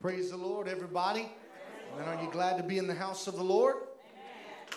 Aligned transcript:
Praise 0.00 0.30
the 0.30 0.36
Lord, 0.36 0.68
everybody. 0.68 1.28
And 1.98 2.08
are 2.08 2.22
you 2.22 2.30
glad 2.30 2.56
to 2.56 2.62
be 2.62 2.78
in 2.78 2.86
the 2.86 2.94
house 2.94 3.26
of 3.26 3.34
the 3.34 3.42
Lord? 3.42 3.74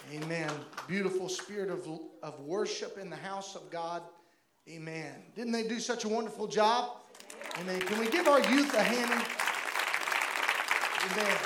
Amen. 0.09 0.23
Amen. 0.23 0.49
Beautiful 0.88 1.29
spirit 1.29 1.70
of, 1.70 1.88
of 2.23 2.39
worship 2.39 2.97
in 2.97 3.12
the 3.12 3.15
house 3.15 3.55
of 3.55 3.70
God. 3.70 4.02
Amen. 4.68 5.13
Didn't 5.36 5.52
they 5.52 5.68
do 5.68 5.79
such 5.79 6.05
a 6.05 6.10
wonderful 6.10 6.47
job? 6.47 7.02
Amen. 7.60 7.79
Can 7.81 7.99
we 7.99 8.10
give 8.10 8.28
our 8.28 8.39
youth 8.49 8.73
a 8.73 8.81
hand? 8.81 9.12
Amen. 11.11 11.38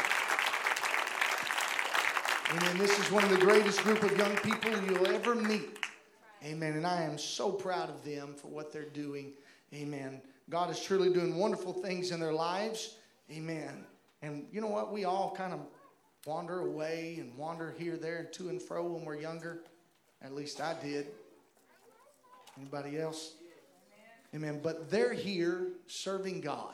Amen. 2.51 2.77
This 2.77 2.97
is 2.97 3.11
one 3.11 3.25
of 3.25 3.29
the 3.29 3.39
greatest 3.39 3.81
group 3.81 4.03
of 4.03 4.17
young 4.17 4.37
people 4.37 4.71
you'll 4.71 5.07
ever 5.07 5.35
meet. 5.35 5.79
Amen. 6.45 6.77
And 6.77 6.87
I 6.87 7.03
am 7.03 7.17
so 7.17 7.51
proud 7.51 7.89
of 7.89 8.05
them 8.05 8.35
for 8.35 8.47
what 8.47 8.71
they're 8.71 8.83
doing. 8.83 9.33
Amen. 9.73 10.21
God 10.49 10.69
is 10.69 10.79
truly 10.79 11.11
doing 11.11 11.35
wonderful 11.35 11.73
things 11.73 12.11
in 12.11 12.21
their 12.21 12.31
lives. 12.31 12.95
Amen. 13.31 13.85
And 14.21 14.47
you 14.51 14.61
know 14.61 14.67
what? 14.67 14.91
We 14.91 15.05
all 15.05 15.33
kind 15.35 15.53
of 15.53 15.59
wander 16.25 16.59
away 16.59 17.17
and 17.19 17.37
wander 17.37 17.73
here, 17.77 17.97
there, 17.97 18.17
and 18.17 18.33
to 18.33 18.49
and 18.49 18.61
fro 18.61 18.83
when 18.83 19.05
we're 19.05 19.19
younger. 19.19 19.63
At 20.21 20.33
least 20.33 20.61
I 20.61 20.75
did. 20.81 21.07
Anybody 22.57 22.99
else? 22.99 23.35
Amen. 24.33 24.59
But 24.61 24.89
they're 24.89 25.13
here 25.13 25.67
serving 25.87 26.41
God. 26.41 26.73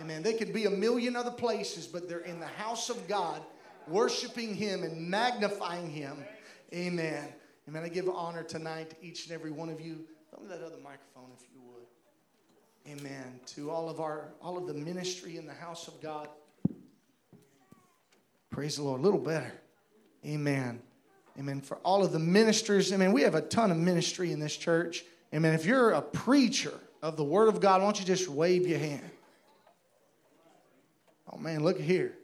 Amen. 0.00 0.22
They 0.22 0.34
could 0.34 0.52
be 0.52 0.64
a 0.64 0.70
million 0.70 1.16
other 1.16 1.30
places, 1.30 1.86
but 1.86 2.08
they're 2.08 2.20
in 2.20 2.40
the 2.40 2.46
house 2.46 2.88
of 2.88 3.06
God, 3.06 3.42
worshiping 3.86 4.54
Him 4.54 4.82
and 4.82 5.08
magnifying 5.08 5.90
Him. 5.90 6.24
Amen. 6.72 7.28
Amen. 7.68 7.84
I 7.84 7.88
give 7.88 8.08
honor 8.08 8.42
tonight 8.42 8.90
to 8.90 9.06
each 9.06 9.26
and 9.26 9.34
every 9.34 9.50
one 9.50 9.68
of 9.68 9.80
you. 9.80 10.06
Throw 10.30 10.42
me 10.42 10.48
that 10.48 10.64
other 10.64 10.78
microphone 10.82 11.30
if 11.36 11.46
you 11.52 11.60
would. 11.62 11.86
Amen. 12.88 13.40
To 13.54 13.70
all 13.70 13.88
of 13.88 14.00
our 14.00 14.32
all 14.40 14.58
of 14.58 14.66
the 14.66 14.74
ministry 14.74 15.36
in 15.36 15.46
the 15.46 15.54
house 15.54 15.88
of 15.88 16.00
God. 16.00 16.28
Praise 18.50 18.76
the 18.76 18.82
Lord. 18.82 19.00
A 19.00 19.02
little 19.02 19.20
better. 19.20 19.52
Amen. 20.26 20.80
Amen. 21.38 21.60
For 21.60 21.78
all 21.78 22.04
of 22.04 22.12
the 22.12 22.18
ministers, 22.18 22.92
amen. 22.92 23.12
We 23.12 23.22
have 23.22 23.34
a 23.34 23.40
ton 23.40 23.70
of 23.70 23.78
ministry 23.78 24.32
in 24.32 24.38
this 24.38 24.56
church. 24.56 25.04
Amen. 25.34 25.54
If 25.54 25.64
you're 25.64 25.92
a 25.92 26.02
preacher 26.02 26.74
of 27.00 27.16
the 27.16 27.24
Word 27.24 27.48
of 27.48 27.60
God, 27.60 27.80
why 27.80 27.86
don't 27.86 27.98
you 27.98 28.04
just 28.04 28.28
wave 28.28 28.66
your 28.66 28.78
hand? 28.78 29.10
Oh, 31.32 31.38
man, 31.38 31.62
look 31.64 31.80
here. 31.80 32.14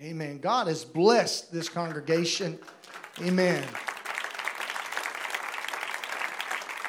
Amen. 0.00 0.38
God 0.38 0.68
has 0.68 0.84
blessed 0.84 1.52
this 1.52 1.68
congregation. 1.68 2.58
Amen. 3.20 3.64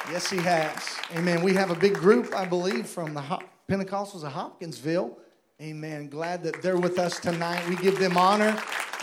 Yes, 0.10 0.30
He 0.30 0.38
has. 0.38 0.98
Amen. 1.16 1.44
We 1.44 1.54
have 1.56 1.70
a 1.70 1.76
big 1.76 1.94
group, 1.94 2.34
I 2.34 2.46
believe, 2.46 2.88
from 2.88 3.14
the 3.14 3.22
Pentecostals 3.68 4.24
of 4.24 4.32
Hopkinsville. 4.32 5.18
Amen. 5.62 6.08
Glad 6.08 6.44
that 6.44 6.62
they're 6.62 6.78
with 6.78 6.98
us 6.98 7.20
tonight. 7.20 7.68
We 7.68 7.76
give 7.76 8.00
them 8.00 8.16
honor. 8.16 8.58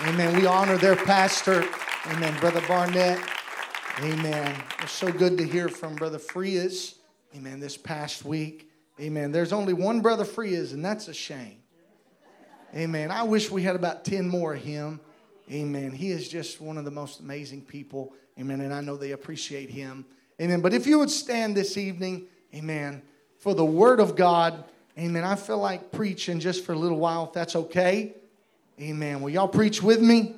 Amen. 0.07 0.35
We 0.35 0.47
honor 0.47 0.79
their 0.79 0.97
pastor. 0.97 1.63
Amen. 2.07 2.35
Brother 2.41 2.63
Barnett. 2.67 3.19
Amen. 4.01 4.63
It's 4.81 4.93
so 4.93 5.13
good 5.13 5.37
to 5.37 5.45
hear 5.45 5.69
from 5.69 5.95
Brother 5.95 6.19
Frias. 6.19 6.95
Amen. 7.37 7.61
This 7.61 7.77
past 7.77 8.25
week. 8.25 8.71
Amen. 8.99 9.31
There's 9.31 9.53
only 9.53 9.75
one 9.75 10.01
Brother 10.01 10.25
Frias, 10.25 10.73
and 10.73 10.83
that's 10.83 11.09
a 11.09 11.15
shame. 11.15 11.59
Amen. 12.75 13.11
I 13.11 13.25
wish 13.25 13.51
we 13.51 13.63
had 13.63 13.77
about 13.77 14.07
10 14.07 14.27
more 14.27 14.55
of 14.55 14.63
him. 14.63 15.01
Amen. 15.53 15.93
He 15.93 16.13
is 16.13 16.31
just 16.31 16.63
one 16.63 16.79
of 16.79 16.87
the 16.87 16.91
most 16.91 17.21
amazing 17.21 17.61
people. 17.61 18.15
Amen. 18.39 18.63
And 18.63 18.73
I 18.73 18.81
know 18.81 18.97
they 18.97 19.13
appreciate 19.13 19.69
him. 19.69 20.07
Amen. 20.41 20.61
But 20.61 20.75
if 20.75 20.87
you 20.87 20.99
would 20.99 21.11
stand 21.11 21.57
this 21.57 21.77
evening, 21.77 22.27
amen, 22.55 23.03
for 23.39 23.55
the 23.55 23.65
word 23.65 24.01
of 24.01 24.17
God, 24.17 24.65
amen. 24.99 25.23
I 25.23 25.37
feel 25.37 25.59
like 25.59 25.93
preaching 25.93 26.41
just 26.41 26.65
for 26.65 26.73
a 26.73 26.79
little 26.79 26.99
while, 26.99 27.27
if 27.27 27.33
that's 27.33 27.55
okay. 27.55 28.15
Amen. 28.81 29.21
Will 29.21 29.31
y'all 29.31 29.47
preach 29.47 29.83
with 29.83 30.01
me? 30.01 30.35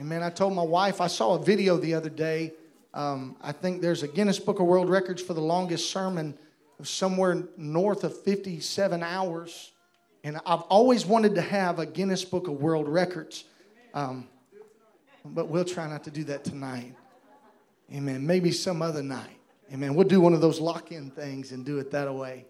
Amen. 0.00 0.22
I 0.22 0.28
told 0.28 0.54
my 0.54 0.62
wife, 0.62 1.00
I 1.00 1.06
saw 1.06 1.34
a 1.34 1.42
video 1.42 1.78
the 1.78 1.94
other 1.94 2.10
day. 2.10 2.52
Um, 2.92 3.36
I 3.40 3.52
think 3.52 3.80
there's 3.80 4.02
a 4.02 4.08
Guinness 4.08 4.38
Book 4.38 4.60
of 4.60 4.66
World 4.66 4.90
Records 4.90 5.22
for 5.22 5.32
the 5.32 5.40
longest 5.40 5.90
sermon 5.90 6.36
somewhere 6.82 7.44
north 7.56 8.04
of 8.04 8.20
57 8.22 9.02
hours. 9.02 9.72
And 10.22 10.38
I've 10.44 10.62
always 10.62 11.06
wanted 11.06 11.34
to 11.36 11.40
have 11.40 11.78
a 11.78 11.86
Guinness 11.86 12.24
Book 12.24 12.48
of 12.48 12.60
World 12.60 12.88
Records. 12.88 13.44
Um, 13.94 14.28
but 15.24 15.48
we'll 15.48 15.64
try 15.64 15.88
not 15.88 16.04
to 16.04 16.10
do 16.10 16.24
that 16.24 16.44
tonight. 16.44 16.94
Amen. 17.92 18.26
Maybe 18.26 18.50
some 18.50 18.82
other 18.82 19.02
night. 19.02 19.38
Amen. 19.72 19.94
We'll 19.94 20.08
do 20.08 20.20
one 20.20 20.34
of 20.34 20.40
those 20.40 20.60
lock 20.60 20.92
in 20.92 21.10
things 21.10 21.52
and 21.52 21.64
do 21.64 21.78
it 21.78 21.90
that 21.90 22.12
way. 22.12 22.44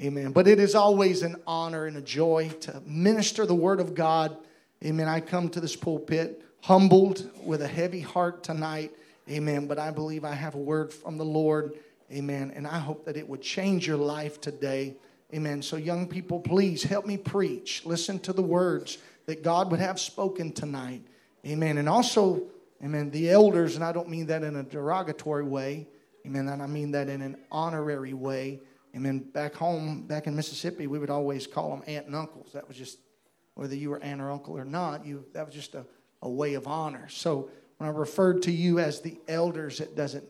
Amen. 0.00 0.32
But 0.32 0.48
it 0.48 0.58
is 0.58 0.74
always 0.74 1.22
an 1.22 1.36
honor 1.46 1.86
and 1.86 1.96
a 1.96 2.02
joy 2.02 2.50
to 2.60 2.82
minister 2.86 3.44
the 3.44 3.54
Word 3.54 3.80
of 3.80 3.94
God. 3.94 4.36
Amen. 4.84 5.08
I 5.08 5.20
come 5.20 5.48
to 5.50 5.60
this 5.60 5.76
pulpit 5.76 6.42
humbled 6.62 7.30
with 7.44 7.62
a 7.62 7.68
heavy 7.68 8.00
heart 8.00 8.42
tonight. 8.42 8.92
Amen. 9.28 9.66
But 9.66 9.78
I 9.78 9.90
believe 9.90 10.24
I 10.24 10.34
have 10.34 10.54
a 10.54 10.58
word 10.58 10.92
from 10.92 11.18
the 11.18 11.24
Lord. 11.24 11.74
Amen. 12.12 12.52
And 12.54 12.66
I 12.66 12.78
hope 12.78 13.04
that 13.04 13.16
it 13.16 13.28
would 13.28 13.42
change 13.42 13.86
your 13.86 13.96
life 13.96 14.40
today. 14.40 14.96
Amen. 15.32 15.62
So, 15.62 15.76
young 15.76 16.08
people, 16.08 16.40
please 16.40 16.82
help 16.82 17.06
me 17.06 17.16
preach. 17.16 17.86
Listen 17.86 18.18
to 18.20 18.32
the 18.32 18.42
words 18.42 18.98
that 19.26 19.44
God 19.44 19.70
would 19.70 19.80
have 19.80 20.00
spoken 20.00 20.52
tonight. 20.52 21.02
Amen. 21.46 21.78
And 21.78 21.88
also, 21.88 22.42
amen, 22.82 23.10
the 23.10 23.30
elders, 23.30 23.76
and 23.76 23.84
I 23.84 23.92
don't 23.92 24.08
mean 24.08 24.26
that 24.26 24.42
in 24.42 24.56
a 24.56 24.62
derogatory 24.62 25.44
way. 25.44 25.88
Amen. 26.26 26.48
And 26.48 26.62
I 26.62 26.66
mean 26.66 26.90
that 26.92 27.08
in 27.08 27.22
an 27.22 27.36
honorary 27.50 28.14
way. 28.14 28.60
Amen. 28.94 29.20
Back 29.20 29.54
home, 29.54 30.06
back 30.06 30.26
in 30.26 30.34
Mississippi, 30.36 30.86
we 30.86 30.98
would 30.98 31.10
always 31.10 31.46
call 31.46 31.70
them 31.70 31.82
aunt 31.86 32.06
and 32.06 32.16
uncles. 32.16 32.52
That 32.52 32.66
was 32.66 32.76
just, 32.76 32.98
whether 33.54 33.74
you 33.74 33.90
were 33.90 34.02
aunt 34.02 34.20
or 34.20 34.30
uncle 34.30 34.56
or 34.56 34.64
not, 34.64 35.06
you 35.06 35.24
that 35.32 35.46
was 35.46 35.54
just 35.54 35.74
a, 35.74 35.86
a 36.22 36.28
way 36.28 36.54
of 36.54 36.66
honor. 36.66 37.08
So 37.08 37.50
when 37.78 37.88
I 37.88 37.92
referred 37.92 38.42
to 38.42 38.52
you 38.52 38.78
as 38.78 39.00
the 39.00 39.18
elders, 39.28 39.80
it 39.80 39.96
doesn't, 39.96 40.24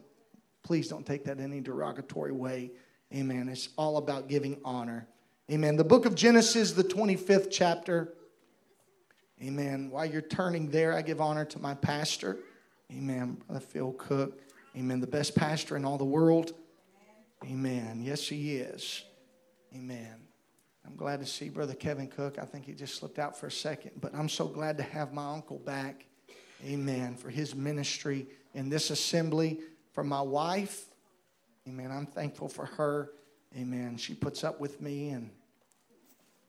please 0.63 0.89
don't 0.89 1.07
take 1.07 1.25
that 1.25 1.39
in 1.39 1.45
any 1.45 1.61
derogatory 1.61 2.33
way. 2.33 2.71
Amen. 3.13 3.49
It's 3.49 3.71
all 3.77 3.97
about 3.97 4.29
giving 4.29 4.61
honor. 4.65 5.09
Amen. 5.51 5.77
The 5.77 5.85
book 5.85 6.07
of 6.07 6.15
Genesis, 6.15 6.73
the 6.73 6.85
25th 6.85 7.49
chapter. 7.51 8.15
Amen. 9.43 9.91
While 9.91 10.07
you're 10.07 10.21
turning 10.21 10.71
there, 10.71 10.93
I 10.93 11.03
give 11.03 11.21
honor 11.21 11.45
to 11.47 11.59
my 11.59 11.75
pastor. 11.75 12.39
Amen. 12.93 13.39
Brother 13.47 13.61
Phil 13.61 13.93
Cook. 13.93 14.41
Amen. 14.77 15.01
The 15.01 15.07
best 15.07 15.35
pastor 15.35 15.77
in 15.77 15.85
all 15.85 15.97
the 15.97 16.05
world. 16.05 16.53
Amen. 17.45 18.03
Yes, 18.03 18.29
he 18.29 18.57
is. 18.57 19.03
Amen. 19.75 20.15
I'm 20.87 20.97
glad 20.97 21.21
to 21.21 21.27
see 21.27 21.49
Brother 21.49 21.75
Kevin 21.75 22.09
Cook. 22.09 22.39
I 22.39 22.45
think 22.45 22.67
he 22.67 22.73
just 22.73 22.97
slipped 22.97 23.19
out 23.19 23.39
for 23.39 23.47
a 23.47 23.51
second, 23.51 23.93
but 24.01 24.15
I'm 24.15 24.29
so 24.29 24.47
glad 24.47 24.77
to 24.79 24.83
have 24.83 25.13
my 25.13 25.33
uncle 25.33 25.59
back. 25.59 26.05
Amen. 26.65 27.15
For 27.15 27.31
his 27.31 27.55
ministry 27.55 28.27
in 28.55 28.69
this 28.69 28.91
assembly. 28.91 29.61
For 29.93 30.05
my 30.05 30.21
wife. 30.21 30.85
Amen. 31.67 31.91
I'm 31.91 32.07
thankful 32.07 32.49
for 32.49 32.67
her. 32.67 33.11
Amen. 33.57 33.97
She 33.97 34.15
puts 34.15 34.45
up 34.45 34.61
with 34.61 34.81
me 34.81 35.11
and 35.11 35.31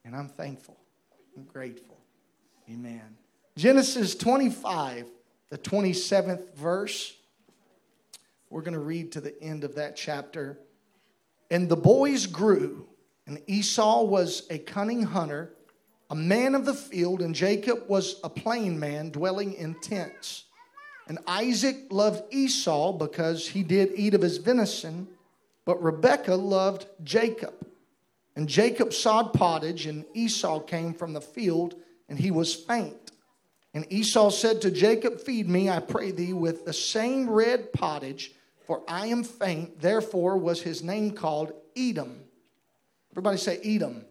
and 0.04 0.16
I'm 0.16 0.30
thankful. 0.30 0.78
I'm 1.38 1.44
grateful. 1.44 2.01
Amen. 2.72 3.18
Genesis 3.58 4.16
25, 4.16 5.06
the 5.50 5.58
27th 5.58 6.56
verse. 6.56 7.14
We're 8.50 8.62
going 8.62 8.76
to 8.76 8.80
read 8.80 9.12
to 9.14 9.22
the 9.22 9.42
end 9.42 9.64
of 9.64 9.76
that 9.76 9.96
chapter. 9.96 10.58
And 11.50 11.68
the 11.68 11.76
boys 11.76 12.28
grew, 12.28 12.88
and 13.28 13.42
Esau 13.48 14.04
was 14.04 14.48
a 14.50 14.58
cunning 14.58 15.04
hunter, 15.04 15.54
a 16.10 16.16
man 16.16 16.56
of 16.56 16.66
the 16.66 16.74
field, 16.74 17.22
and 17.22 17.36
Jacob 17.36 17.90
was 17.90 18.20
a 18.24 18.30
plain 18.30 18.80
man 18.80 19.10
dwelling 19.10 19.54
in 19.54 19.76
tents. 19.82 20.46
And 21.08 21.20
Isaac 21.28 21.88
loved 21.90 22.24
Esau 22.34 22.94
because 22.94 23.50
he 23.50 23.64
did 23.64 23.92
eat 23.96 24.14
of 24.14 24.22
his 24.22 24.38
venison 24.38 25.08
but 25.66 25.82
Rebekah 25.82 26.36
loved 26.36 26.88
Jacob. 27.04 27.54
And 28.36 28.48
Jacob 28.48 28.94
sawed 28.94 29.34
pottage, 29.34 29.86
and 29.86 30.06
Esau 30.14 30.60
came 30.62 30.94
from 30.94 31.14
the 31.14 31.22
field, 31.22 31.76
and 32.12 32.20
he 32.20 32.30
was 32.30 32.54
faint. 32.54 33.12
And 33.74 33.88
Esau 33.90 34.32
said 34.32 34.62
to 34.64 34.70
Jacob, 34.70 35.22
Feed 35.22 35.48
me, 35.48 35.70
I 35.70 35.80
pray 35.80 36.12
thee, 36.12 36.34
with 36.34 36.66
the 36.66 36.74
same 36.74 37.30
red 37.30 37.72
pottage, 37.72 38.34
for 38.68 38.84
I 38.86 39.08
am 39.08 39.24
faint. 39.24 39.80
Therefore 39.80 40.38
was 40.38 40.62
his 40.62 40.84
name 40.84 41.12
called 41.12 41.54
Edom. 41.76 42.26
Everybody 43.14 43.38
say 43.38 43.60
Edom. 43.64 44.04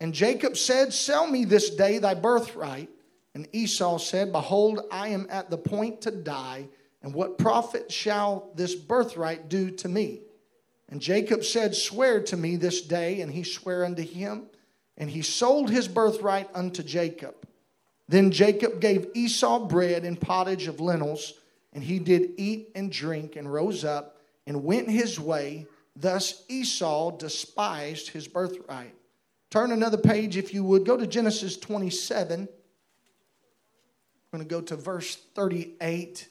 And 0.00 0.14
Jacob 0.14 0.56
said, 0.56 0.92
Sell 0.92 1.26
me 1.26 1.44
this 1.44 1.70
day 1.70 1.98
thy 1.98 2.14
birthright. 2.14 2.88
And 3.34 3.48
Esau 3.52 3.98
said, 3.98 4.30
Behold, 4.30 4.80
I 4.92 5.08
am 5.08 5.26
at 5.30 5.50
the 5.50 5.58
point 5.58 6.02
to 6.02 6.12
die, 6.12 6.68
and 7.02 7.12
what 7.12 7.38
profit 7.38 7.90
shall 7.90 8.52
this 8.54 8.76
birthright 8.76 9.48
do 9.48 9.72
to 9.72 9.88
me? 9.88 10.20
And 10.88 11.00
Jacob 11.00 11.42
said, 11.42 11.74
Swear 11.74 12.22
to 12.22 12.36
me 12.36 12.54
this 12.54 12.82
day. 12.82 13.20
And 13.20 13.32
he 13.32 13.42
sware 13.42 13.84
unto 13.84 14.02
him. 14.02 14.46
And 15.00 15.10
he 15.10 15.22
sold 15.22 15.70
his 15.70 15.88
birthright 15.88 16.48
unto 16.54 16.82
Jacob. 16.82 17.34
Then 18.06 18.30
Jacob 18.30 18.80
gave 18.80 19.08
Esau 19.14 19.66
bread 19.66 20.04
and 20.04 20.20
pottage 20.20 20.68
of 20.68 20.78
lentils. 20.78 21.32
And 21.72 21.82
he 21.82 21.98
did 21.98 22.32
eat 22.36 22.68
and 22.74 22.92
drink 22.92 23.34
and 23.34 23.50
rose 23.50 23.82
up 23.82 24.18
and 24.46 24.62
went 24.62 24.90
his 24.90 25.18
way. 25.18 25.66
Thus 25.96 26.44
Esau 26.48 27.12
despised 27.12 28.10
his 28.10 28.28
birthright. 28.28 28.94
Turn 29.50 29.72
another 29.72 29.96
page 29.96 30.36
if 30.36 30.52
you 30.52 30.62
would. 30.64 30.84
Go 30.84 30.96
to 30.96 31.06
Genesis 31.06 31.56
27. 31.56 32.40
I'm 32.42 32.48
going 34.30 34.46
to 34.46 34.54
go 34.54 34.60
to 34.60 34.76
verse 34.76 35.16
38. 35.34 36.28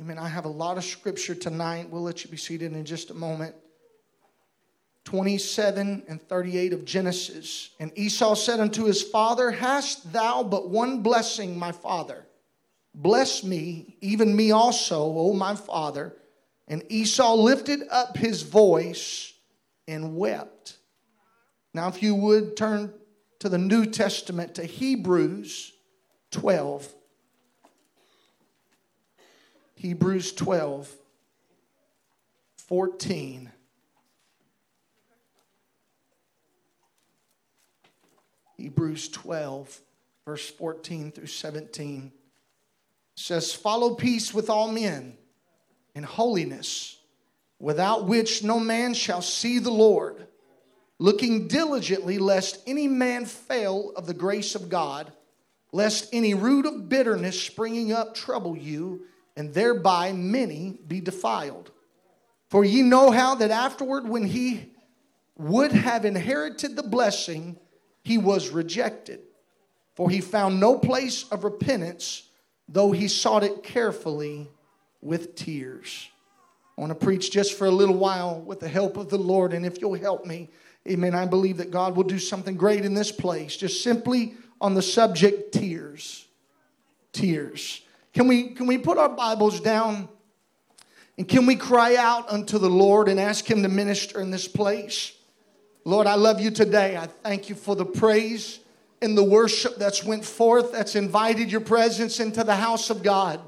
Amen. 0.00 0.18
I 0.18 0.28
have 0.28 0.46
a 0.46 0.48
lot 0.48 0.78
of 0.78 0.84
scripture 0.84 1.34
tonight. 1.34 1.90
We'll 1.90 2.02
let 2.02 2.24
you 2.24 2.30
be 2.30 2.36
seated 2.36 2.72
in 2.72 2.84
just 2.84 3.10
a 3.10 3.14
moment. 3.14 3.54
27 5.06 6.02
and 6.08 6.20
38 6.28 6.72
of 6.72 6.84
Genesis. 6.84 7.70
And 7.78 7.92
Esau 7.96 8.34
said 8.34 8.58
unto 8.58 8.84
his 8.84 9.02
father, 9.02 9.52
Hast 9.52 10.12
thou 10.12 10.42
but 10.42 10.68
one 10.68 11.02
blessing, 11.02 11.56
my 11.56 11.70
father? 11.70 12.26
Bless 12.92 13.44
me, 13.44 13.96
even 14.00 14.34
me 14.34 14.50
also, 14.50 15.04
O 15.04 15.32
my 15.32 15.54
father. 15.54 16.16
And 16.66 16.82
Esau 16.88 17.34
lifted 17.36 17.82
up 17.88 18.16
his 18.16 18.42
voice 18.42 19.32
and 19.86 20.16
wept. 20.16 20.76
Now, 21.72 21.86
if 21.86 22.02
you 22.02 22.16
would 22.16 22.56
turn 22.56 22.92
to 23.38 23.48
the 23.48 23.58
New 23.58 23.86
Testament 23.86 24.56
to 24.56 24.64
Hebrews 24.64 25.72
12. 26.32 26.92
Hebrews 29.76 30.32
12, 30.32 30.90
14. 32.56 33.52
Hebrews 38.56 39.08
12, 39.10 39.80
verse 40.24 40.50
14 40.50 41.12
through 41.12 41.26
17 41.26 42.12
says, 43.16 43.52
Follow 43.52 43.94
peace 43.94 44.32
with 44.32 44.48
all 44.48 44.70
men 44.70 45.16
and 45.94 46.04
holiness, 46.04 46.98
without 47.58 48.06
which 48.06 48.42
no 48.42 48.58
man 48.58 48.94
shall 48.94 49.22
see 49.22 49.58
the 49.58 49.70
Lord, 49.70 50.26
looking 50.98 51.48
diligently 51.48 52.18
lest 52.18 52.58
any 52.66 52.88
man 52.88 53.26
fail 53.26 53.92
of 53.96 54.06
the 54.06 54.14
grace 54.14 54.54
of 54.54 54.68
God, 54.68 55.12
lest 55.72 56.08
any 56.12 56.34
root 56.34 56.64
of 56.64 56.88
bitterness 56.88 57.40
springing 57.40 57.92
up 57.92 58.14
trouble 58.14 58.56
you, 58.56 59.02
and 59.36 59.52
thereby 59.52 60.12
many 60.12 60.78
be 60.86 61.00
defiled. 61.00 61.70
For 62.48 62.64
ye 62.64 62.80
know 62.82 63.10
how 63.10 63.34
that 63.34 63.50
afterward, 63.50 64.08
when 64.08 64.24
he 64.24 64.72
would 65.36 65.72
have 65.72 66.06
inherited 66.06 66.76
the 66.76 66.82
blessing, 66.82 67.58
he 68.06 68.18
was 68.18 68.50
rejected. 68.50 69.18
For 69.96 70.08
he 70.08 70.20
found 70.20 70.60
no 70.60 70.78
place 70.78 71.24
of 71.32 71.42
repentance, 71.42 72.22
though 72.68 72.92
he 72.92 73.08
sought 73.08 73.42
it 73.42 73.64
carefully 73.64 74.48
with 75.00 75.34
tears. 75.34 76.08
I 76.78 76.82
want 76.82 76.92
to 76.92 77.04
preach 77.04 77.32
just 77.32 77.58
for 77.58 77.66
a 77.66 77.70
little 77.70 77.96
while 77.96 78.40
with 78.40 78.60
the 78.60 78.68
help 78.68 78.96
of 78.96 79.10
the 79.10 79.18
Lord. 79.18 79.52
And 79.52 79.66
if 79.66 79.80
you'll 79.80 79.94
help 79.94 80.24
me, 80.24 80.50
amen, 80.88 81.16
I 81.16 81.26
believe 81.26 81.56
that 81.56 81.72
God 81.72 81.96
will 81.96 82.04
do 82.04 82.20
something 82.20 82.54
great 82.54 82.84
in 82.84 82.94
this 82.94 83.10
place. 83.10 83.56
Just 83.56 83.82
simply 83.82 84.34
on 84.60 84.74
the 84.74 84.82
subject 84.82 85.50
tears. 85.52 86.28
Tears. 87.10 87.82
Can 88.14 88.28
we, 88.28 88.50
can 88.50 88.68
we 88.68 88.78
put 88.78 88.98
our 88.98 89.08
Bibles 89.08 89.58
down? 89.58 90.08
And 91.18 91.26
can 91.26 91.44
we 91.44 91.56
cry 91.56 91.96
out 91.96 92.30
unto 92.30 92.58
the 92.58 92.70
Lord 92.70 93.08
and 93.08 93.18
ask 93.18 93.50
Him 93.50 93.64
to 93.64 93.68
minister 93.68 94.20
in 94.20 94.30
this 94.30 94.46
place? 94.46 95.15
Lord, 95.86 96.08
I 96.08 96.16
love 96.16 96.40
you 96.40 96.50
today. 96.50 96.96
I 96.96 97.06
thank 97.06 97.48
you 97.48 97.54
for 97.54 97.76
the 97.76 97.84
praise 97.84 98.58
and 99.00 99.16
the 99.16 99.22
worship 99.22 99.76
that's 99.76 100.02
went 100.02 100.24
forth, 100.24 100.72
that's 100.72 100.96
invited 100.96 101.48
your 101.48 101.60
presence 101.60 102.18
into 102.18 102.42
the 102.42 102.56
house 102.56 102.90
of 102.90 103.04
God. 103.04 103.38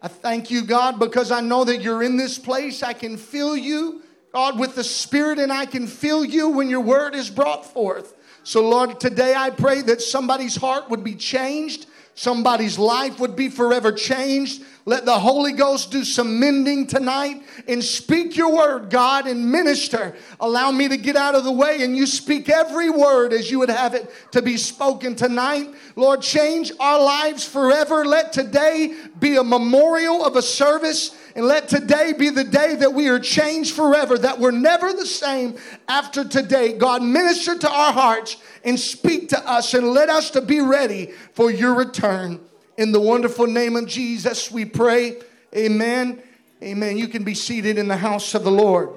I 0.00 0.08
thank 0.08 0.50
you, 0.50 0.62
God, 0.62 0.98
because 0.98 1.30
I 1.30 1.42
know 1.42 1.62
that 1.64 1.82
you're 1.82 2.02
in 2.02 2.16
this 2.16 2.38
place. 2.38 2.82
I 2.82 2.94
can 2.94 3.18
feel 3.18 3.54
you, 3.54 4.00
God, 4.32 4.58
with 4.58 4.76
the 4.76 4.82
Spirit, 4.82 5.38
and 5.38 5.52
I 5.52 5.66
can 5.66 5.86
feel 5.86 6.24
you 6.24 6.48
when 6.48 6.70
your 6.70 6.80
word 6.80 7.14
is 7.14 7.28
brought 7.28 7.66
forth. 7.66 8.14
So, 8.44 8.66
Lord, 8.66 8.98
today 8.98 9.34
I 9.36 9.50
pray 9.50 9.82
that 9.82 10.00
somebody's 10.00 10.56
heart 10.56 10.88
would 10.88 11.04
be 11.04 11.14
changed, 11.14 11.84
somebody's 12.14 12.78
life 12.78 13.20
would 13.20 13.36
be 13.36 13.50
forever 13.50 13.92
changed. 13.92 14.62
Let 14.86 15.06
the 15.06 15.18
Holy 15.18 15.52
Ghost 15.52 15.90
do 15.90 16.04
some 16.04 16.38
mending 16.38 16.86
tonight 16.86 17.42
and 17.66 17.82
speak 17.82 18.36
your 18.36 18.54
word, 18.54 18.90
God, 18.90 19.26
and 19.26 19.50
minister. 19.50 20.14
Allow 20.40 20.72
me 20.72 20.88
to 20.88 20.98
get 20.98 21.16
out 21.16 21.34
of 21.34 21.44
the 21.44 21.52
way 21.52 21.82
and 21.82 21.96
you 21.96 22.04
speak 22.04 22.50
every 22.50 22.90
word 22.90 23.32
as 23.32 23.50
you 23.50 23.58
would 23.60 23.70
have 23.70 23.94
it 23.94 24.10
to 24.32 24.42
be 24.42 24.58
spoken 24.58 25.14
tonight. 25.14 25.70
Lord, 25.96 26.20
change 26.20 26.70
our 26.78 27.02
lives 27.02 27.46
forever. 27.46 28.04
Let 28.04 28.34
today 28.34 28.94
be 29.18 29.36
a 29.36 29.44
memorial 29.44 30.22
of 30.22 30.36
a 30.36 30.42
service 30.42 31.16
and 31.34 31.46
let 31.46 31.66
today 31.66 32.12
be 32.12 32.28
the 32.28 32.44
day 32.44 32.76
that 32.76 32.92
we 32.92 33.08
are 33.08 33.18
changed 33.18 33.74
forever, 33.74 34.18
that 34.18 34.38
we're 34.38 34.50
never 34.50 34.92
the 34.92 35.06
same 35.06 35.56
after 35.88 36.28
today. 36.28 36.74
God, 36.74 37.02
minister 37.02 37.56
to 37.56 37.70
our 37.70 37.92
hearts 37.94 38.36
and 38.64 38.78
speak 38.78 39.30
to 39.30 39.50
us 39.50 39.72
and 39.72 39.88
let 39.88 40.10
us 40.10 40.28
to 40.32 40.42
be 40.42 40.60
ready 40.60 41.12
for 41.32 41.50
your 41.50 41.74
return. 41.74 42.38
In 42.76 42.90
the 42.90 43.00
wonderful 43.00 43.46
name 43.46 43.76
of 43.76 43.86
Jesus, 43.86 44.50
we 44.50 44.64
pray. 44.64 45.18
Amen. 45.54 46.20
Amen. 46.62 46.96
You 46.96 47.06
can 47.06 47.22
be 47.22 47.34
seated 47.34 47.78
in 47.78 47.86
the 47.86 47.96
house 47.96 48.34
of 48.34 48.42
the 48.42 48.50
Lord. 48.50 48.90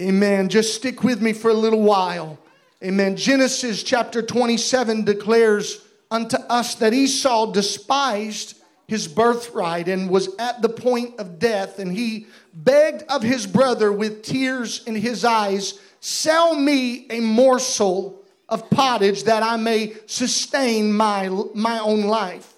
Amen. 0.00 0.48
Just 0.48 0.74
stick 0.74 1.02
with 1.02 1.20
me 1.20 1.32
for 1.32 1.50
a 1.50 1.54
little 1.54 1.82
while. 1.82 2.38
Amen. 2.82 3.16
Genesis 3.16 3.82
chapter 3.82 4.22
27 4.22 5.04
declares 5.04 5.80
unto 6.10 6.36
us 6.36 6.76
that 6.76 6.92
Esau 6.92 7.50
despised 7.50 8.58
his 8.86 9.08
birthright 9.08 9.88
and 9.88 10.08
was 10.08 10.28
at 10.38 10.62
the 10.62 10.68
point 10.68 11.18
of 11.18 11.38
death, 11.38 11.78
and 11.78 11.90
he 11.90 12.26
begged 12.52 13.02
of 13.04 13.22
his 13.22 13.46
brother 13.46 13.90
with 13.92 14.22
tears 14.22 14.84
in 14.86 14.94
his 14.94 15.24
eyes, 15.24 15.80
Sell 16.00 16.54
me 16.54 17.06
a 17.10 17.20
morsel 17.20 18.23
of 18.54 18.70
pottage 18.70 19.24
that 19.24 19.42
I 19.42 19.56
may 19.56 19.94
sustain 20.06 20.92
my, 20.92 21.28
my 21.54 21.80
own 21.80 22.02
life. 22.02 22.54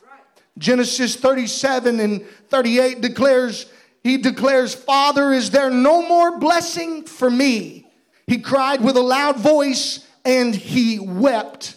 Genesis 0.58 1.16
37 1.16 2.00
and 2.00 2.26
38 2.50 3.00
declares, 3.00 3.66
he 4.04 4.18
declares, 4.18 4.74
Father, 4.74 5.32
is 5.32 5.50
there 5.50 5.70
no 5.70 6.06
more 6.06 6.38
blessing 6.38 7.04
for 7.04 7.30
me? 7.30 7.86
He 8.26 8.38
cried 8.38 8.82
with 8.82 8.96
a 8.96 9.02
loud 9.02 9.38
voice 9.38 10.06
and 10.24 10.54
he 10.54 10.98
wept. 10.98 11.76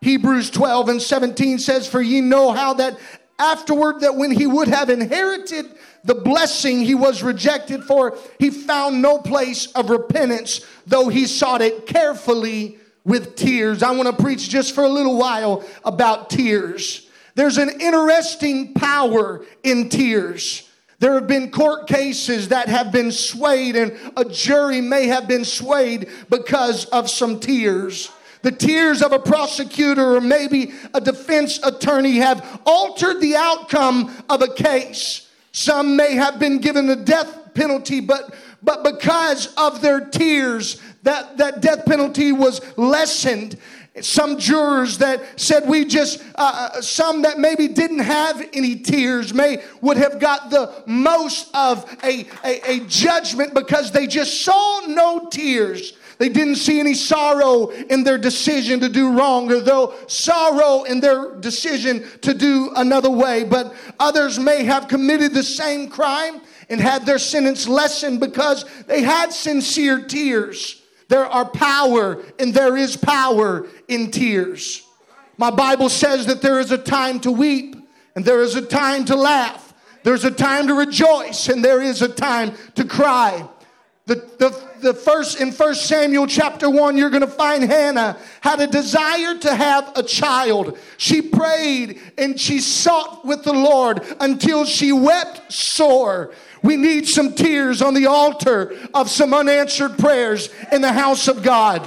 Hebrews 0.00 0.50
12 0.50 0.88
and 0.88 1.02
17 1.02 1.58
says, 1.58 1.86
For 1.86 2.00
ye 2.00 2.22
know 2.22 2.52
how 2.52 2.74
that 2.74 2.98
afterward, 3.38 4.00
that 4.00 4.16
when 4.16 4.30
he 4.30 4.46
would 4.46 4.68
have 4.68 4.88
inherited 4.88 5.66
the 6.04 6.14
blessing 6.14 6.80
he 6.80 6.94
was 6.94 7.22
rejected 7.22 7.84
for, 7.84 8.16
he 8.38 8.50
found 8.50 9.02
no 9.02 9.18
place 9.18 9.66
of 9.72 9.90
repentance, 9.90 10.64
though 10.86 11.08
he 11.08 11.26
sought 11.26 11.60
it 11.60 11.86
carefully 11.86 12.78
with 13.08 13.34
tears. 13.34 13.82
I 13.82 13.90
want 13.90 14.14
to 14.14 14.22
preach 14.22 14.48
just 14.48 14.74
for 14.74 14.84
a 14.84 14.88
little 14.88 15.16
while 15.16 15.64
about 15.84 16.30
tears. 16.30 17.08
There's 17.34 17.58
an 17.58 17.80
interesting 17.80 18.74
power 18.74 19.44
in 19.64 19.88
tears. 19.88 20.68
There 21.00 21.14
have 21.14 21.26
been 21.26 21.50
court 21.50 21.86
cases 21.86 22.48
that 22.48 22.68
have 22.68 22.92
been 22.92 23.12
swayed, 23.12 23.76
and 23.76 23.96
a 24.16 24.24
jury 24.24 24.80
may 24.80 25.06
have 25.06 25.26
been 25.26 25.44
swayed 25.44 26.08
because 26.28 26.84
of 26.86 27.08
some 27.08 27.40
tears. 27.40 28.10
The 28.42 28.52
tears 28.52 29.02
of 29.02 29.12
a 29.12 29.18
prosecutor 29.18 30.16
or 30.16 30.20
maybe 30.20 30.72
a 30.94 31.00
defense 31.00 31.58
attorney 31.62 32.16
have 32.16 32.60
altered 32.66 33.20
the 33.20 33.36
outcome 33.36 34.14
of 34.28 34.42
a 34.42 34.52
case. 34.52 35.28
Some 35.52 35.96
may 35.96 36.14
have 36.14 36.38
been 36.38 36.58
given 36.58 36.86
the 36.86 36.96
death 36.96 37.54
penalty, 37.54 38.00
but, 38.00 38.34
but 38.62 38.84
because 38.84 39.52
of 39.56 39.80
their 39.80 40.00
tears, 40.00 40.80
that, 41.08 41.38
that 41.38 41.62
death 41.62 41.86
penalty 41.86 42.32
was 42.32 42.60
lessened. 42.76 43.56
Some 44.02 44.38
jurors 44.38 44.98
that 44.98 45.40
said 45.40 45.66
we 45.66 45.86
just, 45.86 46.20
uh, 46.34 46.70
uh, 46.74 46.82
some 46.82 47.22
that 47.22 47.38
maybe 47.38 47.66
didn't 47.66 48.00
have 48.00 48.46
any 48.52 48.76
tears 48.76 49.32
may 49.32 49.62
would 49.80 49.96
have 49.96 50.20
got 50.20 50.50
the 50.50 50.84
most 50.86 51.48
of 51.54 51.84
a, 52.04 52.26
a, 52.44 52.72
a 52.72 52.80
judgment 52.86 53.54
because 53.54 53.90
they 53.90 54.06
just 54.06 54.44
saw 54.44 54.82
no 54.86 55.30
tears. 55.30 55.94
They 56.18 56.28
didn't 56.28 56.56
see 56.56 56.78
any 56.78 56.94
sorrow 56.94 57.68
in 57.68 58.04
their 58.04 58.18
decision 58.18 58.78
to 58.80 58.90
do 58.90 59.16
wrong, 59.16 59.50
or 59.50 59.60
though 59.60 59.94
sorrow 60.08 60.82
in 60.82 61.00
their 61.00 61.36
decision 61.36 62.04
to 62.20 62.34
do 62.34 62.70
another 62.76 63.10
way. 63.10 63.44
But 63.44 63.74
others 63.98 64.38
may 64.38 64.64
have 64.64 64.88
committed 64.88 65.32
the 65.32 65.42
same 65.42 65.88
crime 65.88 66.42
and 66.68 66.80
had 66.80 67.06
their 67.06 67.18
sentence 67.18 67.66
lessened 67.66 68.20
because 68.20 68.66
they 68.86 69.02
had 69.02 69.32
sincere 69.32 70.04
tears. 70.04 70.82
There 71.08 71.26
are 71.26 71.44
power 71.44 72.22
and 72.38 72.52
there 72.52 72.76
is 72.76 72.96
power 72.96 73.66
in 73.88 74.10
tears. 74.10 74.86
My 75.38 75.50
Bible 75.50 75.88
says 75.88 76.26
that 76.26 76.42
there 76.42 76.60
is 76.60 76.70
a 76.70 76.78
time 76.78 77.20
to 77.20 77.32
weep 77.32 77.76
and 78.14 78.24
there 78.24 78.42
is 78.42 78.56
a 78.56 78.62
time 78.62 79.04
to 79.06 79.16
laugh. 79.16 79.72
There's 80.02 80.24
a 80.24 80.30
time 80.30 80.66
to 80.68 80.74
rejoice 80.74 81.48
and 81.48 81.64
there 81.64 81.80
is 81.80 82.02
a 82.02 82.08
time 82.08 82.52
to 82.74 82.84
cry. 82.84 83.48
The, 84.06 84.14
the, 84.38 84.68
the 84.80 84.94
first 84.94 85.38
in 85.38 85.52
First 85.52 85.86
Samuel 85.86 86.26
chapter 86.26 86.70
1, 86.70 86.96
you're 86.96 87.10
to 87.10 87.26
find 87.26 87.62
Hannah 87.62 88.16
had 88.40 88.58
a 88.58 88.66
desire 88.66 89.36
to 89.38 89.54
have 89.54 89.92
a 89.96 90.02
child. 90.02 90.78
She 90.96 91.20
prayed 91.20 92.00
and 92.16 92.40
she 92.40 92.60
sought 92.60 93.26
with 93.26 93.44
the 93.44 93.52
Lord 93.52 94.02
until 94.18 94.64
she 94.64 94.92
wept 94.92 95.52
sore. 95.52 96.32
We 96.62 96.76
need 96.76 97.06
some 97.06 97.34
tears 97.34 97.82
on 97.82 97.94
the 97.94 98.06
altar 98.06 98.74
of 98.94 99.10
some 99.10 99.32
unanswered 99.34 99.98
prayers 99.98 100.50
in 100.72 100.82
the 100.82 100.92
house 100.92 101.28
of 101.28 101.42
God. 101.42 101.82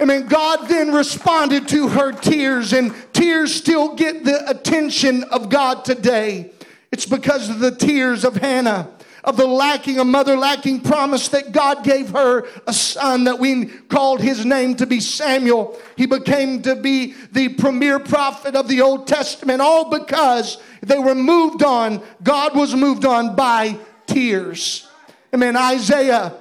I 0.00 0.04
mean, 0.04 0.26
God 0.26 0.68
then 0.68 0.92
responded 0.92 1.66
to 1.68 1.88
her 1.88 2.12
tears, 2.12 2.72
and 2.72 2.94
tears 3.12 3.52
still 3.52 3.96
get 3.96 4.24
the 4.24 4.48
attention 4.48 5.24
of 5.24 5.48
God 5.48 5.84
today. 5.84 6.52
It's 6.92 7.06
because 7.06 7.50
of 7.50 7.58
the 7.58 7.74
tears 7.74 8.24
of 8.24 8.36
Hannah, 8.36 8.88
of 9.28 9.36
the 9.36 9.46
lacking, 9.46 9.98
a 9.98 10.04
mother 10.04 10.38
lacking 10.38 10.80
promise 10.80 11.28
that 11.28 11.52
God 11.52 11.84
gave 11.84 12.08
her 12.10 12.48
a 12.66 12.72
son 12.72 13.24
that 13.24 13.38
we 13.38 13.66
called 13.66 14.22
his 14.22 14.46
name 14.46 14.74
to 14.76 14.86
be 14.86 15.00
Samuel. 15.00 15.78
He 15.98 16.06
became 16.06 16.62
to 16.62 16.74
be 16.74 17.12
the 17.32 17.50
premier 17.50 17.98
prophet 17.98 18.56
of 18.56 18.68
the 18.68 18.80
Old 18.80 19.06
Testament, 19.06 19.60
all 19.60 19.90
because 19.90 20.56
they 20.80 20.98
were 20.98 21.14
moved 21.14 21.62
on. 21.62 22.02
God 22.22 22.56
was 22.56 22.74
moved 22.74 23.04
on 23.04 23.36
by 23.36 23.76
tears. 24.06 24.88
Amen. 25.34 25.58
Isaiah 25.58 26.32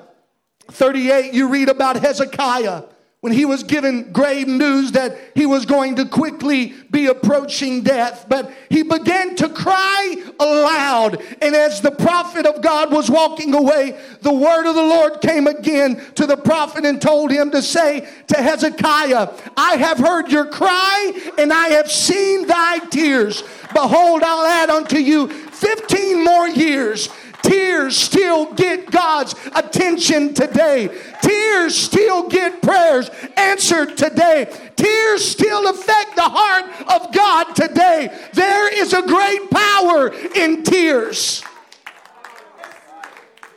38, 0.71 1.33
you 1.33 1.49
read 1.49 1.67
about 1.67 1.97
Hezekiah 1.97 2.83
when 3.21 3.33
he 3.33 3.45
was 3.45 3.63
given 3.63 4.11
grave 4.13 4.47
news 4.47 4.91
that 4.91 5.17
he 5.33 5.47
was 5.47 5.65
going 5.65 5.95
to 5.95 6.05
quickly 6.05 6.75
be 6.91 7.07
approaching 7.07 7.81
death. 7.81 8.27
But 8.29 8.51
he 8.69 8.83
began 8.83 9.35
to 9.37 9.49
cry 9.49 10.23
aloud. 10.39 11.19
And 11.41 11.55
as 11.55 11.81
the 11.81 11.91
prophet 11.91 12.45
of 12.45 12.61
God 12.61 12.91
was 12.91 13.09
walking 13.09 13.55
away, 13.55 13.99
the 14.21 14.33
word 14.33 14.69
of 14.69 14.75
the 14.75 14.83
Lord 14.83 15.19
came 15.21 15.47
again 15.47 15.99
to 16.13 16.27
the 16.27 16.37
prophet 16.37 16.85
and 16.85 17.01
told 17.01 17.31
him 17.31 17.49
to 17.51 17.61
say 17.63 18.07
to 18.27 18.35
Hezekiah, 18.35 19.29
I 19.57 19.77
have 19.77 19.97
heard 19.97 20.31
your 20.31 20.45
cry 20.45 21.31
and 21.39 21.51
I 21.51 21.69
have 21.69 21.91
seen 21.91 22.45
thy 22.45 22.79
tears. 22.79 23.43
Behold, 23.73 24.21
I'll 24.21 24.45
add 24.45 24.69
unto 24.69 24.97
you 24.97 25.27
15 25.27 26.23
more 26.23 26.47
years 26.47 27.09
Tears 27.47 27.95
still 27.95 28.53
get 28.55 28.91
God's 28.91 29.33
attention 29.55 30.33
today. 30.33 30.89
Tears 31.21 31.77
still 31.77 32.27
get 32.27 32.61
prayers 32.61 33.09
answered 33.37 33.95
today. 33.95 34.53
Tears 34.75 35.25
still 35.25 35.69
affect 35.69 36.17
the 36.17 36.23
heart 36.23 36.65
of 36.89 37.13
God 37.13 37.53
today. 37.55 38.13
There 38.33 38.73
is 38.73 38.91
a 38.91 39.01
great 39.01 39.49
power 39.49 40.13
in 40.35 40.63
tears. 40.63 41.41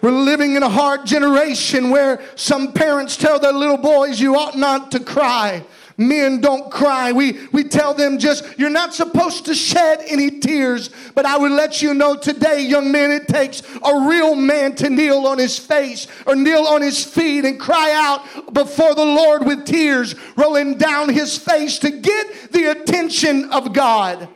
We're 0.03 0.13
living 0.13 0.55
in 0.55 0.63
a 0.63 0.69
hard 0.69 1.05
generation 1.05 1.91
where 1.91 2.23
some 2.37 2.73
parents 2.73 3.17
tell 3.17 3.41
their 3.41 3.53
little 3.53 3.77
boys, 3.77 4.21
You 4.21 4.37
ought 4.37 4.57
not 4.57 4.93
to 4.93 5.01
cry. 5.01 5.65
Men 6.01 6.41
don't 6.41 6.71
cry. 6.71 7.13
We, 7.13 7.47
we 7.53 7.63
tell 7.63 7.93
them 7.93 8.19
just, 8.19 8.43
you're 8.59 8.71
not 8.71 8.95
supposed 8.95 9.45
to 9.45 9.55
shed 9.55 10.03
any 10.09 10.31
tears. 10.41 10.89
But 11.15 11.27
I 11.27 11.37
would 11.37 11.53
let 11.53 11.83
you 11.83 11.93
know 11.93 12.17
today, 12.17 12.63
young 12.63 12.91
men, 12.91 13.11
it 13.11 13.29
takes 13.29 13.61
a 13.85 14.09
real 14.09 14.35
man 14.35 14.75
to 14.77 14.89
kneel 14.89 15.27
on 15.27 15.37
his 15.37 15.59
face 15.59 16.07
or 16.27 16.35
kneel 16.35 16.63
on 16.63 16.81
his 16.81 17.05
feet 17.05 17.45
and 17.45 17.61
cry 17.61 17.93
out 17.93 18.55
before 18.55 18.95
the 18.95 19.05
Lord 19.05 19.45
with 19.45 19.67
tears 19.67 20.15
rolling 20.37 20.79
down 20.79 21.11
his 21.11 21.37
face 21.37 21.79
to 21.81 21.91
get 21.91 22.51
the 22.51 22.71
attention 22.71 23.51
of 23.51 23.75
God. 23.75 24.27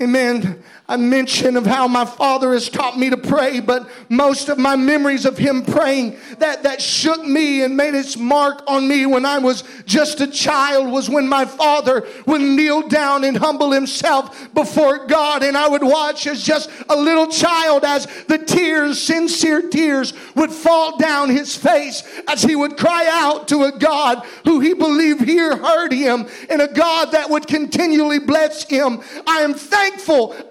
Amen. 0.00 0.62
I 0.88 0.96
mention 0.96 1.56
of 1.56 1.64
how 1.64 1.86
my 1.86 2.04
father 2.04 2.52
has 2.54 2.68
taught 2.68 2.98
me 2.98 3.08
to 3.10 3.16
pray, 3.16 3.60
but 3.60 3.88
most 4.08 4.48
of 4.48 4.58
my 4.58 4.74
memories 4.74 5.24
of 5.24 5.38
him 5.38 5.64
praying 5.64 6.16
that, 6.38 6.64
that 6.64 6.82
shook 6.82 7.24
me 7.24 7.62
and 7.62 7.76
made 7.76 7.94
its 7.94 8.16
mark 8.16 8.62
on 8.66 8.88
me 8.88 9.06
when 9.06 9.24
I 9.24 9.38
was 9.38 9.62
just 9.86 10.20
a 10.20 10.26
child 10.26 10.90
was 10.90 11.08
when 11.08 11.28
my 11.28 11.44
father 11.44 12.06
would 12.26 12.40
kneel 12.40 12.88
down 12.88 13.22
and 13.22 13.36
humble 13.36 13.70
himself 13.70 14.52
before 14.54 15.06
God. 15.06 15.42
And 15.44 15.56
I 15.56 15.68
would 15.68 15.84
watch 15.84 16.26
as 16.26 16.42
just 16.42 16.68
a 16.88 16.96
little 16.96 17.28
child 17.28 17.84
as 17.84 18.06
the 18.26 18.38
tears, 18.38 19.00
sincere 19.00 19.68
tears, 19.68 20.14
would 20.34 20.50
fall 20.50 20.98
down 20.98 21.30
his 21.30 21.56
face 21.56 22.02
as 22.28 22.42
he 22.42 22.56
would 22.56 22.76
cry 22.76 23.08
out 23.08 23.46
to 23.48 23.64
a 23.64 23.72
God 23.72 24.26
who 24.44 24.58
he 24.58 24.74
believed 24.74 25.22
here 25.22 25.56
heard 25.56 25.92
him 25.92 26.26
and 26.50 26.60
a 26.60 26.68
God 26.68 27.12
that 27.12 27.30
would 27.30 27.46
continually 27.46 28.18
bless 28.18 28.68
him. 28.68 29.00
I 29.28 29.42
am 29.42 29.54
thankful. 29.54 29.81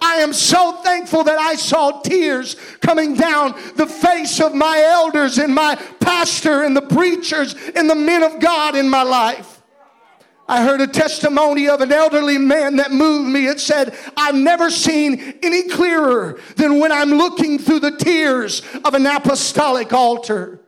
I 0.01 0.15
am 0.21 0.33
so 0.33 0.73
thankful 0.83 1.23
that 1.23 1.39
I 1.39 1.55
saw 1.55 2.01
tears 2.01 2.55
coming 2.81 3.15
down 3.15 3.53
the 3.75 3.87
face 3.87 4.39
of 4.39 4.53
my 4.53 4.83
elders 4.85 5.37
and 5.37 5.53
my 5.53 5.75
pastor 5.99 6.63
and 6.63 6.75
the 6.75 6.81
preachers 6.81 7.55
and 7.75 7.89
the 7.89 7.95
men 7.95 8.23
of 8.23 8.39
God 8.39 8.75
in 8.75 8.89
my 8.89 9.03
life. 9.03 9.61
I 10.47 10.63
heard 10.63 10.81
a 10.81 10.87
testimony 10.87 11.69
of 11.69 11.79
an 11.79 11.93
elderly 11.93 12.37
man 12.37 12.75
that 12.75 12.91
moved 12.91 13.29
me. 13.29 13.47
It 13.47 13.61
said, 13.61 13.95
I've 14.17 14.35
never 14.35 14.69
seen 14.69 15.39
any 15.41 15.69
clearer 15.69 16.39
than 16.57 16.79
when 16.79 16.91
I'm 16.91 17.11
looking 17.11 17.57
through 17.57 17.79
the 17.79 17.95
tears 17.95 18.61
of 18.83 18.93
an 18.93 19.05
apostolic 19.05 19.93
altar. 19.93 20.59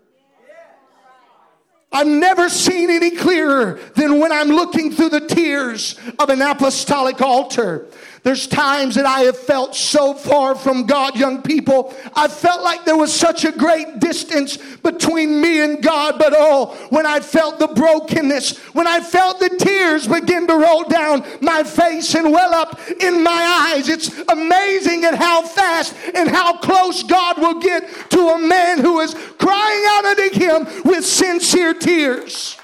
I've 1.92 2.08
never 2.08 2.50
seen 2.50 2.90
any 2.90 3.12
clearer 3.12 3.80
than 3.96 4.20
when 4.20 4.32
I'm 4.32 4.48
looking 4.48 4.92
through 4.92 5.10
the 5.10 5.28
tears 5.28 6.00
of 6.18 6.30
an 6.30 6.42
apostolic 6.42 7.22
altar. 7.22 7.88
There's 8.24 8.48
times 8.48 8.96
that 8.96 9.06
I 9.06 9.22
have 9.22 9.38
felt 9.38 9.76
so 9.76 10.14
far 10.14 10.56
from 10.56 10.86
God, 10.86 11.18
young 11.18 11.42
people. 11.42 11.94
I 12.16 12.30
felt 12.30 12.64
like 12.64 12.86
there 12.86 12.96
was 12.96 13.14
such 13.14 13.44
a 13.44 13.52
great 13.52 14.00
distance 14.00 14.56
between 14.78 15.42
me 15.42 15.62
and 15.62 15.84
God. 15.84 16.16
But 16.18 16.34
oh, 16.36 16.88
when 16.90 17.06
I 17.06 17.20
felt 17.20 17.60
the 17.60 17.68
brokenness, 17.68 18.58
when 18.74 18.88
I 18.88 19.02
felt 19.02 19.40
the 19.40 19.50
tears 19.50 20.08
begin 20.08 20.48
to 20.48 20.56
roll 20.56 20.86
down 20.86 21.26
my 21.42 21.64
face 21.64 22.16
and 22.16 22.32
well 22.32 22.54
up 22.56 22.80
in 23.02 23.22
my 23.22 23.74
eyes, 23.74 23.90
it's 23.90 24.18
amazing 24.30 25.04
at 25.04 25.16
how 25.16 25.42
fast 25.42 25.94
and 26.16 26.30
how 26.30 26.58
close 26.58 27.04
God 27.04 27.40
will 27.40 27.60
get 27.60 27.90
to 28.12 28.20
a 28.30 28.40
man 28.40 28.80
who 28.80 29.02
is 29.02 29.14
crying 29.38 29.84
out 29.90 30.06
unto 30.06 30.40
Him 30.40 30.84
with 30.86 31.06
sincere 31.06 31.74
tears. 31.74 32.58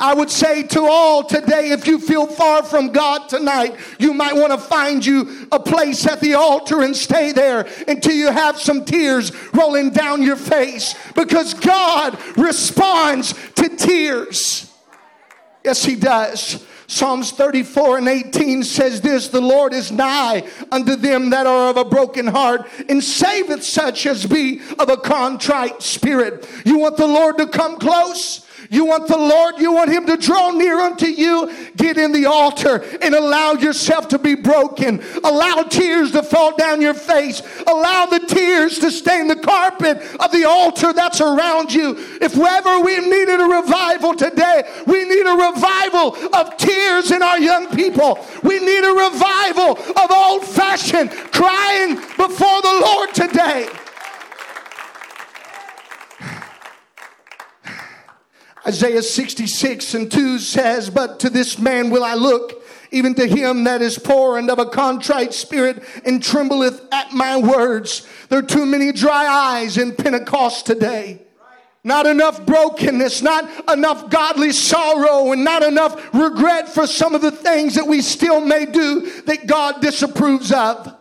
I 0.00 0.14
would 0.14 0.30
say 0.30 0.62
to 0.62 0.82
all 0.82 1.24
today, 1.24 1.70
if 1.70 1.86
you 1.88 1.98
feel 1.98 2.26
far 2.26 2.62
from 2.62 2.92
God 2.92 3.28
tonight, 3.28 3.76
you 3.98 4.14
might 4.14 4.34
want 4.34 4.52
to 4.52 4.58
find 4.58 5.04
you 5.04 5.48
a 5.50 5.58
place 5.58 6.06
at 6.06 6.20
the 6.20 6.34
altar 6.34 6.82
and 6.82 6.96
stay 6.96 7.32
there 7.32 7.66
until 7.88 8.14
you 8.14 8.30
have 8.30 8.60
some 8.60 8.84
tears 8.84 9.32
rolling 9.52 9.90
down 9.90 10.22
your 10.22 10.36
face 10.36 10.94
because 11.16 11.52
God 11.54 12.16
responds 12.36 13.34
to 13.56 13.68
tears. 13.68 14.72
Yes, 15.64 15.84
He 15.84 15.96
does. 15.96 16.64
Psalms 16.86 17.32
34 17.32 17.98
and 17.98 18.08
18 18.08 18.62
says 18.62 19.00
this 19.00 19.28
The 19.28 19.40
Lord 19.40 19.74
is 19.74 19.92
nigh 19.92 20.48
unto 20.72 20.96
them 20.96 21.30
that 21.30 21.46
are 21.46 21.70
of 21.70 21.76
a 21.76 21.84
broken 21.84 22.26
heart 22.26 22.66
and 22.88 23.02
saveth 23.02 23.64
such 23.64 24.06
as 24.06 24.24
be 24.24 24.60
of 24.78 24.88
a 24.88 24.96
contrite 24.96 25.82
spirit. 25.82 26.48
You 26.64 26.78
want 26.78 26.96
the 26.96 27.06
Lord 27.06 27.36
to 27.38 27.46
come 27.46 27.78
close? 27.78 28.47
You 28.70 28.84
want 28.84 29.08
the 29.08 29.16
Lord, 29.16 29.58
you 29.58 29.72
want 29.72 29.90
Him 29.90 30.06
to 30.06 30.16
draw 30.16 30.50
near 30.50 30.78
unto 30.78 31.06
you. 31.06 31.50
Get 31.76 31.96
in 31.96 32.12
the 32.12 32.26
altar 32.26 32.84
and 33.00 33.14
allow 33.14 33.52
yourself 33.52 34.08
to 34.08 34.18
be 34.18 34.34
broken. 34.34 35.02
Allow 35.24 35.62
tears 35.64 36.12
to 36.12 36.22
fall 36.22 36.54
down 36.56 36.80
your 36.80 36.94
face. 36.94 37.42
Allow 37.66 38.06
the 38.06 38.20
tears 38.20 38.78
to 38.80 38.90
stain 38.90 39.26
the 39.28 39.36
carpet 39.36 39.98
of 40.20 40.32
the 40.32 40.44
altar 40.46 40.92
that's 40.92 41.20
around 41.20 41.72
you. 41.72 41.96
If 42.20 42.36
ever 42.36 42.80
we 42.80 42.98
needed 42.98 43.40
a 43.40 43.44
revival 43.44 44.14
today, 44.14 44.64
we 44.86 45.04
need 45.04 45.26
a 45.26 45.52
revival 45.52 46.16
of 46.34 46.56
tears 46.58 47.10
in 47.10 47.22
our 47.22 47.40
young 47.40 47.68
people. 47.74 48.24
We 48.42 48.58
need 48.58 48.84
a 48.84 49.10
revival 49.10 49.78
of 49.96 50.10
old 50.10 50.44
fashioned 50.44 51.10
crying 51.32 51.94
before 51.94 52.62
the 52.62 52.80
Lord 52.82 53.14
today. 53.14 53.68
Isaiah 58.66 59.02
66 59.02 59.94
and 59.94 60.10
2 60.10 60.38
says, 60.38 60.90
But 60.90 61.20
to 61.20 61.30
this 61.30 61.58
man 61.58 61.90
will 61.90 62.04
I 62.04 62.14
look, 62.14 62.62
even 62.90 63.14
to 63.14 63.26
him 63.26 63.64
that 63.64 63.82
is 63.82 63.98
poor 63.98 64.38
and 64.38 64.50
of 64.50 64.58
a 64.58 64.66
contrite 64.66 65.34
spirit 65.34 65.82
and 66.04 66.22
trembleth 66.22 66.82
at 66.92 67.12
my 67.12 67.36
words. 67.36 68.06
There 68.28 68.38
are 68.38 68.42
too 68.42 68.66
many 68.66 68.92
dry 68.92 69.26
eyes 69.26 69.78
in 69.78 69.94
Pentecost 69.94 70.66
today. 70.66 71.22
Not 71.84 72.06
enough 72.06 72.44
brokenness, 72.44 73.22
not 73.22 73.48
enough 73.70 74.10
godly 74.10 74.52
sorrow, 74.52 75.32
and 75.32 75.44
not 75.44 75.62
enough 75.62 76.12
regret 76.12 76.68
for 76.68 76.86
some 76.86 77.14
of 77.14 77.22
the 77.22 77.30
things 77.30 77.76
that 77.76 77.86
we 77.86 78.02
still 78.02 78.40
may 78.40 78.66
do 78.66 79.22
that 79.22 79.46
God 79.46 79.80
disapproves 79.80 80.52
of. 80.52 80.94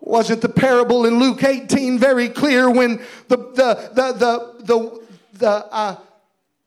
Wasn't 0.00 0.42
the 0.42 0.48
parable 0.48 1.06
in 1.06 1.20
Luke 1.20 1.44
18 1.44 1.98
very 1.98 2.28
clear 2.28 2.68
when 2.68 2.98
the, 3.28 3.36
the, 3.36 3.90
the, 3.94 4.12
the, 4.12 4.64
the, 4.64 5.02
the 5.34 5.48
uh, 5.48 5.96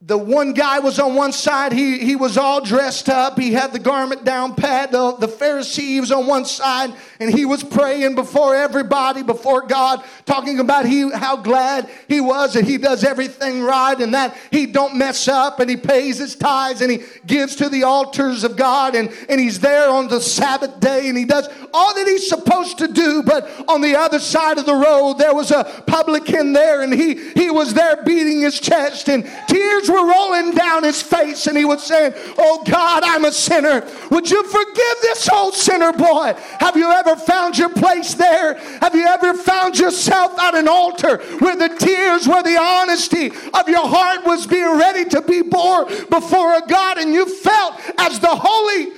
the 0.07 0.17
one 0.17 0.53
guy 0.53 0.77
was 0.77 0.99
on 0.99 1.15
one 1.15 1.31
side 1.31 1.71
he, 1.71 1.97
he 1.97 2.15
was 2.15 2.37
all 2.37 2.63
dressed 2.63 3.09
up 3.09 3.39
he 3.39 3.53
had 3.53 3.73
the 3.73 3.79
garment 3.79 4.23
down 4.23 4.53
pat 4.53 4.91
the, 4.91 5.15
the 5.17 5.27
pharisee 5.27 5.99
was 5.99 6.11
on 6.11 6.27
one 6.27 6.45
side 6.45 6.93
and 7.19 7.33
he 7.33 7.43
was 7.43 7.63
praying 7.63 8.13
before 8.13 8.55
everybody 8.55 9.23
before 9.23 9.65
god 9.65 10.03
talking 10.25 10.59
about 10.59 10.85
he, 10.85 11.09
how 11.11 11.35
glad 11.35 11.89
he 12.07 12.21
was 12.21 12.53
that 12.53 12.65
he 12.65 12.77
does 12.77 13.03
everything 13.03 13.63
right 13.63 13.99
and 13.99 14.13
that 14.13 14.37
he 14.51 14.67
don't 14.67 14.95
mess 14.95 15.27
up 15.27 15.59
and 15.59 15.71
he 15.71 15.77
pays 15.77 16.19
his 16.19 16.35
tithes 16.35 16.81
and 16.81 16.91
he 16.91 17.03
gives 17.25 17.55
to 17.55 17.67
the 17.67 17.81
altars 17.81 18.43
of 18.43 18.55
god 18.55 18.93
and, 18.93 19.11
and 19.27 19.39
he's 19.39 19.59
there 19.59 19.89
on 19.89 20.07
the 20.07 20.21
sabbath 20.21 20.79
day 20.79 21.09
and 21.09 21.17
he 21.17 21.25
does 21.25 21.49
all 21.73 21.95
that 21.95 22.07
he's 22.07 22.29
supposed 22.29 22.77
to 22.77 22.87
do 22.87 23.23
but 23.23 23.49
on 23.67 23.81
the 23.81 23.95
other 23.95 24.19
side 24.19 24.59
of 24.59 24.67
the 24.67 24.75
road 24.75 25.13
there 25.13 25.33
was 25.33 25.49
a 25.49 25.63
publican 25.87 26.53
there 26.53 26.83
and 26.83 26.93
he, 26.93 27.15
he 27.31 27.49
was 27.49 27.73
there 27.73 28.03
beating 28.03 28.41
his 28.41 28.59
chest 28.59 29.09
and 29.09 29.27
tears 29.47 29.89
were 29.95 30.07
rolling 30.07 30.53
down 30.53 30.83
his 30.83 31.01
face 31.01 31.47
and 31.47 31.57
he 31.57 31.65
was 31.65 31.83
saying, 31.83 32.13
Oh 32.37 32.63
God, 32.65 33.03
I'm 33.03 33.25
a 33.25 33.31
sinner. 33.31 33.87
Would 34.11 34.29
you 34.29 34.43
forgive 34.43 34.95
this 35.01 35.29
old 35.29 35.53
sinner 35.53 35.93
boy? 35.93 36.33
Have 36.59 36.75
you 36.75 36.91
ever 36.91 37.15
found 37.15 37.57
your 37.57 37.69
place 37.69 38.13
there? 38.13 38.55
Have 38.81 38.95
you 38.95 39.05
ever 39.05 39.33
found 39.33 39.79
yourself 39.79 40.37
at 40.39 40.55
an 40.55 40.67
altar 40.67 41.17
where 41.39 41.55
the 41.55 41.69
tears, 41.69 42.27
where 42.27 42.43
the 42.43 42.57
honesty 42.57 43.31
of 43.53 43.69
your 43.69 43.87
heart 43.87 44.25
was 44.25 44.45
being 44.45 44.77
ready 44.77 45.05
to 45.05 45.21
be 45.21 45.41
bore 45.41 45.85
before 45.85 46.55
a 46.55 46.67
God 46.67 46.97
and 46.97 47.13
you 47.13 47.25
felt 47.25 47.79
as 47.97 48.19
the 48.19 48.27
holy 48.27 48.93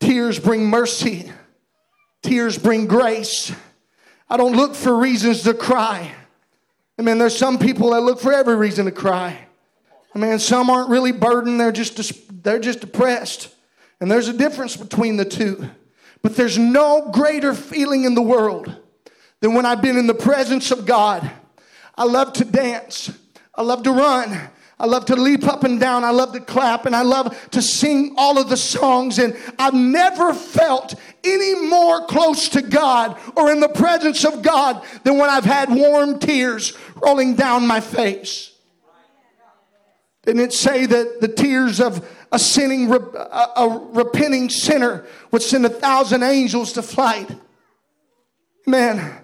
Tears 0.00 0.38
bring 0.38 0.66
mercy. 0.66 1.30
Tears 2.22 2.58
bring 2.58 2.86
grace. 2.86 3.52
I 4.30 4.36
don't 4.36 4.54
look 4.54 4.76
for 4.76 4.96
reasons 4.96 5.42
to 5.42 5.54
cry. 5.54 6.14
I 6.96 7.02
mean, 7.02 7.18
there's 7.18 7.36
some 7.36 7.58
people 7.58 7.90
that 7.90 8.02
look 8.02 8.20
for 8.20 8.32
every 8.32 8.54
reason 8.54 8.84
to 8.84 8.92
cry. 8.92 9.36
I 10.14 10.18
mean, 10.18 10.38
some 10.38 10.70
aren't 10.70 10.88
really 10.88 11.12
burdened, 11.12 11.60
they're 11.60 11.72
just, 11.72 12.42
they're 12.44 12.60
just 12.60 12.80
depressed. 12.80 13.52
And 14.00 14.10
there's 14.10 14.28
a 14.28 14.32
difference 14.32 14.76
between 14.76 15.16
the 15.16 15.24
two. 15.24 15.68
But 16.22 16.36
there's 16.36 16.58
no 16.58 17.10
greater 17.10 17.54
feeling 17.54 18.04
in 18.04 18.14
the 18.14 18.22
world 18.22 18.74
than 19.40 19.54
when 19.54 19.66
I've 19.66 19.82
been 19.82 19.96
in 19.96 20.06
the 20.06 20.14
presence 20.14 20.70
of 20.70 20.86
God. 20.86 21.28
I 21.96 22.04
love 22.04 22.32
to 22.34 22.44
dance, 22.44 23.10
I 23.54 23.62
love 23.62 23.82
to 23.82 23.92
run, 23.92 24.50
I 24.80 24.86
love 24.86 25.04
to 25.06 25.16
leap 25.16 25.44
up 25.44 25.62
and 25.62 25.78
down. 25.78 26.04
I 26.04 26.10
love 26.10 26.32
to 26.32 26.40
clap 26.40 26.86
and 26.86 26.96
I 26.96 27.02
love 27.02 27.36
to 27.50 27.60
sing 27.60 28.14
all 28.16 28.38
of 28.38 28.48
the 28.48 28.56
songs. 28.56 29.18
And 29.18 29.36
I've 29.58 29.74
never 29.74 30.32
felt 30.32 30.94
any 31.22 31.68
more 31.68 32.06
close 32.06 32.48
to 32.50 32.62
God 32.62 33.18
or 33.36 33.52
in 33.52 33.60
the 33.60 33.68
presence 33.68 34.24
of 34.24 34.40
God 34.40 34.82
than 35.04 35.18
when 35.18 35.28
I've 35.28 35.44
had 35.44 35.68
warm 35.68 36.18
tears 36.18 36.72
rolling 36.96 37.34
down 37.34 37.66
my 37.66 37.80
face. 37.80 38.52
Didn't 40.24 40.40
it 40.40 40.54
say 40.54 40.86
that 40.86 41.20
the 41.20 41.28
tears 41.28 41.78
of 41.78 42.08
a 42.32 42.38
sinning, 42.38 42.90
a, 42.90 43.80
repenting 43.92 44.48
sinner 44.48 45.04
would 45.30 45.42
send 45.42 45.66
a 45.66 45.70
thousand 45.70 46.22
angels 46.22 46.72
to 46.72 46.82
flight? 46.82 47.30
Man, 48.66 49.20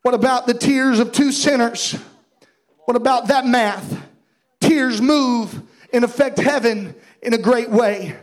what 0.00 0.14
about 0.14 0.46
the 0.46 0.54
tears 0.54 0.98
of 0.98 1.12
two 1.12 1.30
sinners? 1.30 1.94
What 2.86 2.96
about 2.96 3.28
that 3.28 3.44
math? 3.44 4.11
Tears 4.72 5.02
move 5.02 5.62
and 5.92 6.02
affect 6.02 6.38
heaven 6.38 6.94
in 7.20 7.34
a 7.34 7.38
great 7.38 7.68
way. 7.68 8.16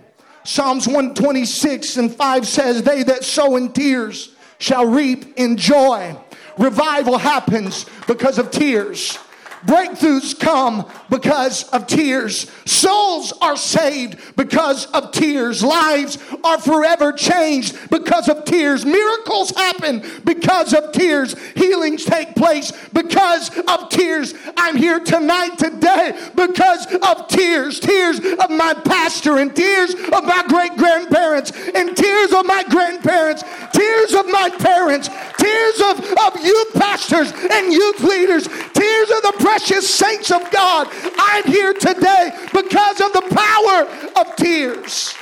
Psalms 0.44 0.88
126 0.88 1.98
and 1.98 2.12
5 2.15 2.48
says, 2.48 2.82
They 2.82 3.03
that 3.03 3.24
sow 3.24 3.56
in 3.56 3.72
tears 3.72 4.36
shall 4.58 4.88
reap 4.88 5.38
in 5.38 5.58
joy. 5.58 6.18
Revival 6.58 7.20
happens 7.20 7.86
because 8.08 8.39
of 8.39 8.50
tears. 8.50 9.20
Breakthroughs 9.66 10.39
come 10.39 10.86
because 11.10 11.63
of 11.70 11.88
tears. 11.88 12.50
Souls 12.66 13.34
are 13.42 13.58
saved 13.58 14.36
because 14.36 14.86
of 14.88 15.12
tears. 15.12 15.63
Lives 15.63 16.18
are 16.44 16.60
forever 16.60 17.12
changed 17.12 17.89
because 17.89 18.30
of 18.30 18.46
tears. 18.46 18.86
Miracles 18.86 19.51
happen 19.51 20.04
because 20.24 20.74
of 20.74 20.92
tears. 20.92 21.36
Healings 21.56 22.06
take 22.06 22.36
place 22.36 22.72
because 22.94 23.50
of 23.68 23.89
tears. 23.89 24.34
I'm 24.56 24.78
here 24.78 25.00
tonight, 25.00 25.58
today, 25.58 26.18
because 26.36 26.86
of 26.96 27.28
tears. 27.28 27.80
Tears 27.80 28.20
of 28.20 28.50
my 28.50 28.74
pastor 28.86 29.38
and 29.38 29.56
tears 29.56 29.94
of 29.94 30.24
my 30.24 30.44
great 30.48 30.75
grandparents 30.78 31.51
and 31.75 31.96
tears 31.96 32.32
of 32.34 32.46
my 32.46 32.63
grandparents, 32.70 33.44
tears 33.74 34.13
of 34.13 34.25
my 34.28 34.50
parents, 34.60 35.10
tears 35.38 35.82
of, 35.82 36.00
of 36.00 36.44
youth 36.44 36.74
pastors 36.74 37.32
and 37.32 37.74
youth 37.74 38.01
leaders, 38.01 38.48
tears 38.48 39.10
of 39.12 39.22
the 39.24 39.36
precious 39.50 39.91
saints 39.91 40.29
of 40.29 40.51
God. 40.51 40.88
I'm 41.18 41.44
here 41.46 41.74
today 41.74 42.32
because 42.54 43.02
of 43.02 43.13
the 43.13 43.24
power 43.32 44.21
of 44.21 44.36
tears. 44.36 45.15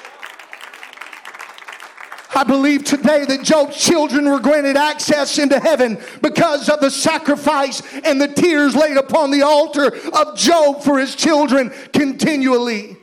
I 2.36 2.44
believe 2.44 2.84
today 2.84 3.24
that 3.24 3.44
Job's 3.44 3.78
children 3.78 4.30
were 4.30 4.42
granted 4.42 4.76
access 4.76 5.40
into 5.40 5.62
heaven 5.62 5.98
because 6.22 6.68
of 6.68 6.82
the 6.82 6.92
sacrifice 6.92 7.82
and 8.04 8.20
the 8.20 8.28
tears 8.28 8.76
laid 8.76 8.98
upon 8.98 9.32
the 9.32 9.44
altar 9.44 9.96
of 9.96 10.36
Job 10.36 10.84
for 10.84 11.00
his 11.00 11.16
children 11.16 11.72
continually. 11.94 12.98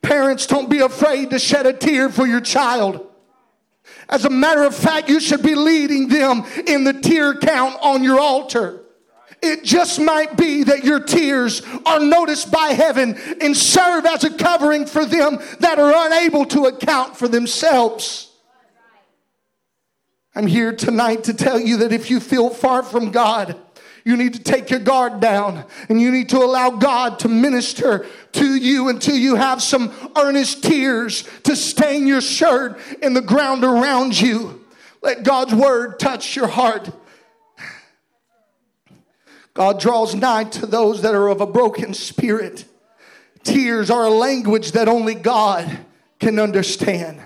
Parents, 0.00 0.46
don't 0.46 0.70
be 0.70 0.78
afraid 0.78 1.28
to 1.28 1.38
shed 1.38 1.66
a 1.66 1.74
tear 1.74 2.08
for 2.08 2.26
your 2.26 2.40
child. 2.40 3.06
As 4.08 4.24
a 4.24 4.30
matter 4.30 4.62
of 4.62 4.74
fact, 4.74 5.10
you 5.10 5.20
should 5.20 5.42
be 5.42 5.54
leading 5.54 6.08
them 6.08 6.44
in 6.66 6.84
the 6.84 6.94
tear 6.94 7.34
count 7.34 7.76
on 7.82 8.02
your 8.02 8.18
altar. 8.18 8.83
It 9.44 9.62
just 9.62 10.00
might 10.00 10.36
be 10.38 10.64
that 10.64 10.84
your 10.84 11.00
tears 11.00 11.60
are 11.84 12.00
noticed 12.00 12.50
by 12.50 12.68
heaven 12.68 13.18
and 13.42 13.54
serve 13.54 14.06
as 14.06 14.24
a 14.24 14.30
covering 14.30 14.86
for 14.86 15.04
them 15.04 15.38
that 15.60 15.78
are 15.78 16.06
unable 16.06 16.46
to 16.46 16.64
account 16.64 17.16
for 17.16 17.28
themselves. 17.28 18.30
I'm 20.34 20.46
here 20.46 20.74
tonight 20.74 21.24
to 21.24 21.34
tell 21.34 21.60
you 21.60 21.76
that 21.78 21.92
if 21.92 22.10
you 22.10 22.20
feel 22.20 22.48
far 22.48 22.82
from 22.82 23.10
God, 23.10 23.56
you 24.04 24.16
need 24.16 24.34
to 24.34 24.42
take 24.42 24.70
your 24.70 24.80
guard 24.80 25.20
down 25.20 25.64
and 25.88 26.00
you 26.00 26.10
need 26.10 26.30
to 26.30 26.38
allow 26.38 26.70
God 26.70 27.18
to 27.20 27.28
minister 27.28 28.06
to 28.32 28.56
you 28.56 28.88
until 28.88 29.16
you 29.16 29.36
have 29.36 29.62
some 29.62 29.92
earnest 30.16 30.64
tears 30.64 31.28
to 31.44 31.54
stain 31.54 32.06
your 32.06 32.20
shirt 32.20 32.78
and 33.02 33.14
the 33.14 33.22
ground 33.22 33.62
around 33.62 34.18
you. 34.18 34.64
Let 35.02 35.22
God's 35.22 35.54
word 35.54 35.98
touch 35.98 36.34
your 36.34 36.48
heart. 36.48 36.90
God 39.54 39.78
draws 39.78 40.16
nigh 40.16 40.44
to 40.44 40.66
those 40.66 41.02
that 41.02 41.14
are 41.14 41.28
of 41.28 41.40
a 41.40 41.46
broken 41.46 41.94
spirit. 41.94 42.64
Tears 43.44 43.88
are 43.88 44.04
a 44.04 44.10
language 44.10 44.72
that 44.72 44.88
only 44.88 45.14
God 45.14 45.78
can 46.18 46.40
understand. 46.40 47.20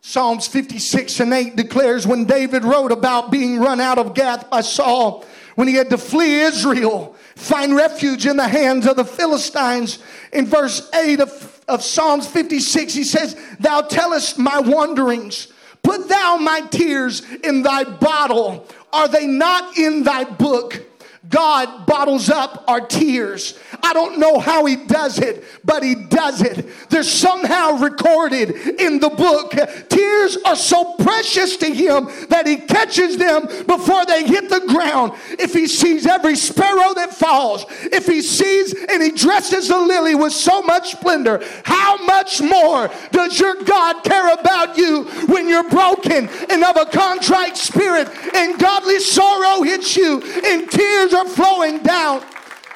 Psalms 0.00 0.46
56 0.46 1.18
and 1.20 1.32
8 1.32 1.56
declares 1.56 2.06
when 2.06 2.24
David 2.26 2.62
wrote 2.62 2.92
about 2.92 3.32
being 3.32 3.58
run 3.58 3.80
out 3.80 3.98
of 3.98 4.14
Gath 4.14 4.48
by 4.50 4.60
Saul, 4.60 5.24
when 5.56 5.66
he 5.66 5.74
had 5.74 5.90
to 5.90 5.98
flee 5.98 6.40
Israel, 6.40 7.16
find 7.36 7.74
refuge 7.74 8.26
in 8.26 8.36
the 8.36 8.46
hands 8.46 8.86
of 8.86 8.96
the 8.96 9.04
Philistines. 9.04 9.98
In 10.32 10.46
verse 10.46 10.90
8 10.92 11.20
of, 11.20 11.64
of 11.66 11.82
Psalms 11.82 12.26
56, 12.26 12.92
he 12.92 13.02
says, 13.02 13.36
Thou 13.58 13.80
tellest 13.82 14.38
my 14.38 14.60
wanderings, 14.60 15.48
put 15.82 16.08
thou 16.08 16.36
my 16.36 16.60
tears 16.70 17.22
in 17.42 17.62
thy 17.62 17.84
bottle. 17.84 18.68
Are 18.92 19.08
they 19.08 19.26
not 19.26 19.78
in 19.78 20.04
thy 20.04 20.24
book? 20.24 20.82
God 21.28 21.86
bottles 21.86 22.28
up 22.28 22.64
our 22.68 22.80
tears. 22.80 23.58
I 23.82 23.92
don't 23.92 24.18
know 24.18 24.38
how 24.38 24.66
He 24.66 24.76
does 24.76 25.18
it, 25.18 25.44
but 25.64 25.82
He 25.82 25.94
does 25.94 26.42
it. 26.42 26.66
They're 26.90 27.02
somehow 27.02 27.78
recorded 27.78 28.50
in 28.50 29.00
the 29.00 29.08
book. 29.08 29.52
Tears 29.88 30.36
are 30.44 30.56
so 30.56 30.94
precious 30.94 31.56
to 31.58 31.66
Him 31.72 32.08
that 32.28 32.46
He 32.46 32.56
catches 32.56 33.16
them 33.16 33.46
before 33.66 34.04
they 34.06 34.26
hit 34.26 34.50
the 34.50 34.64
ground. 34.68 35.12
If 35.38 35.52
He 35.52 35.66
sees 35.66 36.06
every 36.06 36.36
sparrow 36.36 36.94
that 36.94 37.14
falls, 37.14 37.64
if 37.84 38.06
He 38.06 38.20
sees 38.20 38.74
and 38.74 39.02
He 39.02 39.10
dresses 39.10 39.68
the 39.68 39.78
lily 39.80 40.14
with 40.14 40.32
so 40.32 40.62
much 40.62 40.92
splendor, 40.92 41.42
how 41.64 41.96
much 42.04 42.42
more 42.42 42.90
does 43.12 43.38
your 43.38 43.62
God 43.62 44.04
care 44.04 44.32
about 44.34 44.76
you 44.76 45.04
when 45.26 45.48
you're 45.48 45.68
broken 45.70 46.28
and 46.50 46.64
of 46.64 46.76
a 46.76 46.86
contrite 46.86 47.56
spirit 47.56 48.08
and 48.34 48.58
godly 48.58 49.00
sorrow 49.00 49.62
hits 49.62 49.96
you 49.96 50.22
and 50.44 50.70
are 51.14 51.28
flowing 51.28 51.78
down 51.78 52.24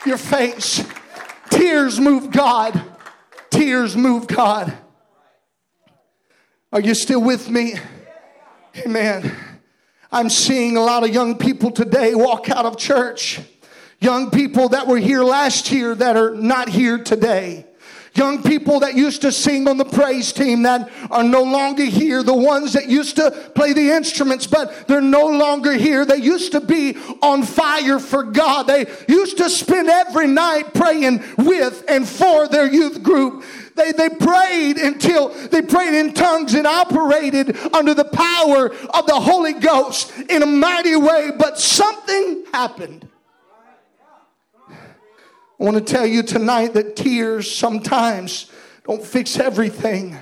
your 0.07 0.19
face. 0.19 0.85
Tears 1.51 2.01
move 2.01 2.31
God. 2.31 2.81
Tears 3.51 3.97
move 3.97 4.27
God. 4.27 4.77
Are 6.73 6.81
you 6.81 6.95
still 6.95 7.23
with 7.23 7.49
me? 7.49 7.75
Amen. 8.87 9.35
I'm 10.11 10.31
seeing 10.31 10.77
a 10.77 10.81
lot 10.81 11.05
of 11.05 11.13
young 11.13 11.37
people 11.37 11.71
today 11.71 12.15
walk 12.15 12.49
out 12.51 12.65
of 12.65 12.77
church. 12.77 13.41
Young 14.01 14.31
people 14.31 14.71
that 14.71 14.87
were 14.87 14.99
here 14.99 15.25
last 15.25 15.73
year 15.73 15.95
that 15.95 16.17
are 16.17 16.35
not 16.35 16.69
here 16.69 16.99
today. 16.99 17.67
Young 18.19 18.43
people 18.43 18.81
that 18.81 18.97
used 18.97 19.23
to 19.23 19.31
sing 19.31 19.69
on 19.69 19.77
the 19.77 19.85
praise 19.85 20.33
team 20.33 20.63
that 20.63 20.91
are 21.09 21.23
no 21.23 21.45
longer 21.45 21.85
here. 21.85 22.25
The 22.25 22.35
ones 22.35 22.73
that 22.73 22.89
used 22.89 23.15
to 23.15 23.31
play 23.55 23.73
the 23.73 23.91
instruments, 23.91 24.45
but 24.45 24.89
they're 24.89 25.01
no 25.01 25.27
longer 25.27 25.73
here. 25.75 26.05
They 26.05 26.17
used 26.17 26.51
to 26.53 26.61
be 26.61 26.97
on 27.23 27.45
fire 27.45 28.01
for 28.01 28.25
God. 28.25 28.65
They 28.65 28.87
used 29.07 29.39
to 29.39 29.49
spend 29.49 29.89
every 29.89 30.27
night 30.27 30.75
praying 30.75 31.23
with 31.37 31.85
and 31.89 32.09
for 32.09 32.49
their 32.49 32.71
youth 32.71 33.05
group. 33.05 33.45
They, 33.77 33.93
they 33.93 34.09
prayed 34.09 34.79
until 34.79 35.29
they 35.29 35.63
prayed 35.63 35.95
in 35.95 36.13
tongues 36.13 36.55
and 36.55 36.67
operated 36.67 37.57
under 37.73 37.95
the 37.95 38.05
power 38.05 38.75
of 38.89 39.07
the 39.07 39.15
Holy 39.15 39.53
Ghost 39.53 40.13
in 40.29 40.43
a 40.43 40.47
mighty 40.47 40.97
way, 40.97 41.31
but 41.39 41.61
something 41.61 42.45
happened. 42.53 43.08
I 45.61 45.65
want 45.65 45.77
to 45.77 45.83
tell 45.83 46.07
you 46.07 46.23
tonight 46.23 46.75
that 46.75 46.95
tears 46.95 47.53
sometimes 47.53 48.51
don't 48.85 49.05
fix 49.05 49.39
everything. 49.39 50.17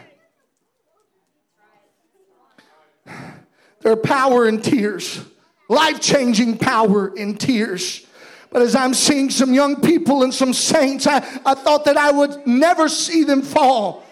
There 3.81 3.93
are 3.93 3.97
power 3.97 4.49
in 4.49 4.63
tears. 4.63 5.21
life 5.69 6.01
changing 6.01 6.59
power 6.59 7.15
in 7.17 7.37
tears. 7.37 8.07
But 8.51 8.63
as 8.63 8.75
I'm 8.75 8.95
seeing 8.95 9.31
some 9.31 9.53
young 9.53 9.81
people 9.81 10.23
and 10.23 10.33
some 10.33 10.53
saints, 10.53 11.07
I, 11.07 11.17
I 11.45 11.55
thought 11.55 11.85
that 11.85 11.97
I 11.97 12.11
would 12.11 12.47
never 12.47 12.89
see 12.89 13.25
them 13.25 13.43
fall. 13.43 14.05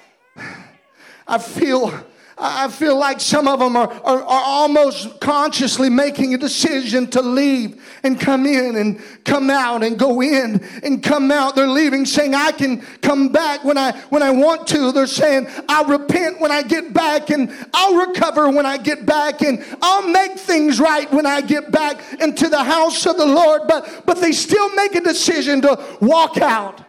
I 1.27 1.39
feel 1.39 1.93
I 2.37 2.69
feel 2.69 2.99
like 2.99 3.21
some 3.21 3.47
of 3.47 3.61
them 3.61 3.77
are, 3.77 3.89
are, 3.89 4.23
are, 4.23 4.43
almost 4.45 5.21
consciously 5.21 5.89
making 5.89 6.35
a 6.35 6.39
decision 6.39 7.07
to 7.11 7.23
leave 7.23 7.81
and 8.03 8.19
come 8.19 8.45
in 8.45 8.75
and 8.75 9.01
come 9.25 9.51
out 9.51 9.85
and 9.85 9.97
go 9.97 10.21
in 10.21 10.61
and 10.83 11.01
come 11.01 11.31
out. 11.31 11.55
They're 11.55 11.69
leaving 11.69 12.05
saying, 12.05 12.35
I 12.35 12.51
can 12.51 12.81
come 13.03 13.29
back 13.29 13.63
when 13.63 13.79
I, 13.79 13.93
when 14.09 14.23
I 14.23 14.33
want 14.33 14.67
to. 14.69 14.91
They're 14.91 15.07
saying, 15.07 15.47
I'll 15.69 15.85
repent 15.85 16.41
when 16.41 16.51
I 16.51 16.63
get 16.63 16.93
back 16.93 17.31
and 17.31 17.53
I'll 17.73 17.95
recover 17.95 18.51
when 18.51 18.67
I 18.67 18.79
get 18.79 19.07
back 19.07 19.43
and 19.43 19.65
I'll 19.81 20.09
make 20.09 20.37
things 20.37 20.81
right 20.81 21.11
when 21.13 21.27
I 21.27 21.41
get 21.41 21.71
back 21.71 22.01
into 22.21 22.49
the 22.49 22.65
house 22.65 23.07
of 23.07 23.17
the 23.17 23.27
Lord. 23.27 23.63
But, 23.69 24.03
but 24.07 24.21
they 24.21 24.33
still 24.33 24.75
make 24.75 24.97
a 24.97 25.01
decision 25.01 25.63
to 25.63 25.99
walk 26.01 26.39
out. 26.39 26.81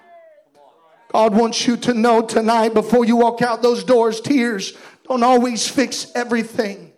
God 1.11 1.35
wants 1.35 1.65
you 1.67 1.77
to 1.77 1.93
know 1.93 2.21
tonight 2.21 2.73
before 2.73 3.05
you 3.05 3.15
walk 3.15 3.41
out 3.41 3.61
those 3.61 3.83
doors, 3.83 4.19
tears 4.19 4.73
don't 5.07 5.23
always 5.23 5.67
fix 5.67 6.11
everything. 6.15 6.91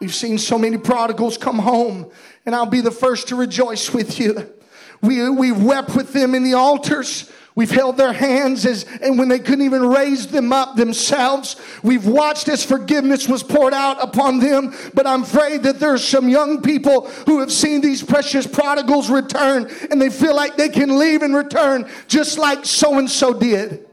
We've 0.00 0.14
seen 0.14 0.38
so 0.38 0.58
many 0.58 0.76
prodigals 0.76 1.38
come 1.38 1.58
home, 1.58 2.10
and 2.44 2.54
I'll 2.54 2.66
be 2.66 2.80
the 2.80 2.90
first 2.90 3.28
to 3.28 3.36
rejoice 3.36 3.92
with 3.92 4.18
you. 4.18 4.52
We, 5.00 5.28
we've 5.30 5.62
wept 5.62 5.94
with 5.94 6.12
them 6.12 6.34
in 6.34 6.42
the 6.42 6.54
altars. 6.54 7.30
We've 7.54 7.70
held 7.70 7.96
their 7.96 8.12
hands 8.12 8.66
as, 8.66 8.84
and 9.00 9.16
when 9.16 9.28
they 9.28 9.38
couldn't 9.38 9.64
even 9.64 9.86
raise 9.86 10.26
them 10.26 10.52
up 10.52 10.74
themselves, 10.74 11.56
we've 11.84 12.06
watched 12.06 12.48
as 12.48 12.64
forgiveness 12.64 13.28
was 13.28 13.44
poured 13.44 13.72
out 13.72 14.02
upon 14.02 14.40
them. 14.40 14.74
But 14.92 15.06
I'm 15.06 15.22
afraid 15.22 15.62
that 15.62 15.78
there's 15.78 16.02
some 16.02 16.28
young 16.28 16.62
people 16.62 17.08
who 17.26 17.38
have 17.38 17.52
seen 17.52 17.80
these 17.80 18.02
precious 18.02 18.46
prodigals 18.46 19.08
return 19.08 19.70
and 19.90 20.02
they 20.02 20.10
feel 20.10 20.34
like 20.34 20.56
they 20.56 20.68
can 20.68 20.98
leave 20.98 21.22
and 21.22 21.34
return 21.34 21.88
just 22.08 22.38
like 22.38 22.64
so 22.64 22.98
and 22.98 23.08
so 23.08 23.32
did. 23.32 23.86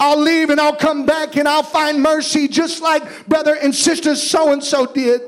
I'll 0.00 0.18
leave 0.18 0.48
and 0.48 0.58
I'll 0.58 0.74
come 0.74 1.04
back 1.04 1.36
and 1.36 1.46
I'll 1.46 1.62
find 1.62 2.02
mercy 2.02 2.48
just 2.48 2.82
like 2.82 3.28
brother 3.28 3.54
and 3.54 3.74
sister 3.74 4.16
so 4.16 4.50
and 4.50 4.64
so 4.64 4.86
did. 4.86 5.20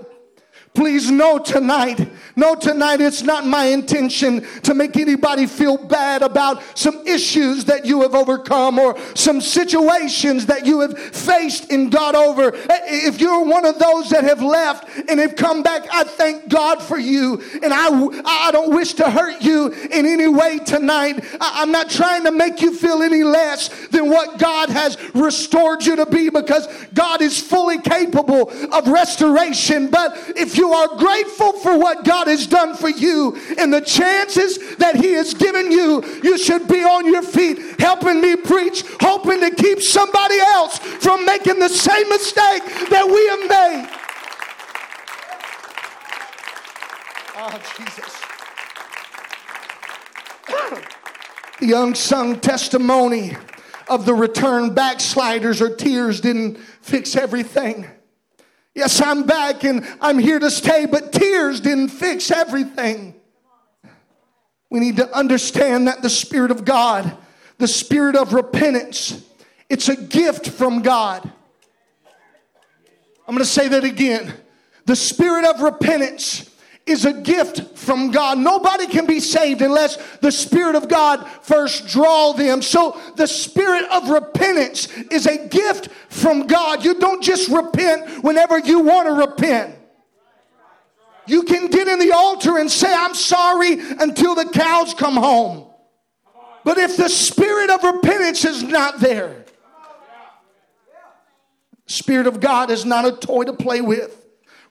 Please 0.75 1.11
know 1.11 1.39
tonight, 1.39 2.09
know 2.35 2.55
tonight 2.55 3.03
it's 3.03 3.21
not 3.21 3.47
my 3.47 3.67
intention 3.67 4.41
to 4.63 4.73
make 4.73 4.97
anybody 4.97 5.45
feel 5.45 5.77
bad 5.77 6.23
about 6.23 6.63
some 6.79 7.07
issues 7.07 7.67
that 7.67 7.85
you 7.85 8.01
have 8.01 8.15
overcome 8.15 8.79
or 8.79 8.99
some 9.15 9.43
situations 9.43 10.47
that 10.47 10.65
you 10.65 10.81
have 10.81 10.99
faced 10.99 11.71
and 11.71 11.93
got 11.93 12.15
over. 12.15 12.55
Eh, 12.55 13.07
if 13.07 13.21
you're 13.21 13.45
one 13.45 13.67
of 13.67 13.79
those 13.79 14.09
that 14.09 14.25
have 14.25 14.43
left 14.43 14.89
and 15.11 15.21
have 15.21 15.37
come 15.37 15.63
back, 15.63 15.87
I 15.93 16.05
thank 16.05 16.49
God 16.49 16.83
for 16.83 16.99
you. 16.99 17.43
And 17.63 17.71
I, 17.71 17.89
I 18.25 18.51
don't 18.51 18.75
wish 18.75 18.95
to 18.95 19.11
hurt 19.11 19.43
you 19.43 19.69
in 19.69 20.07
any 20.07 20.29
way 20.29 20.59
tonight. 20.59 21.23
I'm 21.39 21.71
not 21.71 21.91
trying 21.91 22.25
to 22.25 22.33
make 22.33 22.63
you 22.63 22.75
feel 22.75 23.03
any 23.03 23.25
less 23.25 23.69
than 23.89 24.09
what 24.09 24.39
God 24.39 24.71
has 24.71 24.97
restored 25.15 25.85
you 25.85 25.97
to 25.97 26.07
be 26.07 26.31
because 26.31 26.67
God 26.95 27.21
is 27.21 27.39
fully 27.39 27.79
capable 27.79 28.51
of 28.73 28.89
restoration. 28.89 29.91
But 29.91 30.17
if 30.35 30.57
you 30.57 30.62
you 30.63 30.73
are 30.73 30.97
grateful 30.97 31.53
for 31.55 31.77
what 31.77 32.05
God 32.05 32.29
has 32.29 32.47
done 32.47 32.77
for 32.77 32.89
you 32.89 33.37
and 33.59 33.75
the 33.75 33.81
chances 33.81 34.77
that 34.77 34.95
He 34.95 35.11
has 35.15 35.35
given 35.35 35.73
you, 35.73 36.05
you 36.23 36.39
should 36.39 36.69
be 36.69 36.85
on 36.85 37.05
your 37.05 37.23
feet 37.23 37.81
helping 37.81 38.21
me 38.21 38.37
preach, 38.37 38.85
hoping 39.01 39.41
to 39.41 39.51
keep 39.51 39.83
somebody 39.83 40.39
else 40.39 40.79
from 40.79 41.27
making 41.27 41.59
the 41.59 41.69
same 41.69 42.09
mistake 42.09 42.63
that 42.91 43.05
we 43.05 43.27
have 43.27 43.49
made. 43.51 43.91
Oh, 47.35 47.61
Jesus. 47.77 48.23
the 51.59 51.73
unsung 51.73 52.39
testimony 52.39 53.37
of 53.89 54.07
the 54.07 54.15
return 54.15 54.75
backsliders 54.75 55.61
or 55.61 55.75
tears 55.75 56.21
didn't 56.21 56.57
fix 56.83 57.17
everything. 57.17 57.89
Yes, 58.75 59.03
I'm 59.03 59.25
back 59.25 59.65
and 59.65 59.87
I'm 60.01 60.19
here 60.19 60.39
to 60.39 60.51
stay, 60.51 60.87
but 60.87 61.13
tears 61.13 61.61
didn't 61.61 61.89
fix 61.89 62.31
everything. 62.31 63.15
We 64.71 64.81
need 64.81 64.97
to 64.97 65.15
understand 65.15 65.89
that 65.89 66.01
the 66.01 66.09
Spirit 66.09 66.51
of 66.51 66.65
God, 66.65 67.17
the 67.59 67.69
Spirit 67.69 68.17
of 68.17 68.33
repentance, 68.33 69.23
it's 69.69 69.89
a 69.91 69.97
gift 69.97 70.49
from 70.49 70.81
God. 70.81 71.31
I'm 73.29 73.35
going 73.35 73.39
to 73.39 73.45
say 73.45 73.69
that 73.69 73.85
again. 73.85 74.33
The 74.87 74.97
Spirit 74.97 75.45
of 75.45 75.61
repentance 75.61 76.49
is 76.87 77.05
a 77.05 77.13
gift 77.13 77.79
from 77.79 78.11
God. 78.11 78.39
Nobody 78.39 78.87
can 78.87 79.07
be 79.07 79.21
saved 79.21 79.63
unless 79.63 79.97
the 80.19 80.33
Spirit 80.33 80.75
of 80.75 80.89
God 80.89 81.27
first 81.43 81.87
draw 81.87 82.33
them. 82.33 82.61
So 82.63 83.01
the 83.17 83.27
spirit 83.27 83.85
of 83.91 84.09
repentance 84.09 84.89
is 85.11 85.27
a 85.27 85.47
gift 85.49 85.89
from 86.09 86.47
God. 86.47 86.85
You 86.85 86.99
don't 86.99 87.23
just 87.23 87.49
repent 87.49 88.25
whenever 88.25 88.59
you 88.59 88.81
want 88.81 89.07
to 89.09 89.15
repent. 89.15 89.77
You 91.27 91.45
can 91.45 91.69
get 91.69 91.87
in 91.87 92.01
the 92.01 92.13
altar 92.13 92.59
and 92.59 92.71
say, 92.71 92.93
I'm 92.93 93.15
sorry 93.15 93.79
until 93.79 94.35
the 94.35 94.47
cows 94.47 94.93
come 94.93 95.15
home. 95.15 95.69
But 96.65 96.79
if 96.79 96.97
the 96.97 97.09
spirit 97.09 97.71
of 97.71 97.83
repentance 97.83 98.45
is 98.45 98.63
not 98.63 98.99
there, 98.99 99.43
Spirit 101.87 102.27
of 102.27 102.41
God 102.41 102.71
is 102.71 102.85
not 102.85 103.05
a 103.05 103.13
toy 103.13 103.45
to 103.45 103.53
play 103.53 103.81
with. 103.81 104.22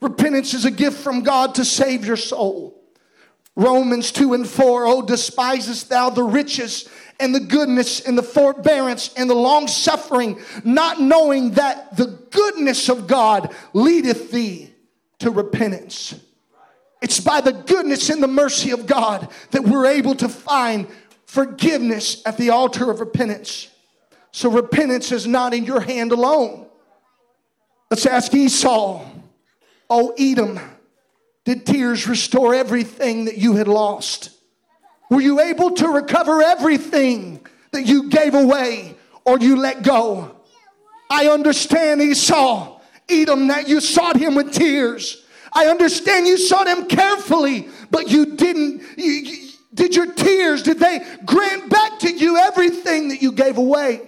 Repentance 0.01 0.53
is 0.53 0.65
a 0.65 0.71
gift 0.71 0.97
from 0.97 1.21
God 1.21 1.55
to 1.55 1.65
save 1.65 2.05
your 2.05 2.17
soul. 2.17 2.77
Romans 3.55 4.11
2 4.11 4.33
and 4.33 4.47
4, 4.47 4.85
oh, 4.85 5.01
despisest 5.01 5.89
thou 5.89 6.09
the 6.09 6.23
riches 6.23 6.89
and 7.19 7.35
the 7.35 7.39
goodness 7.39 7.99
and 7.99 8.17
the 8.17 8.23
forbearance 8.23 9.13
and 9.15 9.29
the 9.29 9.35
long 9.35 9.67
suffering, 9.67 10.39
not 10.63 10.99
knowing 10.99 11.51
that 11.51 11.95
the 11.95 12.07
goodness 12.31 12.89
of 12.89 13.07
God 13.07 13.53
leadeth 13.73 14.31
thee 14.31 14.73
to 15.19 15.29
repentance. 15.29 16.15
It's 17.01 17.19
by 17.19 17.41
the 17.41 17.51
goodness 17.51 18.09
and 18.09 18.23
the 18.23 18.27
mercy 18.27 18.71
of 18.71 18.87
God 18.87 19.29
that 19.51 19.63
we're 19.63 19.87
able 19.87 20.15
to 20.15 20.29
find 20.29 20.87
forgiveness 21.25 22.21
at 22.25 22.37
the 22.37 22.49
altar 22.49 22.89
of 22.89 22.99
repentance. 22.99 23.69
So 24.31 24.49
repentance 24.49 25.11
is 25.11 25.27
not 25.27 25.53
in 25.53 25.65
your 25.65 25.81
hand 25.81 26.11
alone. 26.11 26.67
Let's 27.89 28.05
ask 28.05 28.33
Esau. 28.33 29.05
Oh, 29.93 30.13
Edom, 30.17 30.57
did 31.43 31.65
tears 31.65 32.07
restore 32.07 32.55
everything 32.55 33.25
that 33.25 33.37
you 33.37 33.57
had 33.57 33.67
lost? 33.67 34.29
Were 35.09 35.19
you 35.19 35.41
able 35.41 35.71
to 35.71 35.89
recover 35.89 36.41
everything 36.41 37.45
that 37.71 37.85
you 37.85 38.09
gave 38.09 38.33
away 38.33 38.95
or 39.25 39.37
you 39.37 39.57
let 39.57 39.83
go? 39.83 40.33
I 41.09 41.27
understand 41.27 42.01
Esau, 42.01 42.79
Edom, 43.09 43.47
that 43.47 43.67
you 43.67 43.81
sought 43.81 44.15
him 44.15 44.33
with 44.33 44.53
tears. 44.53 45.25
I 45.51 45.65
understand 45.65 46.25
you 46.25 46.37
sought 46.37 46.67
him 46.67 46.85
carefully, 46.85 47.67
but 47.89 48.09
you 48.09 48.37
didn't. 48.37 48.83
You, 48.95 49.11
you, 49.11 49.49
did 49.73 49.93
your 49.93 50.13
tears, 50.13 50.63
did 50.63 50.79
they 50.79 51.05
grant 51.25 51.69
back 51.69 51.99
to 51.99 52.09
you 52.09 52.37
everything 52.37 53.09
that 53.09 53.21
you 53.21 53.33
gave 53.33 53.57
away? 53.57 54.07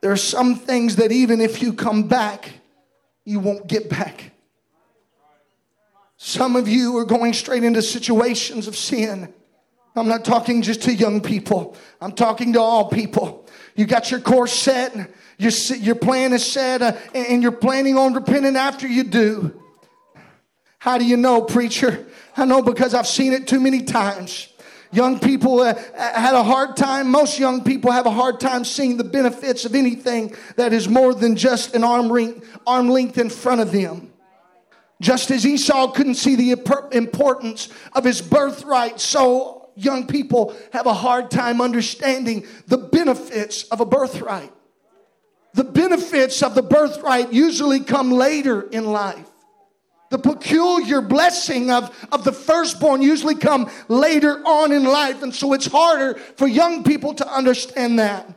There 0.00 0.10
are 0.10 0.16
some 0.16 0.56
things 0.56 0.96
that 0.96 1.12
even 1.12 1.40
if 1.40 1.62
you 1.62 1.72
come 1.72 2.08
back, 2.08 2.50
you 3.24 3.40
won't 3.40 3.66
get 3.66 3.88
back. 3.88 4.32
Some 6.16 6.54
of 6.54 6.68
you 6.68 6.98
are 6.98 7.04
going 7.04 7.32
straight 7.32 7.64
into 7.64 7.80
situations 7.80 8.68
of 8.68 8.76
sin. 8.76 9.32
I'm 9.96 10.06
not 10.06 10.24
talking 10.24 10.62
just 10.62 10.82
to 10.82 10.94
young 10.94 11.20
people, 11.20 11.76
I'm 12.00 12.12
talking 12.12 12.52
to 12.52 12.60
all 12.60 12.88
people. 12.88 13.46
You 13.74 13.86
got 13.86 14.10
your 14.10 14.20
course 14.20 14.52
set, 14.52 14.94
your, 15.38 15.52
your 15.78 15.94
plan 15.94 16.32
is 16.32 16.44
set, 16.44 16.82
uh, 16.82 16.92
and 17.14 17.42
you're 17.42 17.52
planning 17.52 17.96
on 17.96 18.12
repenting 18.12 18.56
after 18.56 18.86
you 18.86 19.04
do. 19.04 19.58
How 20.78 20.98
do 20.98 21.04
you 21.04 21.16
know, 21.16 21.42
preacher? 21.42 22.06
I 22.36 22.44
know 22.44 22.62
because 22.62 22.94
I've 22.94 23.06
seen 23.06 23.32
it 23.32 23.46
too 23.46 23.60
many 23.60 23.82
times. 23.82 24.49
Young 24.92 25.20
people 25.20 25.60
uh, 25.60 25.74
had 25.94 26.34
a 26.34 26.42
hard 26.42 26.76
time, 26.76 27.10
most 27.10 27.38
young 27.38 27.62
people 27.62 27.92
have 27.92 28.06
a 28.06 28.10
hard 28.10 28.40
time 28.40 28.64
seeing 28.64 28.96
the 28.96 29.04
benefits 29.04 29.64
of 29.64 29.76
anything 29.76 30.34
that 30.56 30.72
is 30.72 30.88
more 30.88 31.14
than 31.14 31.36
just 31.36 31.76
an 31.76 31.84
arm, 31.84 32.10
ring, 32.10 32.42
arm 32.66 32.88
length 32.88 33.16
in 33.16 33.30
front 33.30 33.60
of 33.60 33.70
them. 33.70 34.12
Just 35.00 35.30
as 35.30 35.46
Esau 35.46 35.92
couldn't 35.92 36.16
see 36.16 36.34
the 36.34 36.50
importance 36.92 37.68
of 37.92 38.04
his 38.04 38.20
birthright, 38.20 39.00
so 39.00 39.70
young 39.76 40.06
people 40.06 40.54
have 40.72 40.86
a 40.86 40.92
hard 40.92 41.30
time 41.30 41.60
understanding 41.60 42.46
the 42.66 42.76
benefits 42.76 43.62
of 43.64 43.80
a 43.80 43.86
birthright. 43.86 44.52
The 45.54 45.64
benefits 45.64 46.42
of 46.42 46.54
the 46.54 46.62
birthright 46.62 47.32
usually 47.32 47.80
come 47.80 48.10
later 48.10 48.62
in 48.62 48.84
life 48.86 49.29
the 50.10 50.18
peculiar 50.18 51.00
blessing 51.00 51.70
of, 51.70 52.06
of 52.12 52.24
the 52.24 52.32
firstborn 52.32 53.00
usually 53.00 53.34
come 53.34 53.70
later 53.88 54.42
on 54.44 54.72
in 54.72 54.84
life 54.84 55.22
and 55.22 55.34
so 55.34 55.52
it's 55.52 55.66
harder 55.66 56.14
for 56.14 56.46
young 56.46 56.84
people 56.84 57.14
to 57.14 57.26
understand 57.32 57.98
that 57.98 58.32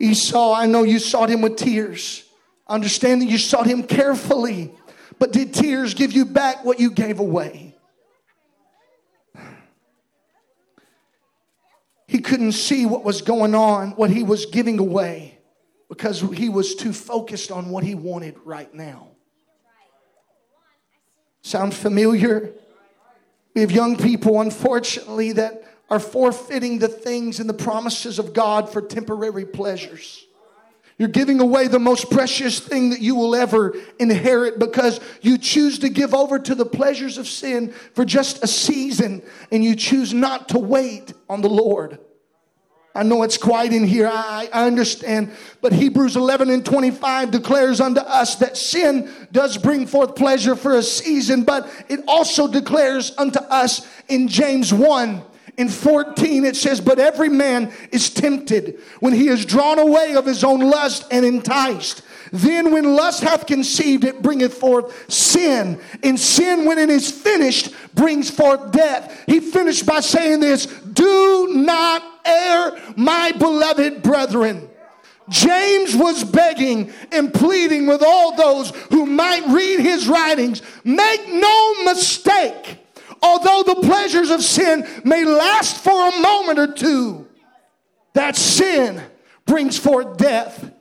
esau 0.00 0.54
i 0.54 0.66
know 0.66 0.82
you 0.82 0.98
sought 0.98 1.28
him 1.28 1.42
with 1.42 1.56
tears 1.56 2.24
Understand 2.70 3.20
that 3.20 3.26
you 3.26 3.36
sought 3.36 3.66
him 3.66 3.82
carefully, 3.82 4.72
but 5.18 5.32
did 5.32 5.52
tears 5.52 5.92
give 5.92 6.12
you 6.12 6.24
back 6.24 6.64
what 6.64 6.78
you 6.78 6.92
gave 6.92 7.18
away? 7.18 7.74
He 12.06 12.20
couldn't 12.20 12.52
see 12.52 12.86
what 12.86 13.02
was 13.02 13.22
going 13.22 13.56
on, 13.56 13.90
what 13.90 14.10
he 14.10 14.22
was 14.22 14.46
giving 14.46 14.78
away, 14.78 15.38
because 15.88 16.20
he 16.20 16.48
was 16.48 16.76
too 16.76 16.92
focused 16.92 17.50
on 17.50 17.70
what 17.70 17.82
he 17.82 17.96
wanted 17.96 18.36
right 18.44 18.72
now. 18.72 19.08
Sound 21.42 21.74
familiar? 21.74 22.52
We 23.54 23.62
have 23.62 23.70
young 23.70 23.96
people, 23.96 24.40
unfortunately, 24.40 25.32
that 25.32 25.64
are 25.88 25.98
forfeiting 25.98 26.78
the 26.78 26.88
things 26.88 27.40
and 27.40 27.48
the 27.48 27.54
promises 27.54 28.18
of 28.18 28.32
God 28.32 28.70
for 28.70 28.80
temporary 28.80 29.44
pleasures. 29.44 30.26
You're 30.98 31.08
giving 31.08 31.40
away 31.40 31.66
the 31.66 31.78
most 31.78 32.10
precious 32.10 32.60
thing 32.60 32.90
that 32.90 33.00
you 33.00 33.14
will 33.14 33.34
ever 33.34 33.74
inherit 33.98 34.58
because 34.58 35.00
you 35.22 35.38
choose 35.38 35.78
to 35.78 35.88
give 35.88 36.12
over 36.12 36.38
to 36.38 36.54
the 36.54 36.66
pleasures 36.66 37.16
of 37.16 37.26
sin 37.26 37.72
for 37.94 38.04
just 38.04 38.44
a 38.44 38.46
season 38.46 39.22
and 39.50 39.64
you 39.64 39.74
choose 39.74 40.12
not 40.12 40.50
to 40.50 40.58
wait 40.58 41.14
on 41.26 41.40
the 41.40 41.48
Lord. 41.48 41.98
I 42.94 43.04
know 43.04 43.22
it's 43.22 43.36
quiet 43.36 43.72
in 43.72 43.84
here. 43.84 44.08
I, 44.12 44.48
I, 44.52 44.66
understand. 44.66 45.30
But 45.60 45.72
Hebrews 45.72 46.16
11 46.16 46.50
and 46.50 46.64
25 46.64 47.30
declares 47.30 47.80
unto 47.80 48.00
us 48.00 48.34
that 48.36 48.56
sin 48.56 49.08
does 49.30 49.56
bring 49.56 49.86
forth 49.86 50.16
pleasure 50.16 50.56
for 50.56 50.74
a 50.74 50.82
season, 50.82 51.44
but 51.44 51.70
it 51.88 52.00
also 52.08 52.48
declares 52.48 53.12
unto 53.16 53.38
us 53.38 53.86
in 54.08 54.26
James 54.26 54.74
1 54.74 55.22
in 55.60 55.68
14 55.68 56.46
it 56.46 56.56
says, 56.56 56.80
But 56.80 56.98
every 56.98 57.28
man 57.28 57.70
is 57.92 58.08
tempted 58.08 58.80
when 59.00 59.12
he 59.12 59.28
is 59.28 59.44
drawn 59.44 59.78
away 59.78 60.14
of 60.14 60.24
his 60.24 60.42
own 60.42 60.60
lust 60.60 61.04
and 61.10 61.24
enticed. 61.24 62.02
Then 62.32 62.72
when 62.72 62.94
lust 62.96 63.22
hath 63.22 63.46
conceived, 63.46 64.04
it 64.04 64.22
bringeth 64.22 64.54
forth 64.54 65.12
sin. 65.12 65.78
And 66.02 66.18
sin, 66.18 66.64
when 66.64 66.78
it 66.78 66.88
is 66.88 67.10
finished, 67.10 67.74
brings 67.94 68.30
forth 68.30 68.72
death. 68.72 69.24
He 69.26 69.40
finished 69.40 69.84
by 69.84 70.00
saying 70.00 70.40
this 70.40 70.64
Do 70.66 71.48
not 71.50 72.09
err, 72.30 72.78
my 72.96 73.32
beloved 73.32 74.02
brethren. 74.02 74.68
James 75.28 75.94
was 75.94 76.24
begging 76.24 76.92
and 77.12 77.32
pleading 77.32 77.86
with 77.86 78.02
all 78.02 78.34
those 78.36 78.70
who 78.90 79.06
might 79.06 79.46
read 79.46 79.80
his 79.80 80.08
writings. 80.08 80.60
Make 80.82 81.28
no 81.28 81.84
mistake, 81.84 82.78
although 83.22 83.62
the 83.62 83.80
pleasures 83.86 84.30
of 84.30 84.42
sin 84.42 84.86
may 85.04 85.24
last 85.24 85.82
for 85.82 86.08
a 86.08 86.20
moment 86.20 86.58
or 86.58 86.72
two, 86.72 87.28
that 88.14 88.36
sin 88.36 89.00
brings 89.46 89.78
forth 89.78 90.16
death. 90.16 90.72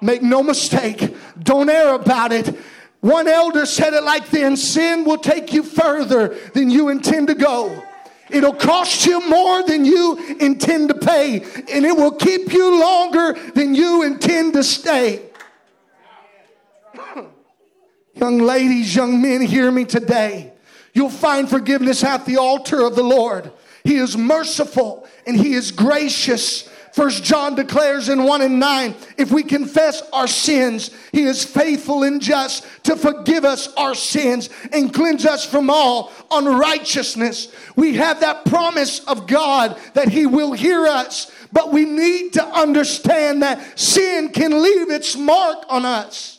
Make 0.00 0.22
no 0.22 0.42
mistake, 0.42 1.14
don't 1.40 1.70
err 1.70 1.94
about 1.94 2.32
it. 2.32 2.58
One 3.00 3.28
elder 3.28 3.64
said 3.64 3.92
it 3.94 4.02
like 4.02 4.30
this 4.30 4.72
sin 4.72 5.04
will 5.04 5.18
take 5.18 5.52
you 5.52 5.62
further 5.62 6.36
than 6.54 6.70
you 6.70 6.88
intend 6.88 7.28
to 7.28 7.34
go. 7.34 7.82
It'll 8.30 8.54
cost 8.54 9.06
you 9.06 9.20
more 9.28 9.62
than 9.62 9.84
you 9.84 10.36
intend 10.40 10.88
to 10.88 10.94
pay, 10.94 11.40
and 11.70 11.84
it 11.84 11.96
will 11.96 12.14
keep 12.14 12.52
you 12.52 12.80
longer 12.80 13.34
than 13.54 13.74
you 13.74 14.02
intend 14.02 14.54
to 14.54 14.64
stay. 14.64 15.22
young 18.14 18.38
ladies, 18.38 18.94
young 18.94 19.20
men, 19.20 19.42
hear 19.42 19.70
me 19.70 19.84
today. 19.84 20.52
You'll 20.94 21.10
find 21.10 21.48
forgiveness 21.48 22.02
at 22.04 22.24
the 22.24 22.38
altar 22.38 22.80
of 22.80 22.94
the 22.94 23.02
Lord. 23.02 23.52
He 23.82 23.96
is 23.96 24.16
merciful 24.16 25.06
and 25.26 25.36
He 25.36 25.52
is 25.52 25.70
gracious. 25.70 26.68
First 26.94 27.24
John 27.24 27.56
declares 27.56 28.08
in 28.08 28.22
1 28.22 28.42
and 28.42 28.60
9, 28.60 28.94
if 29.18 29.32
we 29.32 29.42
confess 29.42 30.00
our 30.12 30.28
sins, 30.28 30.92
he 31.10 31.24
is 31.24 31.44
faithful 31.44 32.04
and 32.04 32.22
just 32.22 32.64
to 32.84 32.94
forgive 32.94 33.44
us 33.44 33.66
our 33.74 33.96
sins 33.96 34.48
and 34.72 34.94
cleanse 34.94 35.26
us 35.26 35.44
from 35.44 35.70
all 35.70 36.12
unrighteousness. 36.30 37.52
We 37.74 37.96
have 37.96 38.20
that 38.20 38.44
promise 38.44 39.00
of 39.06 39.26
God 39.26 39.76
that 39.94 40.06
he 40.06 40.26
will 40.26 40.52
hear 40.52 40.86
us, 40.86 41.32
but 41.52 41.72
we 41.72 41.84
need 41.84 42.34
to 42.34 42.46
understand 42.46 43.42
that 43.42 43.76
sin 43.76 44.28
can 44.28 44.62
leave 44.62 44.88
its 44.88 45.16
mark 45.16 45.64
on 45.68 45.84
us. 45.84 46.38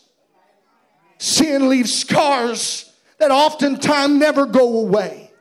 Sin 1.17 1.67
leaves 1.67 1.93
scars 1.93 2.93
that 3.17 3.29
oftentimes 3.29 4.17
never 4.17 4.45
go 4.45 4.79
away. 4.79 5.33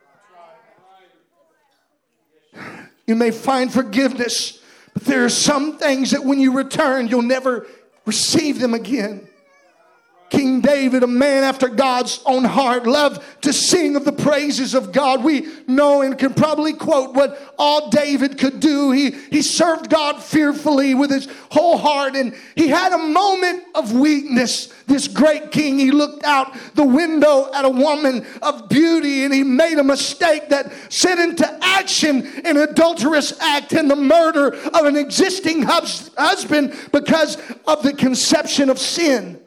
You 3.06 3.14
may 3.14 3.30
find 3.30 3.72
forgiveness 3.72 4.58
but 4.94 5.04
there 5.04 5.24
are 5.24 5.28
some 5.30 5.76
things 5.76 6.12
that 6.12 6.24
when 6.24 6.40
you 6.40 6.56
return, 6.56 7.08
you'll 7.08 7.22
never 7.22 7.66
receive 8.06 8.60
them 8.60 8.74
again. 8.74 9.28
King 10.34 10.60
David, 10.60 11.04
a 11.04 11.06
man 11.06 11.44
after 11.44 11.68
God's 11.68 12.20
own 12.26 12.42
heart, 12.42 12.88
loved 12.88 13.22
to 13.42 13.52
sing 13.52 13.94
of 13.94 14.04
the 14.04 14.12
praises 14.12 14.74
of 14.74 14.90
God. 14.90 15.22
We 15.22 15.46
know 15.68 16.02
and 16.02 16.18
can 16.18 16.34
probably 16.34 16.72
quote 16.72 17.14
what 17.14 17.54
all 17.56 17.88
David 17.90 18.36
could 18.36 18.58
do. 18.58 18.90
He, 18.90 19.12
he 19.30 19.42
served 19.42 19.90
God 19.90 20.20
fearfully 20.20 20.94
with 20.94 21.10
his 21.10 21.28
whole 21.50 21.78
heart, 21.78 22.16
and 22.16 22.34
he 22.56 22.66
had 22.66 22.92
a 22.92 22.98
moment 22.98 23.62
of 23.76 23.92
weakness. 23.92 24.72
This 24.86 25.06
great 25.06 25.52
king, 25.52 25.78
he 25.78 25.92
looked 25.92 26.24
out 26.24 26.56
the 26.74 26.84
window 26.84 27.48
at 27.54 27.64
a 27.64 27.70
woman 27.70 28.26
of 28.42 28.68
beauty, 28.68 29.24
and 29.24 29.32
he 29.32 29.44
made 29.44 29.78
a 29.78 29.84
mistake 29.84 30.48
that 30.48 30.72
set 30.92 31.20
into 31.20 31.48
action 31.62 32.26
an 32.44 32.56
adulterous 32.56 33.38
act 33.40 33.72
and 33.72 33.88
the 33.88 33.96
murder 33.96 34.52
of 34.52 34.84
an 34.84 34.96
existing 34.96 35.62
husband 35.62 36.76
because 36.90 37.38
of 37.68 37.84
the 37.84 37.92
conception 37.92 38.68
of 38.68 38.80
sin. 38.80 39.40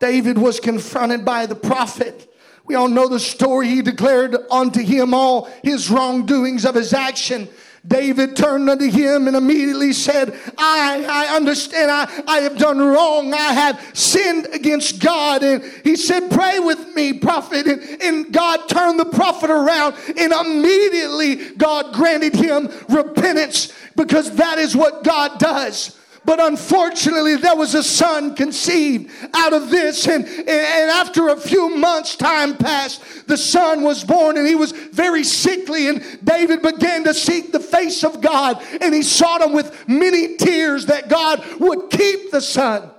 David 0.00 0.38
was 0.38 0.58
confronted 0.58 1.24
by 1.24 1.46
the 1.46 1.54
prophet. 1.54 2.26
We 2.64 2.74
all 2.74 2.88
know 2.88 3.08
the 3.08 3.20
story. 3.20 3.68
He 3.68 3.82
declared 3.82 4.36
unto 4.50 4.80
him 4.80 5.12
all 5.14 5.44
his 5.62 5.90
wrongdoings 5.90 6.64
of 6.64 6.74
his 6.74 6.92
action. 6.92 7.48
David 7.86 8.36
turned 8.36 8.68
unto 8.68 8.90
him 8.90 9.26
and 9.26 9.34
immediately 9.34 9.92
said, 9.92 10.38
I, 10.58 11.04
I 11.08 11.34
understand 11.34 11.90
I, 11.90 12.22
I 12.26 12.40
have 12.40 12.58
done 12.58 12.78
wrong. 12.78 13.32
I 13.32 13.52
have 13.54 13.90
sinned 13.94 14.48
against 14.52 15.00
God. 15.00 15.42
And 15.42 15.64
he 15.82 15.96
said, 15.96 16.30
Pray 16.30 16.58
with 16.58 16.94
me, 16.94 17.14
prophet. 17.14 17.66
And, 17.66 17.80
and 18.02 18.32
God 18.32 18.68
turned 18.68 19.00
the 19.00 19.06
prophet 19.06 19.50
around 19.50 19.96
and 20.18 20.32
immediately 20.32 21.54
God 21.56 21.94
granted 21.94 22.34
him 22.34 22.68
repentance 22.88 23.72
because 23.96 24.36
that 24.36 24.58
is 24.58 24.76
what 24.76 25.02
God 25.02 25.38
does. 25.38 25.98
But 26.24 26.38
unfortunately, 26.40 27.36
there 27.36 27.56
was 27.56 27.74
a 27.74 27.82
son 27.82 28.34
conceived 28.34 29.10
out 29.34 29.52
of 29.52 29.70
this. 29.70 30.06
And, 30.06 30.26
and 30.26 30.90
after 30.90 31.28
a 31.28 31.36
few 31.36 31.74
months' 31.76 32.14
time 32.16 32.56
passed, 32.56 33.26
the 33.26 33.36
son 33.36 33.82
was 33.82 34.04
born 34.04 34.36
and 34.36 34.46
he 34.46 34.54
was 34.54 34.72
very 34.72 35.24
sickly. 35.24 35.88
And 35.88 36.02
David 36.22 36.62
began 36.62 37.04
to 37.04 37.14
seek 37.14 37.52
the 37.52 37.60
face 37.60 38.04
of 38.04 38.20
God. 38.20 38.62
And 38.80 38.94
he 38.94 39.02
sought 39.02 39.40
him 39.40 39.52
with 39.52 39.88
many 39.88 40.36
tears 40.36 40.86
that 40.86 41.08
God 41.08 41.42
would 41.58 41.90
keep 41.90 42.30
the 42.30 42.40
son. 42.40 42.90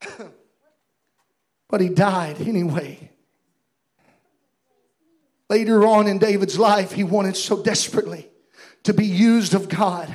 but 1.68 1.80
he 1.80 1.88
died 1.90 2.40
anyway. 2.40 3.10
Later 5.50 5.86
on 5.86 6.06
in 6.06 6.18
David's 6.18 6.58
life, 6.58 6.92
he 6.92 7.04
wanted 7.04 7.36
so 7.36 7.62
desperately 7.62 8.30
to 8.84 8.94
be 8.94 9.06
used 9.06 9.54
of 9.54 9.68
God. 9.68 10.14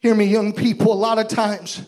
Hear 0.00 0.14
me, 0.14 0.24
young 0.24 0.52
people, 0.52 0.92
a 0.92 0.94
lot 0.94 1.18
of 1.18 1.28
times 1.28 1.82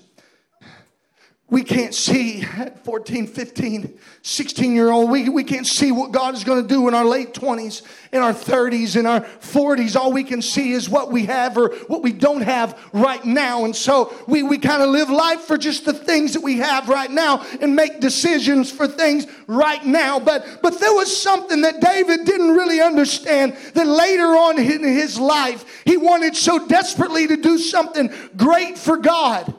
we 1.50 1.62
can't 1.62 1.94
see 1.94 2.42
at 2.42 2.82
14, 2.84 3.26
15, 3.26 3.98
16 4.22 4.74
year 4.74 4.90
old, 4.90 5.10
we, 5.10 5.28
we 5.28 5.44
can't 5.44 5.66
see 5.66 5.92
what 5.92 6.10
God 6.10 6.34
is 6.34 6.42
going 6.42 6.62
to 6.62 6.66
do 6.66 6.88
in 6.88 6.94
our 6.94 7.04
late 7.04 7.34
20s, 7.34 7.82
in 8.12 8.22
our 8.22 8.32
30s, 8.32 8.96
in 8.96 9.04
our 9.04 9.20
40s. 9.20 9.94
All 9.94 10.10
we 10.10 10.24
can 10.24 10.40
see 10.40 10.72
is 10.72 10.88
what 10.88 11.12
we 11.12 11.26
have 11.26 11.58
or 11.58 11.74
what 11.86 12.02
we 12.02 12.12
don't 12.12 12.40
have 12.40 12.82
right 12.94 13.22
now. 13.26 13.66
And 13.66 13.76
so 13.76 14.14
we, 14.26 14.42
we 14.42 14.56
kind 14.56 14.82
of 14.82 14.88
live 14.88 15.10
life 15.10 15.42
for 15.42 15.58
just 15.58 15.84
the 15.84 15.92
things 15.92 16.32
that 16.32 16.42
we 16.42 16.56
have 16.58 16.88
right 16.88 17.10
now 17.10 17.44
and 17.60 17.76
make 17.76 18.00
decisions 18.00 18.72
for 18.72 18.88
things 18.88 19.26
right 19.46 19.84
now. 19.84 20.18
But, 20.18 20.60
but 20.62 20.80
there 20.80 20.94
was 20.94 21.14
something 21.14 21.60
that 21.60 21.78
David 21.78 22.24
didn't 22.24 22.52
really 22.52 22.80
understand 22.80 23.54
that 23.74 23.86
later 23.86 24.28
on 24.28 24.58
in 24.58 24.82
his 24.82 25.20
life, 25.20 25.82
he 25.84 25.98
wanted 25.98 26.34
so 26.36 26.66
desperately 26.66 27.26
to 27.26 27.36
do 27.36 27.58
something 27.58 28.10
great 28.34 28.78
for 28.78 28.96
God. 28.96 29.54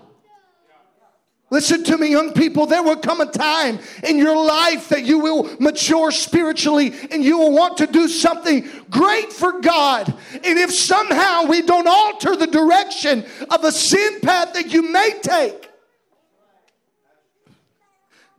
Listen 1.52 1.84
to 1.84 1.98
me, 1.98 2.10
young 2.10 2.34
people. 2.34 2.66
There 2.66 2.82
will 2.82 2.96
come 2.96 3.22
a 3.22 3.32
time 3.32 3.78
in 4.04 4.18
your 4.18 4.36
life 4.36 4.90
that 4.90 5.06
you 5.06 5.20
will 5.20 5.56
mature 5.60 6.10
spiritually 6.10 6.94
and 7.12 7.24
you 7.24 7.38
will 7.38 7.52
want 7.52 7.78
to 7.78 7.88
do 7.88 8.08
something 8.08 8.68
great 8.90 9.32
for 9.32 9.62
God. 9.62 10.12
And 10.34 10.60
if 10.60 10.74
somehow 10.74 11.46
we 11.46 11.62
don't 11.62 11.88
alter 11.88 12.36
the 12.36 12.48
direction 12.48 13.24
of 13.52 13.64
a 13.64 13.72
sin 13.72 14.22
path 14.22 14.54
that 14.54 14.74
you 14.74 14.92
may 14.92 15.20
take, 15.22 15.65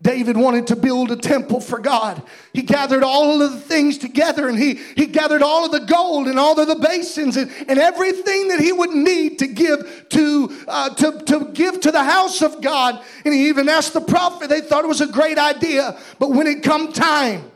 David 0.03 0.37
wanted 0.37 0.67
to 0.67 0.77
build 0.77 1.11
a 1.11 1.17
temple 1.17 1.61
for 1.61 1.79
God. 1.79 2.23
He 2.53 2.61
gathered 2.63 3.03
all 3.03 3.41
of 3.41 3.53
the 3.53 3.61
things 3.61 3.97
together 3.97 4.47
and 4.49 4.59
he, 4.59 4.75
he 4.95 5.07
gathered 5.07 5.43
all 5.43 5.65
of 5.65 5.73
the 5.73 5.87
gold 5.87 6.29
and 6.29 6.39
all 6.39 6.59
of 6.61 6.69
the 6.69 6.77
basins 6.77 7.39
and, 7.39 7.51
and 7.67 7.79
everything 7.79 8.49
that 8.49 8.61
he 8.61 8.73
would 8.73 8.91
need 8.91 9.39
to 9.39 9.47
give 9.47 10.07
to, 10.11 10.65
uh, 10.69 10.91
to, 10.97 11.23
to 11.25 11.51
give 11.55 11.81
to 11.81 11.91
the 11.91 12.05
house 12.05 12.43
of 12.43 12.61
God. 12.61 13.03
And 13.25 13.33
he 13.33 13.49
even 13.49 13.71
asked 13.71 13.95
the 13.95 14.03
prophet, 14.03 14.51
they 14.51 14.61
thought 14.61 14.85
it 14.85 14.89
was 14.89 15.01
a 15.01 15.07
great 15.07 15.39
idea. 15.39 15.99
But 16.19 16.31
when 16.31 16.47
it 16.47 16.63
come 16.63 16.93
time, 16.93 17.51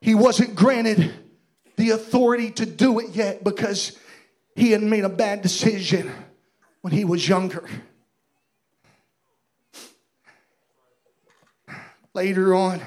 he 0.00 0.16
wasn't 0.16 0.56
granted 0.56 1.12
the 1.76 1.90
authority 1.90 2.50
to 2.50 2.66
do 2.66 2.98
it 2.98 3.10
yet 3.10 3.44
because 3.44 3.96
he 4.56 4.72
had 4.72 4.82
made 4.82 5.04
a 5.04 5.08
bad 5.08 5.42
decision 5.42 6.10
when 6.80 6.92
he 6.92 7.04
was 7.04 7.28
younger. 7.28 7.68
Later 12.14 12.54
on, 12.54 12.80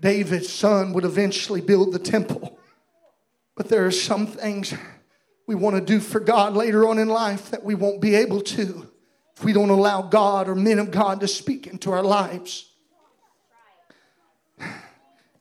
David's 0.00 0.52
son 0.52 0.92
would 0.92 1.04
eventually 1.04 1.60
build 1.60 1.92
the 1.92 1.98
temple. 1.98 2.56
But 3.56 3.68
there 3.68 3.84
are 3.84 3.90
some 3.90 4.28
things 4.28 4.72
we 5.46 5.56
want 5.56 5.76
to 5.76 5.82
do 5.82 5.98
for 5.98 6.20
God 6.20 6.54
later 6.54 6.86
on 6.88 6.98
in 6.98 7.08
life 7.08 7.50
that 7.50 7.64
we 7.64 7.74
won't 7.74 8.00
be 8.00 8.14
able 8.14 8.40
to 8.42 8.88
if 9.36 9.44
we 9.44 9.52
don't 9.52 9.70
allow 9.70 10.02
God 10.02 10.48
or 10.48 10.54
men 10.54 10.78
of 10.78 10.90
God 10.90 11.20
to 11.20 11.28
speak 11.28 11.66
into 11.66 11.90
our 11.90 12.02
lives. 12.02 12.70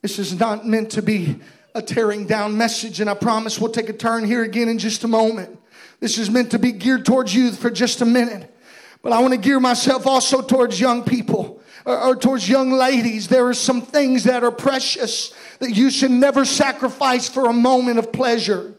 This 0.01 0.19
is 0.19 0.38
not 0.39 0.65
meant 0.65 0.91
to 0.91 1.01
be 1.01 1.39
a 1.73 1.82
tearing 1.82 2.25
down 2.25 2.58
message, 2.58 2.99
and 2.99 3.10
I 3.10 3.13
promise 3.13 3.60
we'll 3.60 3.71
take 3.71 3.89
a 3.89 3.93
turn 3.93 4.23
here 4.23 4.43
again 4.43 4.69
in 4.69 4.80
just 4.80 5.04
a 5.04 5.08
moment. 5.08 5.60
This 5.99 6.17
is 6.17 6.30
meant 6.30 6.51
to 6.51 6.60
be 6.60 6.71
geared 6.71 7.06
towards 7.06 7.34
youth 7.34 7.58
for 7.58 7.69
just 7.69 8.01
a 8.01 8.06
minute. 8.06 8.54
But 9.01 9.13
I 9.13 9.19
want 9.19 9.34
to 9.34 9.39
gear 9.39 9.60
myself 9.60 10.08
also 10.08 10.41
towards 10.41 10.80
young 10.80 11.04
people 11.04 11.62
or, 11.86 11.98
or 12.00 12.15
towards 12.15 12.50
young 12.50 12.71
ladies, 12.71 13.28
there 13.28 13.48
are 13.48 13.54
some 13.54 13.82
things 13.82 14.24
that 14.24 14.43
are 14.43 14.52
precious 14.52 15.34
that 15.60 15.71
you 15.71 15.89
should 15.89 16.12
never 16.12 16.43
sacrifice 16.43 17.30
for 17.30 17.48
a 17.48 17.54
moment 17.54 18.00
of 18.00 18.12
pleasure. 18.12 18.74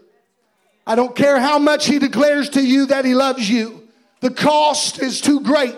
I 0.87 0.95
don't 0.95 1.17
care 1.17 1.41
how 1.41 1.59
much 1.59 1.87
he 1.87 1.99
declares 1.99 2.51
to 2.51 2.63
you 2.63 2.87
that 2.87 3.05
he 3.05 3.15
loves 3.15 3.49
you, 3.49 3.89
the 4.21 4.31
cost 4.31 5.01
is 5.01 5.21
too 5.21 5.41
great. 5.41 5.77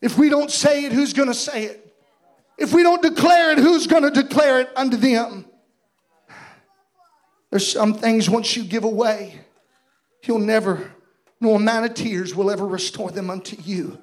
If 0.00 0.16
we 0.16 0.28
don't 0.28 0.50
say 0.50 0.84
it, 0.84 0.92
who's 0.92 1.12
going 1.12 1.28
to 1.28 1.34
say 1.34 1.64
it? 1.64 1.84
If 2.56 2.72
we 2.72 2.82
don't 2.82 3.02
declare 3.02 3.52
it, 3.52 3.58
who's 3.58 3.86
going 3.86 4.02
to 4.02 4.10
declare 4.10 4.60
it 4.60 4.70
unto 4.76 4.96
them? 4.96 5.44
There's 7.50 7.70
some 7.70 7.94
things 7.94 8.28
once 8.28 8.56
you 8.56 8.64
give 8.64 8.84
away, 8.84 9.40
you'll 10.22 10.38
never, 10.38 10.92
no 11.40 11.54
amount 11.54 11.86
of 11.86 11.94
tears 11.94 12.34
will 12.34 12.50
ever 12.50 12.66
restore 12.66 13.10
them 13.10 13.30
unto 13.30 13.56
you. 13.62 13.98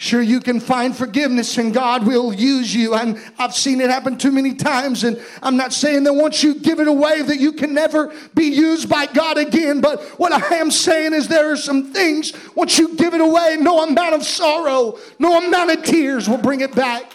Sure, 0.00 0.22
you 0.22 0.40
can 0.40 0.60
find 0.60 0.96
forgiveness 0.96 1.58
and 1.58 1.74
God 1.74 2.06
will 2.06 2.32
use 2.32 2.74
you. 2.74 2.94
And 2.94 3.20
I've 3.38 3.54
seen 3.54 3.82
it 3.82 3.90
happen 3.90 4.16
too 4.16 4.32
many 4.32 4.54
times. 4.54 5.04
And 5.04 5.22
I'm 5.42 5.58
not 5.58 5.74
saying 5.74 6.04
that 6.04 6.14
once 6.14 6.42
you 6.42 6.54
give 6.54 6.80
it 6.80 6.88
away 6.88 7.20
that 7.20 7.38
you 7.38 7.52
can 7.52 7.74
never 7.74 8.10
be 8.34 8.44
used 8.44 8.88
by 8.88 9.04
God 9.04 9.36
again. 9.36 9.82
But 9.82 10.02
what 10.18 10.32
I 10.32 10.56
am 10.56 10.70
saying 10.70 11.12
is 11.12 11.28
there 11.28 11.52
are 11.52 11.56
some 11.56 11.92
things, 11.92 12.32
once 12.54 12.78
you 12.78 12.96
give 12.96 13.12
it 13.12 13.20
away, 13.20 13.58
no 13.60 13.84
amount 13.84 14.14
of 14.14 14.24
sorrow, 14.24 14.98
no 15.18 15.36
amount 15.46 15.70
of 15.70 15.82
tears 15.84 16.30
will 16.30 16.38
bring 16.38 16.62
it 16.62 16.74
back. 16.74 17.12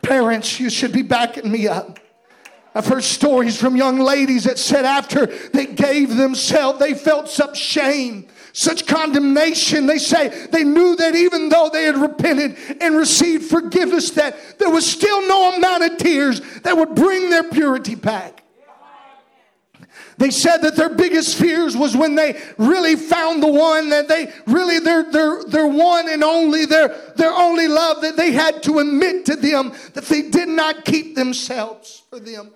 Parents, 0.00 0.60
you 0.60 0.70
should 0.70 0.92
be 0.92 1.02
backing 1.02 1.50
me 1.50 1.66
up. 1.66 1.98
I've 2.72 2.86
heard 2.86 3.02
stories 3.02 3.60
from 3.60 3.76
young 3.76 3.98
ladies 3.98 4.44
that 4.44 4.60
said 4.60 4.84
after 4.84 5.26
they 5.26 5.66
gave 5.66 6.16
themselves, 6.16 6.78
they 6.78 6.94
felt 6.94 7.28
some 7.28 7.52
shame 7.54 8.28
such 8.52 8.86
condemnation. 8.86 9.86
They 9.86 9.98
say 9.98 10.28
they 10.46 10.64
knew 10.64 10.96
that 10.96 11.14
even 11.14 11.48
though 11.48 11.70
they 11.72 11.84
had 11.84 11.96
repented 11.96 12.56
and 12.80 12.96
received 12.96 13.44
forgiveness, 13.44 14.10
that 14.12 14.58
there 14.58 14.70
was 14.70 14.90
still 14.90 15.26
no 15.26 15.56
amount 15.56 15.84
of 15.84 15.98
tears 15.98 16.40
that 16.60 16.76
would 16.76 16.94
bring 16.94 17.30
their 17.30 17.44
purity 17.44 17.94
back. 17.94 18.42
They 20.18 20.30
said 20.30 20.58
that 20.58 20.76
their 20.76 20.90
biggest 20.90 21.36
fears 21.36 21.76
was 21.76 21.96
when 21.96 22.14
they 22.14 22.40
really 22.58 22.96
found 22.96 23.42
the 23.42 23.50
one 23.50 23.88
that 23.88 24.08
they 24.08 24.32
really 24.46 24.78
their 24.78 25.10
their 25.10 25.42
their 25.44 25.66
one 25.66 26.08
and 26.08 26.22
only 26.22 26.64
their 26.66 26.88
their 27.16 27.32
only 27.32 27.66
love 27.66 28.02
that 28.02 28.16
they 28.16 28.30
had 28.32 28.62
to 28.64 28.78
admit 28.78 29.24
to 29.26 29.36
them 29.36 29.72
that 29.94 30.04
they 30.04 30.22
did 30.22 30.48
not 30.48 30.84
keep 30.84 31.16
themselves 31.16 32.02
for 32.08 32.20
them. 32.20 32.52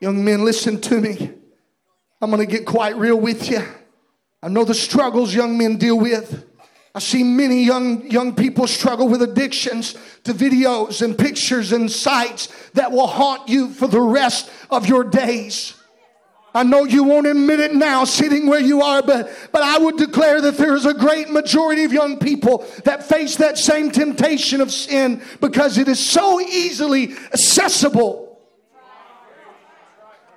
Young 0.00 0.24
men, 0.24 0.44
listen 0.44 0.80
to 0.82 1.00
me. 1.00 1.32
I'm 2.20 2.30
going 2.30 2.46
to 2.46 2.50
get 2.50 2.66
quite 2.66 2.96
real 2.96 3.18
with 3.18 3.50
you. 3.50 3.62
I 4.42 4.48
know 4.48 4.64
the 4.64 4.74
struggles 4.74 5.34
young 5.34 5.56
men 5.56 5.76
deal 5.76 5.98
with. 5.98 6.44
I 6.94 6.98
see 6.98 7.22
many 7.22 7.62
young, 7.62 8.10
young 8.10 8.34
people 8.34 8.66
struggle 8.66 9.08
with 9.08 9.20
addictions 9.20 9.94
to 10.24 10.32
videos 10.32 11.02
and 11.02 11.16
pictures 11.16 11.72
and 11.72 11.90
sites 11.90 12.48
that 12.72 12.90
will 12.90 13.06
haunt 13.06 13.48
you 13.48 13.68
for 13.68 13.86
the 13.86 14.00
rest 14.00 14.50
of 14.70 14.86
your 14.86 15.04
days. 15.04 15.74
I 16.54 16.62
know 16.62 16.84
you 16.84 17.04
won't 17.04 17.26
admit 17.26 17.60
it 17.60 17.74
now 17.74 18.04
sitting 18.04 18.46
where 18.46 18.60
you 18.60 18.80
are, 18.80 19.02
but, 19.02 19.30
but 19.52 19.62
I 19.62 19.76
would 19.76 19.98
declare 19.98 20.40
that 20.40 20.56
there 20.56 20.74
is 20.74 20.86
a 20.86 20.94
great 20.94 21.28
majority 21.28 21.84
of 21.84 21.92
young 21.92 22.18
people 22.18 22.66
that 22.84 23.06
face 23.06 23.36
that 23.36 23.58
same 23.58 23.90
temptation 23.90 24.62
of 24.62 24.72
sin 24.72 25.22
because 25.42 25.76
it 25.76 25.86
is 25.86 26.00
so 26.00 26.40
easily 26.40 27.12
accessible. 27.34 28.25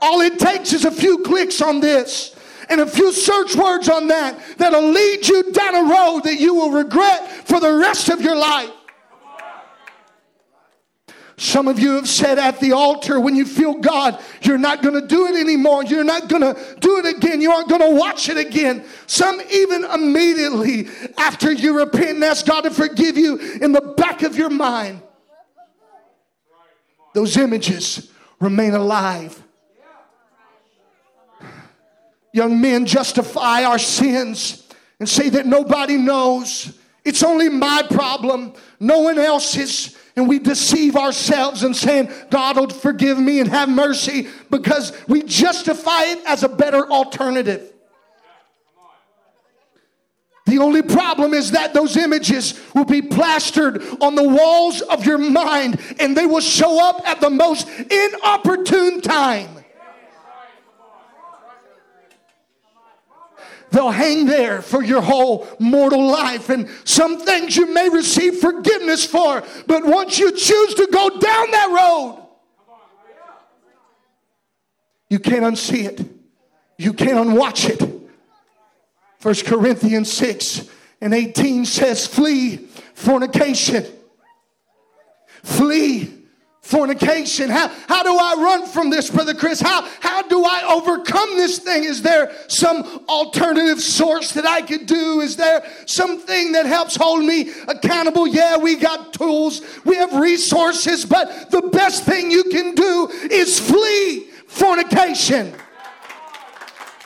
All 0.02 0.22
it 0.22 0.40
takes 0.40 0.74
is 0.74 0.86
a 0.86 0.92
few 0.92 1.20
clicks 1.20 1.62
on 1.62 1.80
this 1.80 2.36
and 2.70 2.82
a 2.82 2.88
few 2.88 3.12
search 3.12 3.56
words 3.56 3.90
on 3.90 4.08
that 4.08 4.40
that'll 4.58 4.92
lead 4.92 5.28
you 5.28 5.52
down 5.52 5.76
a 5.76 5.84
road 5.84 6.22
that 6.22 6.40
you 6.40 6.54
will 6.56 6.72
regret 6.72 7.48
for 7.48 7.60
the 7.60 7.74
rest 7.74 8.10
of 8.10 8.22
your 8.22 8.36
life. 8.36 8.70
Some 11.40 11.70
of 11.70 11.80
you 11.80 11.92
have 11.94 12.08
said 12.08 12.38
at 12.38 12.60
the 12.60 12.74
altar 12.74 13.18
when 13.18 13.34
you 13.34 13.46
feel 13.46 13.76
God, 13.76 14.22
you're 14.42 14.58
not 14.58 14.82
going 14.82 15.00
to 15.00 15.08
do 15.08 15.26
it 15.26 15.40
anymore. 15.40 15.86
You're 15.86 16.04
not 16.04 16.28
going 16.28 16.42
to 16.42 16.76
do 16.82 17.00
it 17.00 17.06
again. 17.06 17.40
You 17.40 17.52
aren't 17.52 17.70
going 17.70 17.82
to 17.82 17.96
watch 17.98 18.28
it 18.28 18.38
again. 18.38 18.84
Some 19.08 19.42
even 19.50 19.86
immediately 19.86 20.90
after 21.18 21.50
you 21.50 21.78
repent 21.78 22.16
and 22.16 22.24
ask 22.26 22.46
God 22.46 22.62
to 22.62 22.72
forgive 22.72 23.18
you 23.18 23.38
in 23.38 23.72
the 23.72 23.80
back 23.80 24.22
of 24.24 24.36
your 24.36 24.50
mind, 24.50 25.02
those 27.14 27.38
images 27.38 28.12
remain 28.42 28.74
alive 28.74 29.42
young 32.32 32.60
men 32.62 32.86
justify 32.86 33.63
our 33.63 33.80
sins 33.80 34.68
and 35.00 35.08
say 35.08 35.30
that 35.30 35.46
nobody 35.46 35.98
knows. 35.98 36.78
It's 37.06 37.24
only 37.24 37.50
my 37.50 37.84
problem, 37.89 38.54
no 38.80 39.00
one 39.00 39.18
else's. 39.18 39.96
And 40.15 40.28
we 40.28 40.38
deceive 40.39 40.98
ourselves 40.98 41.63
and 41.63 41.76
saying, 41.76 42.12
God 42.30 42.58
will 42.58 42.70
forgive 42.70 43.18
me 43.18 43.39
and 43.39 43.50
have 43.50 43.70
mercy 43.70 44.28
because 44.50 44.92
we 45.08 45.24
justify 45.24 46.04
it 46.04 46.20
as 46.26 46.44
a 46.44 46.50
better 46.50 46.89
alternative. 46.92 47.72
The 50.46 50.58
only 50.58 50.82
problem 50.82 51.34
is 51.34 51.52
that 51.52 51.74
those 51.74 51.96
images 51.96 52.60
will 52.74 52.86
be 52.86 53.04
plastered 53.04 53.84
on 54.02 54.15
the 54.15 54.28
walls 54.28 54.82
of 54.82 55.06
your 55.06 55.20
mind 55.20 55.80
and 56.00 56.18
they 56.18 56.26
will 56.26 56.42
show 56.42 56.84
up 56.84 57.08
at 57.08 57.22
the 57.22 57.30
most 57.30 57.70
inopportune 57.70 59.00
time. 59.02 59.59
They'll 63.71 63.91
hang 63.91 64.25
there 64.25 64.62
for 64.62 64.84
your 64.84 65.01
whole 65.01 65.47
mortal 65.60 66.05
life. 66.08 66.49
And 66.49 66.69
some 66.84 67.19
things 67.19 67.55
you 67.55 67.71
may 67.73 67.89
receive 67.89 68.38
forgiveness 68.38 69.05
for, 69.05 69.43
but 69.67 69.86
once 69.86 70.17
you 70.17 70.32
choose 70.32 70.73
to 70.75 70.88
go 70.91 71.10
down 71.10 71.51
that 71.51 71.69
road, 71.69 72.25
you 75.10 75.19
can't 75.19 75.43
unsee 75.43 75.86
it. 75.86 76.05
You 76.77 76.93
can't 76.93 77.19
unwatch 77.19 77.65
it. 77.65 77.82
First 79.19 79.45
Corinthians 79.45 80.12
6 80.13 80.70
and 81.01 81.13
18 81.13 81.65
says, 81.65 82.07
Flee 82.07 82.57
fornication. 82.93 83.86
Flee 85.43 86.18
fornication. 86.70 87.49
How, 87.49 87.67
how 87.88 88.03
do 88.03 88.15
I 88.15 88.36
run 88.38 88.67
from 88.67 88.91
this, 88.91 89.09
Brother 89.09 89.34
Chris? 89.34 89.59
How, 89.59 89.82
how 90.01 90.22
do 90.22 90.43
I 90.45 90.72
overcome 90.72 91.36
this 91.36 91.57
thing? 91.57 91.84
Is 91.84 92.03
there 92.03 92.32
some 92.47 93.03
alternative 93.09 93.82
source 93.82 94.34
that 94.34 94.45
I 94.45 94.61
could 94.61 94.86
do? 94.86 95.22
Is 95.22 95.36
there 95.36 95.65
something 95.88 96.51
that 96.51 96.67
helps 96.67 96.95
hold 96.95 97.26
me 97.26 97.51
accountable? 97.67 98.28
Yeah, 98.28 98.57
we 98.57 98.76
got 98.76 99.13
tools, 99.13 99.63
we 99.84 99.95
have 99.95 100.13
resources, 100.13 101.05
but 101.05 101.49
the 101.49 101.63
best 101.74 102.03
thing 102.03 102.30
you 102.30 102.43
can 102.43 102.76
do 102.76 103.09
is 103.32 103.59
flee 103.59 104.30
fornication. 104.45 105.55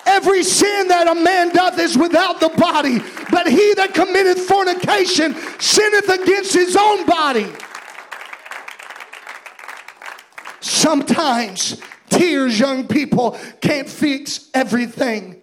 Every 0.06 0.44
sin 0.44 0.90
that 0.90 1.08
a 1.08 1.16
man 1.16 1.54
doth 1.54 1.80
is 1.80 1.98
without 1.98 2.42
the 2.42 2.50
body, 2.50 3.00
but 3.32 3.48
he 3.48 3.74
that 3.76 3.94
committeth 3.94 4.40
fornication 4.40 5.34
sinneth 5.60 6.10
against 6.10 6.54
his 6.54 6.76
own 6.76 7.06
body. 7.06 7.48
Sometimes 10.64 11.82
tears, 12.10 12.58
young 12.58 12.88
people, 12.88 13.38
can't 13.60 13.90
fix 13.90 14.50
everything. 14.54 15.42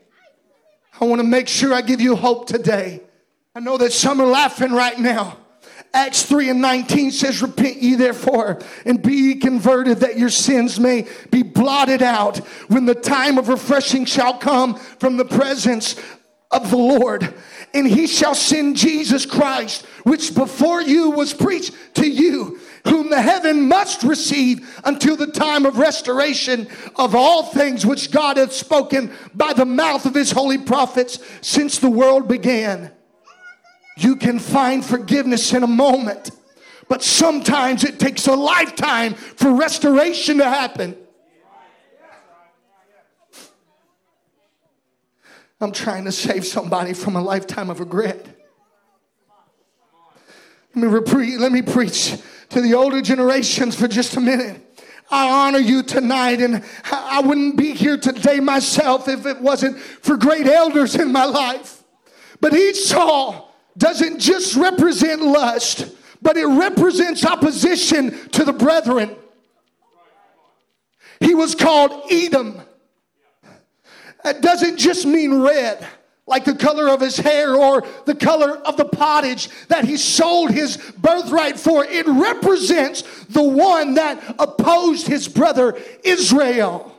I 0.99 1.05
want 1.05 1.21
to 1.21 1.27
make 1.27 1.47
sure 1.47 1.75
I 1.75 1.83
give 1.83 2.01
you 2.01 2.17
hope 2.17 2.47
today. 2.47 3.03
I 3.55 3.61
know 3.61 3.77
that 3.77 3.93
some 3.93 4.21
are 4.21 4.27
laughing 4.27 4.73
right 4.73 4.99
now. 4.99 5.37
Acts 5.93 6.23
3 6.23 6.51
and 6.51 6.61
19 6.63 7.11
says, 7.11 7.43
Repent 7.43 7.83
ye 7.83 7.97
therefore 7.97 8.61
and 8.87 9.03
be 9.03 9.15
ye 9.15 9.35
converted 9.35 9.99
that 10.01 10.19
your 10.19 10.31
sins 10.31 10.81
may 10.81 11.07
be 11.31 11.43
blotted 11.43 12.01
out 12.01 12.39
when 12.69 12.87
the 12.87 12.95
time 12.95 13.37
of 13.37 13.49
refreshing 13.49 14.07
shall 14.07 14.39
come 14.39 14.75
from 14.75 15.19
the 15.19 15.25
presence 15.27 15.97
of 16.51 16.71
the 16.71 16.79
Lord. 16.79 17.35
And 17.75 17.87
he 17.87 18.07
shall 18.07 18.35
send 18.35 18.77
Jesus 18.77 19.27
Christ, 19.27 19.85
which 20.05 20.35
before 20.35 20.81
you 20.81 21.11
was 21.11 21.35
preached 21.35 21.75
to 21.95 22.09
you, 22.09 22.59
whom 22.87 23.11
the 23.11 23.21
heaven 23.21 23.69
must 23.69 24.03
receive 24.03 24.81
until 24.85 25.17
the 25.17 25.27
time 25.27 25.67
of 25.67 25.79
restoration 25.79 26.69
of 26.97 27.15
all 27.15 27.45
things 27.45 27.85
which 27.85 28.11
God 28.11 28.37
hath 28.37 28.53
spoken 28.53 29.13
by 29.35 29.53
the 29.53 29.67
mouth 29.67 30.07
of 30.07 30.15
his 30.15 30.31
holy 30.31 30.59
prophets 30.59 31.19
since 31.41 31.79
the 31.79 31.91
world 31.91 32.29
began. 32.29 32.91
You 33.97 34.17
can 34.17 34.39
find 34.39 34.85
forgiveness 34.85 35.53
in 35.53 35.63
a 35.63 35.69
moment, 35.69 36.31
but 36.89 37.03
sometimes 37.03 37.85
it 37.85 38.01
takes 38.01 38.27
a 38.27 38.35
lifetime 38.35 39.15
for 39.15 39.53
restoration 39.53 40.39
to 40.39 40.45
happen. 40.45 40.97
I'm 45.61 45.73
trying 45.73 46.07
to 46.07 46.13
save 46.13 46.47
somebody 46.47 46.95
from 46.95 47.17
a 47.17 47.23
lifetime 47.23 47.69
of 47.69 47.81
regret. 47.81 48.25
Let 50.75 50.85
me, 50.85 50.89
repre- 50.89 51.39
let 51.39 51.53
me 51.53 51.61
preach 51.61 52.17
to 52.51 52.61
the 52.61 52.75
older 52.75 53.01
generations 53.01 53.75
for 53.75 53.89
just 53.89 54.17
a 54.17 54.21
minute. 54.21 54.67
I 55.11 55.49
honor 55.49 55.59
you 55.59 55.83
tonight, 55.83 56.41
and 56.41 56.65
I 56.85 57.21
wouldn't 57.21 57.57
be 57.57 57.73
here 57.73 57.97
today 57.97 58.39
myself 58.39 59.09
if 59.09 59.27
it 59.27 59.41
wasn't 59.41 59.79
for 59.79 60.17
great 60.17 60.47
elders 60.47 60.95
in 60.95 61.11
my 61.11 61.25
life. 61.25 61.83
But 62.41 62.55
Esau 62.55 63.49
doesn't 63.77 64.21
just 64.21 64.55
represent 64.57 65.23
lust, 65.23 65.93
but 66.23 66.37
it 66.37 66.47
represents 66.47 67.25
opposition 67.25 68.29
to 68.31 68.45
the 68.45 68.53
brethren. 68.53 69.17
He 71.19 71.35
was 71.35 71.55
called 71.55 72.05
Edom. 72.11 72.61
That 74.23 74.43
doesn't 74.43 74.77
just 74.77 75.07
mean 75.07 75.41
red, 75.41 75.87
like 76.27 76.45
the 76.45 76.55
color 76.55 76.89
of 76.89 77.01
his 77.01 77.17
hair 77.17 77.57
or 77.57 77.85
the 78.07 78.15
color 78.15 78.57
of 78.59 78.77
the 78.77 78.85
pottage 78.85 79.49
that 79.69 79.85
he 79.85 79.97
sold 79.97 80.51
his 80.51 80.77
birthright 80.99 81.59
for. 81.59 81.85
It 81.85 82.07
represents 82.07 83.03
the 83.27 83.43
one 83.43 83.95
that 83.95 84.37
opposed 84.39 85.07
his 85.07 85.29
brother 85.29 85.77
Israel. 86.05 86.97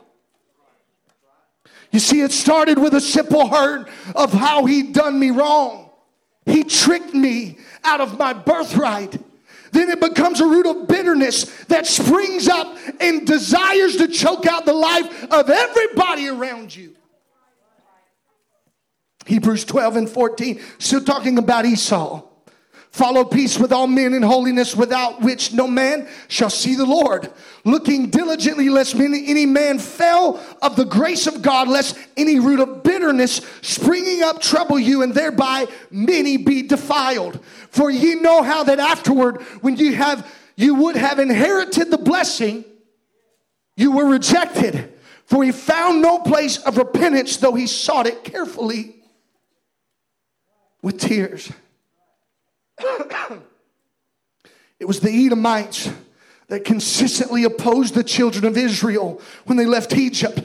You 1.92 1.98
see, 1.98 2.22
it 2.22 2.32
started 2.32 2.78
with 2.78 2.94
a 2.94 3.00
simple 3.00 3.48
hurt 3.48 3.88
of 4.14 4.32
how 4.32 4.64
he'd 4.64 4.94
done 4.94 5.18
me 5.18 5.30
wrong. 5.30 5.90
He 6.46 6.64
tricked 6.64 7.14
me 7.14 7.58
out 7.84 8.00
of 8.00 8.18
my 8.18 8.32
birthright. 8.32 9.20
Then 9.72 9.88
it 9.88 10.00
becomes 10.00 10.40
a 10.40 10.46
root 10.46 10.66
of 10.66 10.88
bitterness 10.88 11.44
that 11.64 11.86
springs 11.86 12.48
up 12.48 12.76
and 13.00 13.26
desires 13.26 13.96
to 13.96 14.08
choke 14.08 14.46
out 14.46 14.66
the 14.66 14.72
life 14.72 15.24
of 15.30 15.48
everybody 15.48 16.28
around 16.28 16.74
you. 16.74 16.94
Hebrews 19.26 19.64
12 19.64 19.96
and 19.96 20.10
14, 20.10 20.60
still 20.78 21.04
talking 21.04 21.38
about 21.38 21.64
Esau. 21.64 22.22
Follow 22.92 23.24
peace 23.24 23.58
with 23.58 23.72
all 23.72 23.86
men 23.86 24.12
in 24.12 24.22
holiness, 24.22 24.76
without 24.76 25.22
which 25.22 25.54
no 25.54 25.66
man 25.66 26.06
shall 26.28 26.50
see 26.50 26.74
the 26.74 26.84
Lord. 26.84 27.32
Looking 27.64 28.10
diligently, 28.10 28.68
lest 28.68 28.94
any 28.94 29.46
man 29.46 29.78
fail 29.78 30.38
of 30.60 30.76
the 30.76 30.84
grace 30.84 31.26
of 31.26 31.40
God, 31.40 31.68
lest 31.68 31.96
any 32.18 32.38
root 32.38 32.60
of 32.60 32.82
bitterness 32.82 33.40
springing 33.62 34.22
up 34.22 34.42
trouble 34.42 34.78
you, 34.78 35.00
and 35.00 35.14
thereby 35.14 35.68
many 35.90 36.36
be 36.36 36.60
defiled. 36.60 37.42
For 37.70 37.90
ye 37.90 38.16
know 38.16 38.42
how 38.42 38.62
that 38.64 38.78
afterward, 38.78 39.40
when 39.62 39.76
you 39.76 39.94
have 39.94 40.30
you 40.54 40.74
would 40.74 40.96
have 40.96 41.18
inherited 41.18 41.90
the 41.90 41.96
blessing, 41.96 42.62
you 43.74 43.92
were 43.92 44.06
rejected. 44.06 44.92
For 45.24 45.42
he 45.42 45.50
found 45.50 46.02
no 46.02 46.18
place 46.18 46.58
of 46.58 46.76
repentance, 46.76 47.38
though 47.38 47.54
he 47.54 47.66
sought 47.66 48.06
it 48.06 48.22
carefully 48.22 49.01
with 50.82 50.98
tears. 50.98 51.50
it 54.78 54.86
was 54.86 55.00
the 55.00 55.26
Edomites 55.26 55.90
that 56.48 56.64
consistently 56.64 57.44
opposed 57.44 57.94
the 57.94 58.04
children 58.04 58.44
of 58.44 58.58
Israel 58.58 59.20
when 59.46 59.56
they 59.56 59.64
left 59.64 59.94
Egypt. 59.94 60.42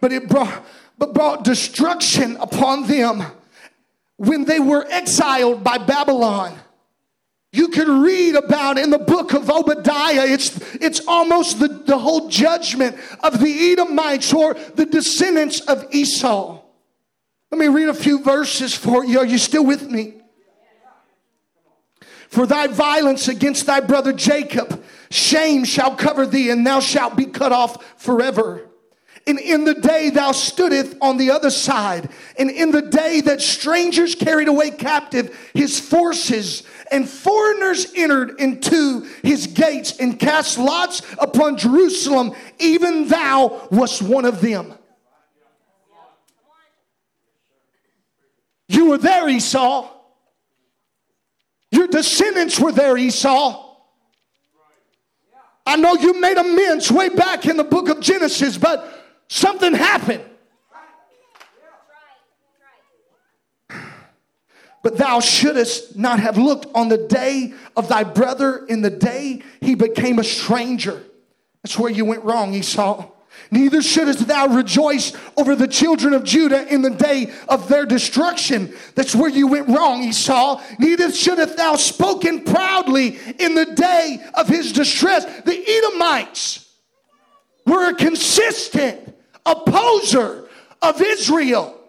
But 0.00 0.12
it 0.12 0.28
brought, 0.28 0.66
but 0.98 1.14
brought 1.14 1.44
destruction 1.44 2.36
upon 2.36 2.86
them 2.86 3.24
when 4.16 4.44
they 4.44 4.60
were 4.60 4.84
exiled 4.88 5.64
by 5.64 5.78
Babylon. 5.78 6.58
You 7.52 7.68
can 7.68 8.02
read 8.02 8.34
about 8.34 8.76
in 8.76 8.90
the 8.90 8.98
book 8.98 9.32
of 9.32 9.48
Obadiah, 9.48 10.26
it's, 10.26 10.58
it's 10.74 11.00
almost 11.08 11.58
the, 11.58 11.68
the 11.68 11.96
whole 11.96 12.28
judgment 12.28 12.98
of 13.22 13.40
the 13.40 13.72
Edomites 13.72 14.34
or 14.34 14.54
the 14.74 14.84
descendants 14.84 15.60
of 15.60 15.86
Esau. 15.94 16.60
Let 17.50 17.58
me 17.58 17.68
read 17.68 17.88
a 17.88 17.94
few 17.94 18.22
verses 18.22 18.74
for 18.74 19.04
you. 19.04 19.20
Are 19.20 19.26
you 19.26 19.38
still 19.38 19.64
with 19.64 19.88
me? 19.88 20.14
For 22.28 22.46
thy 22.46 22.66
violence 22.66 23.28
against 23.28 23.66
thy 23.66 23.80
brother 23.80 24.12
Jacob, 24.12 24.82
shame 25.10 25.64
shall 25.64 25.94
cover 25.94 26.26
thee, 26.26 26.50
and 26.50 26.66
thou 26.66 26.80
shalt 26.80 27.16
be 27.16 27.26
cut 27.26 27.52
off 27.52 28.00
forever. 28.00 28.68
And 29.28 29.40
in 29.40 29.64
the 29.64 29.74
day 29.74 30.10
thou 30.10 30.30
stoodest 30.30 30.96
on 31.00 31.16
the 31.16 31.30
other 31.30 31.50
side, 31.50 32.10
and 32.38 32.50
in 32.50 32.70
the 32.70 32.82
day 32.82 33.20
that 33.22 33.40
strangers 33.40 34.14
carried 34.14 34.48
away 34.48 34.70
captive 34.70 35.36
his 35.54 35.80
forces, 35.80 36.62
and 36.92 37.08
foreigners 37.08 37.86
entered 37.96 38.40
into 38.40 39.08
his 39.22 39.48
gates 39.48 39.96
and 39.98 40.18
cast 40.18 40.58
lots 40.58 41.02
upon 41.18 41.56
Jerusalem, 41.56 42.34
even 42.58 43.08
thou 43.08 43.68
wast 43.70 44.02
one 44.02 44.24
of 44.24 44.40
them. 44.40 44.74
You 48.68 48.90
were 48.90 48.98
there, 48.98 49.28
Esau. 49.28 49.90
Your 51.70 51.86
descendants 51.86 52.58
were 52.58 52.72
there, 52.72 52.96
Esau. 52.96 53.64
I 55.66 55.76
know 55.76 55.94
you 55.94 56.20
made 56.20 56.36
amends 56.36 56.90
way 56.92 57.08
back 57.08 57.46
in 57.46 57.56
the 57.56 57.64
book 57.64 57.88
of 57.88 58.00
Genesis, 58.00 58.56
but 58.56 58.88
something 59.28 59.74
happened. 59.74 60.22
But 64.82 64.98
thou 64.98 65.18
shouldest 65.18 65.96
not 65.96 66.20
have 66.20 66.38
looked 66.38 66.66
on 66.72 66.88
the 66.88 67.08
day 67.08 67.52
of 67.76 67.88
thy 67.88 68.04
brother 68.04 68.64
in 68.66 68.82
the 68.82 68.90
day 68.90 69.42
he 69.60 69.74
became 69.74 70.20
a 70.20 70.24
stranger. 70.24 71.02
That's 71.64 71.76
where 71.76 71.90
you 71.90 72.04
went 72.04 72.22
wrong, 72.22 72.54
Esau. 72.54 73.10
Neither 73.50 73.82
shouldest 73.82 74.26
thou 74.26 74.48
rejoice 74.48 75.12
over 75.36 75.54
the 75.54 75.68
children 75.68 76.14
of 76.14 76.24
Judah 76.24 76.66
in 76.72 76.82
the 76.82 76.90
day 76.90 77.32
of 77.48 77.68
their 77.68 77.86
destruction. 77.86 78.74
That's 78.94 79.14
where 79.14 79.30
you 79.30 79.46
went 79.46 79.68
wrong, 79.68 80.02
Esau. 80.02 80.60
Neither 80.78 81.12
shouldest 81.12 81.56
thou 81.56 81.76
spoken 81.76 82.42
proudly 82.42 83.18
in 83.38 83.54
the 83.54 83.66
day 83.66 84.18
of 84.34 84.48
his 84.48 84.72
distress. 84.72 85.24
The 85.42 85.68
Edomites 85.68 86.68
were 87.64 87.90
a 87.90 87.94
consistent 87.94 89.14
opposer 89.44 90.48
of 90.82 91.00
Israel. 91.00 91.80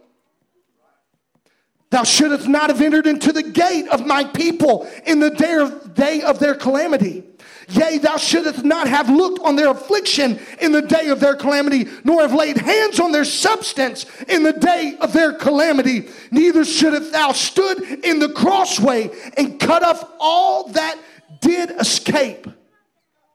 Thou 1.90 2.04
shouldst 2.04 2.48
not 2.48 2.70
have 2.70 2.82
entered 2.82 3.08
into 3.08 3.32
the 3.32 3.44
gate 3.44 3.88
of 3.88 4.06
my 4.06 4.26
people 4.26 4.88
in 5.06 5.20
the 5.20 5.30
day 5.30 5.56
of, 5.56 5.94
day 5.94 6.22
of 6.22 6.40
their 6.40 6.54
calamity. 6.54 7.24
Yea, 7.70 7.98
thou 7.98 8.16
shouldst 8.16 8.64
not 8.64 8.88
have 8.88 9.10
looked 9.10 9.40
on 9.44 9.58
their 9.58 9.72
affliction 9.72 10.40
in 10.62 10.72
the 10.72 10.82
day 10.82 11.10
of 11.10 11.20
their 11.20 11.36
calamity, 11.36 11.86
nor 12.06 12.22
have 12.22 12.34
laid 12.34 12.58
hands 12.58 13.00
on 13.00 13.12
their 13.12 13.26
substance 13.26 14.06
in 14.30 14.44
the 14.44 14.54
day 14.54 14.96
of 15.02 15.12
their 15.12 15.34
calamity. 15.34 16.08
Neither 16.32 16.64
shouldst 16.64 17.12
thou 17.12 17.34
stood 17.34 17.82
in 18.06 18.20
the 18.20 18.30
crossway 18.30 19.12
and 19.36 19.60
cut 19.60 19.84
off 19.84 20.10
all 20.20 20.70
that 20.70 20.98
did 21.42 21.72
escape. 21.72 22.48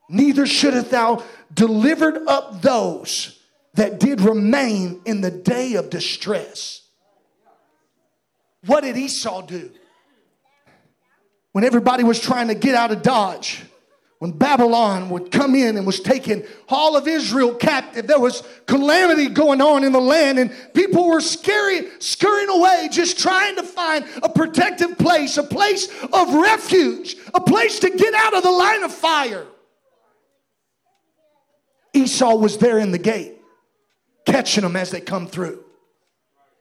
Neither 0.09 0.47
shouldst 0.47 0.91
thou 0.91 1.23
delivered 1.53 2.27
up 2.27 2.63
those 2.63 3.39
that 3.75 4.01
did 4.01 4.23
remain 4.23 5.03
in 5.05 5.21
the 5.21 5.31
day 5.31 5.75
of 5.75 5.91
distress. 5.91 6.83
What 8.65 8.83
did 8.83 8.97
Esau 8.97 9.43
do? 9.43 9.71
When 11.53 11.65
everybody 11.65 12.03
was 12.03 12.19
trying 12.19 12.49
to 12.49 12.55
get 12.55 12.75
out 12.75 12.93
of 12.93 13.03
Dodge, 13.03 13.63
when 14.23 14.31
Babylon 14.31 15.09
would 15.09 15.33
come 15.33 15.57
in 15.57 15.77
and 15.77 15.85
was 15.85 15.99
taking 15.99 16.45
all 16.69 16.97
of 16.97 17.09
Israel 17.09 17.57
captive, 17.57 18.07
there 18.07 18.21
was 18.21 18.45
calamity 18.67 19.27
going 19.27 19.61
on 19.61 19.83
in 19.83 19.91
the 19.91 20.01
land, 20.01 20.39
and 20.39 20.55
people 20.75 21.09
were 21.09 21.21
scary, 21.21 21.89
scurrying 21.99 22.49
away, 22.49 22.89
just 22.93 23.19
trying 23.19 23.57
to 23.57 23.65
find 23.65 24.05
a 24.23 24.29
protective 24.29 24.97
place, 24.97 25.39
a 25.39 25.43
place 25.43 25.89
of 26.13 26.35
refuge, 26.35 27.17
a 27.35 27.41
place 27.41 27.81
to 27.81 27.91
get 27.91 28.15
out 28.15 28.37
of 28.37 28.45
the 28.45 28.51
line 28.53 28.85
of 28.85 28.95
fire. 28.95 29.45
Esau 31.93 32.37
was 32.37 32.59
there 32.59 32.79
in 32.79 32.93
the 32.93 32.99
gate, 32.99 33.35
catching 34.25 34.63
them 34.63 34.77
as 34.77 34.93
they 34.93 35.01
come 35.01 35.27
through, 35.27 35.65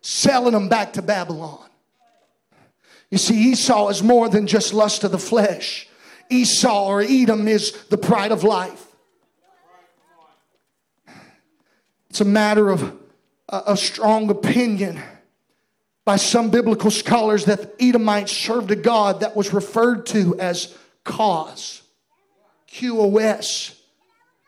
selling 0.01 0.53
them 0.53 0.67
back 0.67 0.93
to 0.93 1.03
Babylon. 1.03 1.69
You 3.11 3.19
see, 3.19 3.51
Esau 3.51 3.89
is 3.89 4.01
more 4.01 4.29
than 4.29 4.47
just 4.47 4.73
lust 4.73 5.03
of 5.03 5.11
the 5.11 5.19
flesh. 5.19 5.87
Esau 6.31 6.87
or 6.87 7.01
Edom 7.01 7.47
is 7.47 7.71
the 7.89 7.97
pride 7.97 8.31
of 8.31 8.43
life. 8.43 8.87
It's 12.09 12.21
a 12.21 12.25
matter 12.25 12.69
of 12.69 12.97
a, 13.49 13.63
a 13.67 13.77
strong 13.77 14.29
opinion 14.29 15.01
by 16.03 16.15
some 16.15 16.49
biblical 16.49 16.89
scholars 16.91 17.45
that 17.45 17.77
the 17.77 17.89
Edomites 17.89 18.31
served 18.31 18.71
a 18.71 18.75
God 18.75 19.19
that 19.19 19.35
was 19.35 19.53
referred 19.53 20.05
to 20.07 20.37
as 20.39 20.75
Qos, 21.05 21.81
Q 22.67 22.99
O 22.99 23.17
S, 23.17 23.75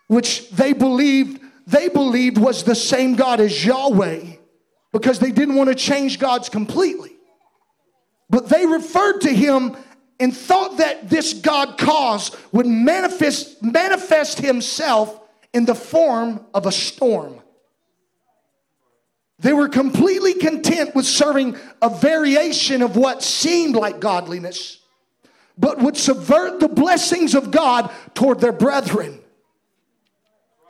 which 0.08 0.50
they 0.50 0.74
believed 0.74 1.42
they 1.66 1.88
believed 1.88 2.38
was 2.38 2.64
the 2.64 2.76
same 2.76 3.16
God 3.16 3.40
as 3.40 3.66
Yahweh 3.66 4.36
because 4.92 5.20
they 5.20 5.32
didn't 5.32 5.56
want 5.56 5.70
to 5.70 5.76
change 5.76 6.20
gods 6.20 6.50
completely. 6.50 7.12
But 8.30 8.50
they 8.50 8.66
referred 8.66 9.20
to 9.22 9.34
him 9.34 9.78
and 10.20 10.36
thought 10.36 10.78
that 10.78 11.10
this 11.10 11.34
God 11.34 11.78
Qos 11.78 12.36
would 12.52 12.66
manifest, 12.66 13.62
manifest 13.62 14.40
himself 14.40 15.20
in 15.54 15.66
the 15.66 15.76
form 15.76 16.46
of 16.54 16.66
a 16.66 16.72
storm. 16.72 17.40
They 19.40 19.54
were 19.54 19.68
completely 19.68 20.36
content 20.36 20.96
with 20.96 21.06
serving 21.06 21.58
a 21.82 21.90
variation 21.90 22.82
of 22.82 22.96
what 22.96 23.22
seemed 23.24 23.76
like 23.76 24.00
godliness, 24.00 24.80
but 25.58 25.80
would 25.80 25.98
subvert 25.98 26.60
the 26.60 26.70
blessings 26.70 27.36
of 27.36 27.52
God 27.52 27.92
toward 28.14 28.40
their 28.40 28.54
brethren. 28.54 29.20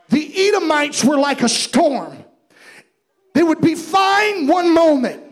The 0.08 0.48
Edomites 0.48 1.04
were 1.04 1.18
like 1.18 1.42
a 1.42 1.48
storm. 1.48 2.24
They 3.34 3.42
would 3.42 3.60
be 3.60 3.74
fine 3.74 4.46
one 4.46 4.72
moment, 4.72 5.24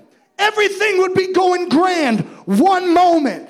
Everything 0.42 0.98
would 0.98 1.14
be 1.14 1.32
going 1.32 1.68
grand 1.68 2.20
one 2.46 2.92
moment. 2.92 3.48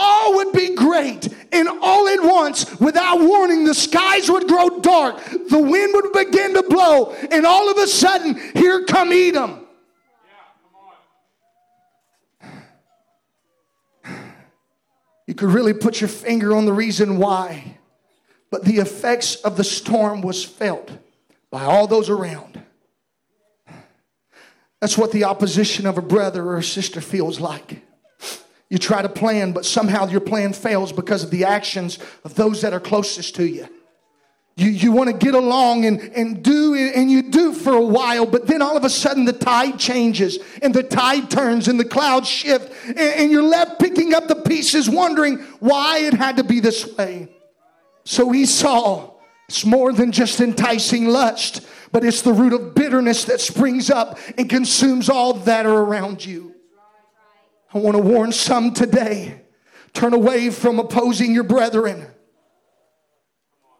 All 0.00 0.36
would 0.36 0.52
be 0.52 0.76
great, 0.76 1.28
and 1.50 1.68
all 1.68 2.06
at 2.06 2.22
once, 2.22 2.78
without 2.78 3.20
warning, 3.20 3.64
the 3.64 3.74
skies 3.74 4.30
would 4.30 4.46
grow 4.46 4.78
dark, 4.80 5.16
the 5.48 5.58
wind 5.58 5.92
would 5.94 6.12
begin 6.12 6.54
to 6.54 6.62
blow, 6.62 7.12
and 7.32 7.44
all 7.44 7.68
of 7.68 7.78
a 7.78 7.86
sudden, 7.88 8.40
here 8.54 8.84
come 8.84 9.10
Edom. 9.10 9.66
yeah, 12.40 12.48
come 14.04 14.24
You 15.26 15.34
could 15.34 15.50
really 15.50 15.74
put 15.74 16.00
your 16.00 16.08
finger 16.08 16.54
on 16.54 16.64
the 16.64 16.72
reason 16.72 17.18
why, 17.18 17.78
but 18.52 18.64
the 18.64 18.76
effects 18.76 19.34
of 19.36 19.56
the 19.56 19.64
storm 19.64 20.20
was 20.20 20.44
felt 20.44 20.92
by 21.50 21.64
all 21.64 21.88
those 21.88 22.08
around. 22.08 22.62
That's 24.80 24.96
what 24.96 25.10
the 25.10 25.24
opposition 25.24 25.86
of 25.86 25.98
a 25.98 26.02
brother 26.02 26.46
or 26.46 26.58
a 26.58 26.62
sister 26.62 27.00
feels 27.00 27.40
like. 27.40 27.82
You 28.70 28.78
try 28.78 29.00
to 29.00 29.08
plan, 29.08 29.52
but 29.52 29.64
somehow 29.64 30.06
your 30.08 30.20
plan 30.20 30.52
fails 30.52 30.92
because 30.92 31.24
of 31.24 31.30
the 31.30 31.44
actions 31.44 31.98
of 32.24 32.34
those 32.34 32.60
that 32.62 32.74
are 32.74 32.80
closest 32.80 33.34
to 33.36 33.46
you. 33.46 33.66
You, 34.56 34.70
you 34.70 34.92
want 34.92 35.08
to 35.08 35.16
get 35.16 35.34
along 35.34 35.84
and, 35.84 36.00
and 36.00 36.42
do, 36.42 36.74
and 36.74 37.10
you 37.10 37.22
do 37.22 37.52
for 37.52 37.72
a 37.72 37.84
while, 37.84 38.26
but 38.26 38.46
then 38.46 38.60
all 38.60 38.76
of 38.76 38.84
a 38.84 38.90
sudden 38.90 39.24
the 39.24 39.32
tide 39.32 39.78
changes 39.78 40.38
and 40.60 40.74
the 40.74 40.82
tide 40.82 41.30
turns 41.30 41.68
and 41.68 41.78
the 41.78 41.84
clouds 41.84 42.28
shift, 42.28 42.72
and, 42.86 42.98
and 42.98 43.30
you're 43.30 43.42
left 43.42 43.78
picking 43.78 44.14
up 44.14 44.26
the 44.26 44.34
pieces, 44.34 44.90
wondering 44.90 45.38
why 45.60 45.98
it 45.98 46.12
had 46.12 46.36
to 46.38 46.44
be 46.44 46.58
this 46.58 46.96
way. 46.96 47.28
So 48.04 48.34
Esau, 48.34 49.14
it's 49.48 49.64
more 49.64 49.92
than 49.92 50.12
just 50.12 50.40
enticing 50.40 51.06
lust 51.06 51.66
but 51.92 52.04
it's 52.04 52.22
the 52.22 52.32
root 52.32 52.52
of 52.52 52.74
bitterness 52.74 53.24
that 53.24 53.40
springs 53.40 53.90
up 53.90 54.18
and 54.36 54.48
consumes 54.48 55.08
all 55.08 55.34
that 55.34 55.66
are 55.66 55.82
around 55.82 56.24
you. 56.24 56.54
I 57.72 57.78
want 57.78 57.96
to 57.96 58.02
warn 58.02 58.32
some 58.32 58.72
today 58.72 59.42
turn 59.92 60.14
away 60.14 60.50
from 60.50 60.78
opposing 60.78 61.32
your 61.32 61.44
brethren. 61.44 62.06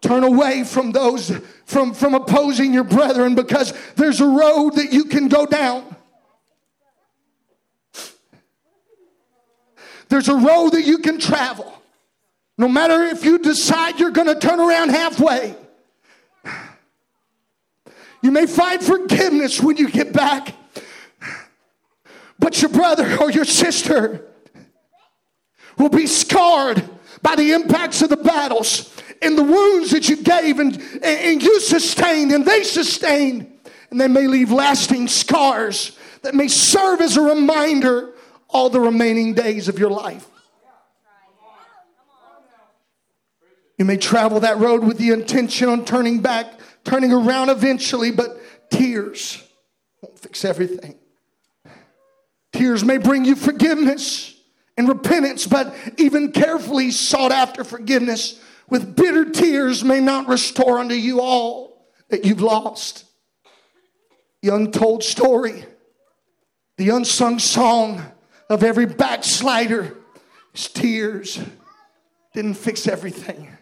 Turn 0.01 0.25
away 0.25 0.65
from 0.65 0.93
those, 0.93 1.31
from, 1.65 1.93
from 1.93 2.15
opposing 2.15 2.73
your 2.73 2.85
brethren 2.85 3.35
because 3.35 3.73
there's 3.97 4.21
a 4.21 4.27
road 4.27 4.77
that 4.77 4.93
you 4.93 5.05
can 5.05 5.29
go 5.29 5.45
down. 5.45 5.97
There's 10.09 10.29
a 10.29 10.37
road 10.37 10.71
that 10.71 10.83
you 10.87 10.99
can 10.99 11.19
travel. 11.19 11.73
No 12.57 12.69
matter 12.69 13.05
if 13.05 13.25
you 13.25 13.39
decide 13.39 14.01
you're 14.01 14.11
going 14.11 14.27
to 14.27 14.39
turn 14.39 14.61
around 14.61 14.91
halfway. 14.91 15.55
You 18.23 18.33
may 18.33 18.47
find 18.47 18.83
forgiveness 18.83 19.61
when 19.61 19.77
you 19.77 19.89
get 19.89 20.13
back, 20.13 20.55
but 22.39 22.61
your 22.63 22.71
brother 22.71 23.17
or 23.21 23.31
your 23.31 23.45
sister 23.45 24.27
will 25.77 25.89
be 25.89 26.07
scarred 26.07 26.83
by 27.23 27.37
the 27.37 27.53
impacts 27.53 28.03
of 28.03 28.09
the 28.09 28.17
battles 28.17 28.95
and 29.23 29.37
the 29.37 29.43
wounds 29.43 29.91
that 29.91 30.09
you 30.09 30.17
gave 30.17 30.59
and, 30.59 30.81
and 31.03 31.43
you 31.43 31.61
sustained 31.61 32.33
and 32.33 32.45
they 32.45 32.63
sustained. 32.63 33.53
And 33.91 34.01
they 34.01 34.09
may 34.09 34.27
leave 34.27 34.53
lasting 34.53 35.09
scars 35.09 35.97
that 36.23 36.35
may 36.35 36.49
serve 36.49 37.01
as 37.01 37.17
a 37.17 37.23
reminder 37.23 38.13
all 38.49 38.71
the 38.71 38.81
remaining 38.81 39.35
days 39.35 39.69
of 39.69 39.79
your 39.79 39.91
life. 39.91 40.27
You 43.79 43.85
may 43.85 43.97
travel 43.97 44.41
that 44.41 44.59
road 44.59 44.85
with 44.85 44.99
the 44.99 45.11
intention 45.11 45.69
on 45.69 45.85
turning 45.85 46.21
back 46.21 46.59
turning 46.89 47.13
around 47.13 47.51
eventually, 47.51 48.11
but 48.11 48.41
tears 48.71 49.43
won't 50.03 50.19
fix 50.19 50.45
everything. 50.45 50.97
Tears 52.59 52.85
may 52.85 52.99
bring 52.99 53.25
you 53.25 53.37
forgiveness 53.37 54.35
and 54.77 54.89
repentance, 54.89 55.47
but 55.47 55.73
even 55.97 56.33
carefully 56.33 56.91
sought 56.91 57.31
after 57.31 57.63
forgiveness 57.63 58.43
with 58.69 58.97
bitter 58.97 59.27
tears 59.27 59.85
may 59.85 60.01
not 60.01 60.27
restore 60.27 60.81
unto 60.81 60.97
you 60.97 61.21
all 61.21 61.87
that 62.09 62.25
you've 62.25 62.41
lost. 62.41 63.05
The 64.43 64.53
untold 64.53 65.05
story, 65.05 65.67
the 66.79 66.89
unsung 66.89 67.39
song 67.39 68.03
of 68.51 68.65
every 68.65 68.87
backslider 68.87 69.97
is 70.53 70.67
tears. 70.67 71.39
Didn't 72.35 72.55
fix 72.55 72.89
everything. 72.89 73.57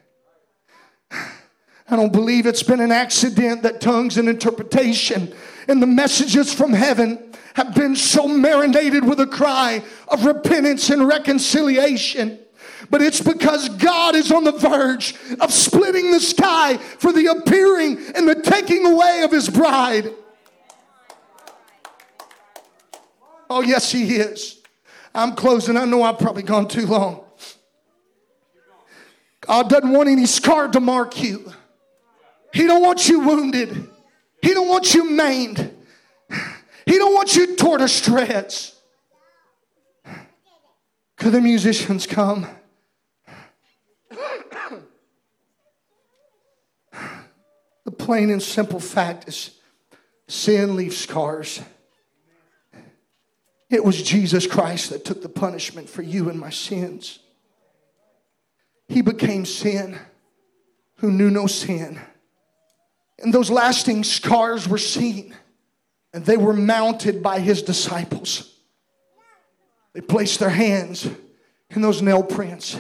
I 1.11 1.97
don't 1.97 2.15
believe 2.15 2.47
it's 2.47 2.63
been 2.63 2.81
an 2.81 2.93
accident 2.93 3.63
that 3.63 3.83
tongues 3.83 4.17
and 4.17 4.27
interpretation 4.27 5.35
and 5.69 5.83
the 5.83 5.87
messages 5.87 6.53
from 6.53 6.73
heaven 6.73 7.33
have 7.55 7.75
been 7.75 7.97
so 7.97 8.29
marinated 8.29 9.05
with 9.05 9.21
a 9.21 9.27
cry 9.27 9.83
of 10.09 10.25
repentance 10.25 10.91
and 10.91 11.07
reconciliation. 11.07 12.39
But 12.91 13.03
it's 13.03 13.21
because 13.21 13.69
God 13.71 14.15
is 14.15 14.31
on 14.31 14.45
the 14.45 14.53
verge 14.53 15.15
of 15.41 15.53
splitting 15.53 16.13
the 16.13 16.21
sky 16.21 16.77
for 16.77 17.13
the 17.13 17.27
appearing 17.27 17.99
and 18.15 18.29
the 18.29 18.35
taking 18.43 18.87
away 18.87 19.23
of 19.23 19.33
his 19.33 19.49
bride. 19.49 20.13
Oh, 23.49 23.63
yes, 23.63 23.91
he 23.91 24.17
is. 24.17 24.61
I'm 25.15 25.35
closing. 25.35 25.77
I 25.77 25.85
know 25.85 26.03
I've 26.03 26.19
probably 26.19 26.43
gone 26.43 26.69
too 26.69 26.87
long. 26.87 27.25
God 29.41 29.71
doesn't 29.71 29.93
want 29.93 30.09
any 30.09 30.27
scar 30.27 30.69
to 30.69 30.81
mark 30.81 31.23
you. 31.23 31.51
He 32.53 32.67
don't 32.67 32.83
want 32.83 33.09
you 33.09 33.21
wounded. 33.21 33.89
He 34.47 34.55
don't 34.55 34.69
want 34.69 34.95
you 34.95 35.11
maimed. 35.11 35.75
He 36.87 36.99
don't 36.99 37.13
want 37.13 37.35
you 37.35 37.57
torn 37.57 37.81
to 37.81 37.89
shreds. 37.89 38.81
Could 41.17 41.33
the 41.33 41.41
musicians 41.41 42.07
come? 42.07 42.47
the 47.85 47.91
plain 47.91 48.31
and 48.31 48.41
simple 48.41 48.79
fact 48.79 49.27
is 49.27 49.51
sin 50.29 50.77
leaves 50.77 50.97
scars. 50.97 51.61
It 53.69 53.85
was 53.85 54.01
Jesus 54.01 54.47
Christ 54.47 54.91
that 54.91 55.05
took 55.05 55.23
the 55.23 55.29
punishment 55.29 55.89
for 55.89 56.03
you 56.03 56.31
and 56.31 56.39
my 56.39 56.51
sins. 56.51 57.19
He 58.87 59.03
became 59.03 59.45
sin 59.45 59.99
who 60.99 61.11
knew 61.11 61.31
no 61.31 61.49
sin 61.49 62.01
and 63.19 63.33
those 63.33 63.51
lasting 63.51 64.05
scars 64.05 64.69
were 64.69 64.79
seen, 64.79 65.35
and 66.13 66.25
they 66.25 66.37
were 66.37 66.53
mounted 66.53 67.23
by 67.23 67.41
his 67.41 67.63
disciples. 67.63 68.53
They 69.95 70.01
placed 70.03 70.41
their 70.41 70.51
hands 70.51 71.09
in 71.71 71.81
those 71.81 72.03
nail 72.03 72.23
prints 72.23 72.79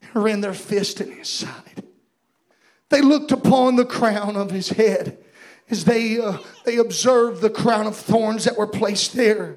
and 0.00 0.24
ran 0.24 0.40
their 0.40 0.54
fist 0.54 1.00
in 1.00 1.10
his 1.10 1.28
side. 1.28 1.82
They 2.90 3.00
looked 3.00 3.32
upon 3.32 3.76
the 3.76 3.84
crown 3.84 4.36
of 4.36 4.50
his 4.50 4.70
head 4.70 5.18
as 5.68 5.84
they, 5.84 6.20
uh, 6.20 6.38
they 6.64 6.76
observed 6.76 7.42
the 7.42 7.50
crown 7.50 7.86
of 7.86 7.96
thorns 7.96 8.44
that 8.44 8.56
were 8.56 8.66
placed 8.66 9.14
there. 9.14 9.56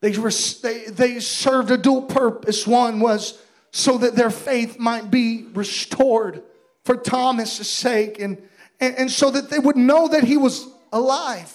They, 0.00 0.16
were, 0.18 0.32
they, 0.62 0.86
they 0.86 1.20
served 1.20 1.70
a 1.70 1.78
dual 1.78 2.02
purpose. 2.02 2.66
One 2.66 3.00
was 3.00 3.40
so 3.70 3.98
that 3.98 4.16
their 4.16 4.30
faith 4.30 4.78
might 4.78 5.10
be 5.10 5.46
restored 5.52 6.42
for 6.86 6.96
Thomas's 6.96 7.68
sake 7.68 8.20
and, 8.20 8.40
and, 8.78 8.96
and 8.96 9.10
so 9.10 9.28
that 9.30 9.50
they 9.50 9.58
would 9.58 9.76
know 9.76 10.06
that 10.06 10.22
he 10.22 10.36
was 10.36 10.68
alive. 10.92 11.52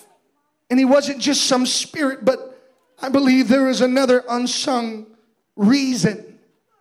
And 0.70 0.78
he 0.78 0.86
wasn't 0.86 1.20
just 1.20 1.46
some 1.46 1.66
spirit, 1.66 2.24
but 2.26 2.62
I 3.02 3.08
believe 3.08 3.48
there 3.48 3.70
is 3.70 3.80
another 3.80 4.24
unsung 4.30 5.08
reason 5.56 6.38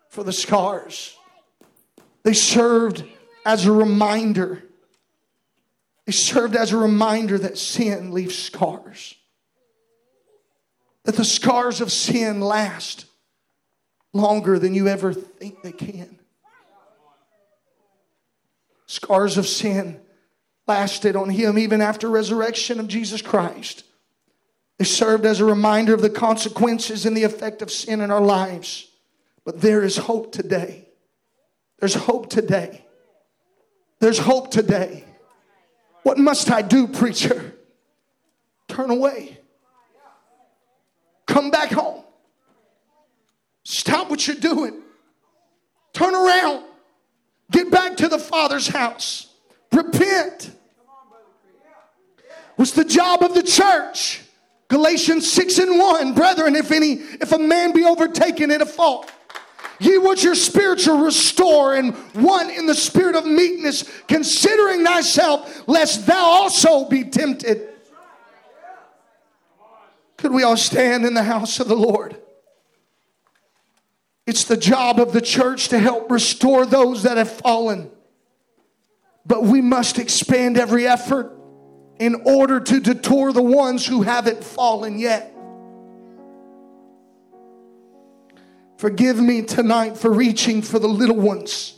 for 0.09 0.25
the 0.25 0.33
scars. 0.33 1.17
They 2.25 2.35
served 2.35 3.05
as 3.47 3.67
a 3.67 3.73
reminder. 3.73 4.65
They 6.07 6.13
served 6.13 6.57
as 6.57 6.73
a 6.73 6.77
reminder 6.77 7.39
that 7.39 7.57
sin 7.57 8.11
leaves 8.11 8.37
scars. 8.37 9.15
That 11.05 11.15
the 11.15 11.25
scars 11.25 11.81
of 11.81 11.93
sin 11.93 12.41
last 12.41 13.07
longer 14.13 14.59
than 14.59 14.75
you 14.75 14.89
ever 14.89 15.13
think 15.13 15.63
they 15.63 15.73
can. 15.73 16.20
Scars 18.91 19.39
of 19.39 19.47
sin 19.47 20.01
lasted 20.67 21.15
on 21.15 21.31
him 21.31 21.57
even 21.61 21.81
after 21.81 22.09
resurrection 22.09 22.81
of 22.81 22.89
Jesus 22.89 23.23
Christ. 23.23 23.85
They 24.79 24.85
served 24.85 25.25
as 25.27 25.39
a 25.39 25.45
reminder 25.45 25.95
of 25.95 26.03
the 26.03 26.11
consequences 26.11 27.07
and 27.07 27.17
the 27.17 27.23
effect 27.23 27.63
of 27.63 27.71
sin 27.71 28.01
in 28.01 28.11
our 28.11 28.21
lives. 28.21 28.89
But 29.45 29.61
there 29.61 29.85
is 29.85 29.97
hope 29.97 30.33
today. 30.33 30.89
There's 31.79 31.95
hope 31.95 32.31
today. 32.31 32.85
There's 34.01 34.19
hope 34.19 34.51
today. 34.51 35.05
What 36.03 36.19
must 36.19 36.51
I 36.51 36.61
do, 36.61 36.89
preacher? 36.89 37.55
Turn 38.67 38.91
away. 38.91 39.39
Come 41.29 41.53
back 41.53 41.71
home. 41.71 42.03
Stop 43.63 44.11
what 44.11 44.27
you're 44.27 44.35
doing. 44.35 44.83
Turn 45.93 46.13
around. 46.13 46.65
Get 47.51 47.71
back 47.71 47.97
to 47.99 48.09
the 48.09 48.19
Father's 48.19 48.69
house. 48.69 49.27
Repent. 49.73 50.51
Was 52.57 52.73
the 52.73 52.85
job 52.85 53.23
of 53.23 53.35
the 53.35 53.43
church. 53.43 54.23
Galatians 54.69 55.31
6 55.31 55.59
and 55.59 55.79
1. 55.79 56.15
Brethren, 56.15 56.55
if 56.55 56.71
any, 56.71 56.93
if 56.93 57.33
a 57.33 57.39
man 57.39 57.73
be 57.73 57.85
overtaken 57.85 58.51
in 58.51 58.63
a 58.63 58.67
fault, 58.67 59.11
ye 59.81 59.99
would 59.99 60.23
your 60.23 60.37
spiritual 60.37 60.99
restore 60.99 61.75
and 61.75 61.95
one 62.15 62.51
in 62.51 62.67
the 62.67 62.75
spirit 62.75 63.17
of 63.17 63.27
meekness, 63.27 63.85
considering 64.07 64.85
thyself, 64.85 65.67
lest 65.67 66.07
thou 66.07 66.25
also 66.25 66.89
be 66.89 67.03
tempted. 67.03 67.69
Could 70.19 70.33
we 70.33 70.43
all 70.43 70.57
stand 70.57 71.07
in 71.07 71.15
the 71.15 71.23
house 71.23 71.59
of 71.61 71.67
the 71.67 71.77
Lord? 71.77 72.21
It's 74.27 74.45
the 74.45 74.57
job 74.57 75.01
of 75.01 75.13
the 75.13 75.21
church 75.21 75.69
to 75.69 75.79
help 75.79 76.11
restore 76.11 76.67
those 76.67 77.03
that 77.05 77.17
have 77.17 77.31
fallen. 77.31 77.91
But 79.27 79.45
we 79.45 79.61
must 79.61 79.99
expand 79.99 80.59
every 80.59 80.87
effort 80.87 81.37
in 81.99 82.23
order 82.25 82.61
to 82.61 82.81
detour 82.81 83.33
the 83.33 83.43
ones 83.43 83.87
who 83.87 84.03
haven't 84.03 84.43
fallen 84.43 84.99
yet. 84.99 85.35
Forgive 88.79 89.21
me 89.21 89.43
tonight 89.43 89.99
for 89.99 90.11
reaching 90.11 90.63
for 90.63 90.79
the 90.79 90.89
little 90.89 91.17
ones. 91.17 91.75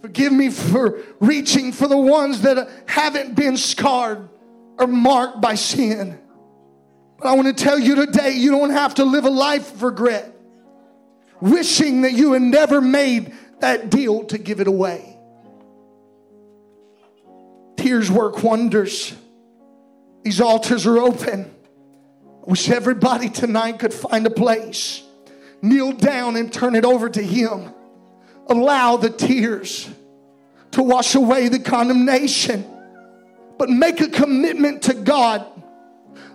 Forgive 0.00 0.32
me 0.32 0.48
for 0.48 1.02
reaching 1.20 1.72
for 1.72 1.88
the 1.88 1.98
ones 1.98 2.42
that 2.42 2.70
haven't 2.86 3.34
been 3.34 3.56
scarred 3.56 4.28
or 4.78 4.86
marked 4.86 5.40
by 5.40 5.56
sin. 5.56 6.18
But 7.18 7.28
I 7.28 7.32
want 7.34 7.54
to 7.54 7.64
tell 7.64 7.78
you 7.78 7.96
today, 7.96 8.30
you 8.30 8.52
don't 8.52 8.70
have 8.70 8.94
to 8.94 9.04
live 9.04 9.24
a 9.24 9.30
life 9.30 9.74
of 9.74 9.82
regret 9.82 10.37
wishing 11.40 12.02
that 12.02 12.12
you 12.12 12.32
had 12.32 12.42
never 12.42 12.80
made 12.80 13.34
that 13.60 13.90
deal 13.90 14.24
to 14.24 14.38
give 14.38 14.60
it 14.60 14.66
away. 14.66 15.16
Tears 17.76 18.10
work 18.10 18.42
wonders. 18.42 19.14
These 20.24 20.40
altars 20.40 20.86
are 20.86 20.98
open. 20.98 21.54
I 22.24 22.50
wish 22.50 22.68
everybody 22.70 23.28
tonight 23.28 23.78
could 23.78 23.94
find 23.94 24.26
a 24.26 24.30
place, 24.30 25.02
kneel 25.62 25.92
down 25.92 26.36
and 26.36 26.52
turn 26.52 26.74
it 26.74 26.84
over 26.84 27.08
to 27.08 27.22
Him. 27.22 27.72
Allow 28.48 28.96
the 28.96 29.10
tears 29.10 29.88
to 30.72 30.82
wash 30.82 31.14
away 31.14 31.48
the 31.48 31.60
condemnation, 31.60 32.64
but 33.58 33.70
make 33.70 34.00
a 34.00 34.08
commitment 34.08 34.82
to 34.82 34.94
God. 34.94 35.46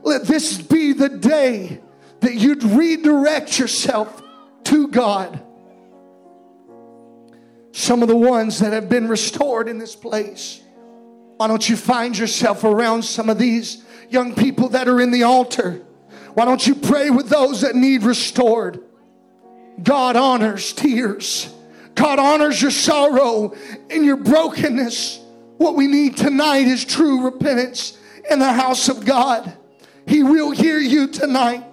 Let 0.04 0.24
this 0.24 0.62
be 0.62 0.94
the 0.94 1.10
day 1.10 1.82
that 2.22 2.36
you'd 2.36 2.64
redirect 2.64 3.60
yourself 3.60 4.23
to 4.66 4.88
God. 4.88 5.44
Some 7.72 8.02
of 8.02 8.08
the 8.08 8.16
ones 8.16 8.60
that 8.60 8.74
have 8.74 8.90
been 8.90 9.08
restored 9.08 9.68
in 9.68 9.78
this 9.78 9.96
place. 9.96 10.62
Why 11.38 11.48
don't 11.48 11.68
you 11.68 11.76
find 11.76 12.18
yourself 12.18 12.64
around 12.64 13.04
some 13.04 13.30
of 13.30 13.38
these 13.38 13.84
young 14.10 14.36
people 14.36 14.70
that 14.70 14.88
are 14.88 15.02
in 15.02 15.12
the 15.12 15.24
altar? 15.24 15.82
Why 16.36 16.46
don't 16.46 16.66
you 16.66 16.76
pray 16.76 17.10
with 17.10 17.30
those 17.30 17.62
that 17.62 17.76
need 17.76 18.04
restored? 18.04 18.84
God 19.82 20.16
honors 20.16 20.74
tears. 20.74 21.52
God 21.96 22.20
honors 22.20 22.62
your 22.62 22.72
sorrow 22.72 23.56
and 23.90 24.06
your 24.06 24.18
brokenness. 24.18 25.20
What 25.58 25.76
we 25.76 25.88
need 25.88 26.18
tonight 26.18 26.68
is 26.68 26.86
true 26.86 27.24
repentance 27.24 27.98
in 28.30 28.40
the 28.40 28.52
house 28.52 28.90
of 28.90 29.06
God. 29.06 29.56
He 30.08 30.24
will 30.24 30.52
hear 30.52 30.80
you 30.80 31.08
tonight. 31.08 31.64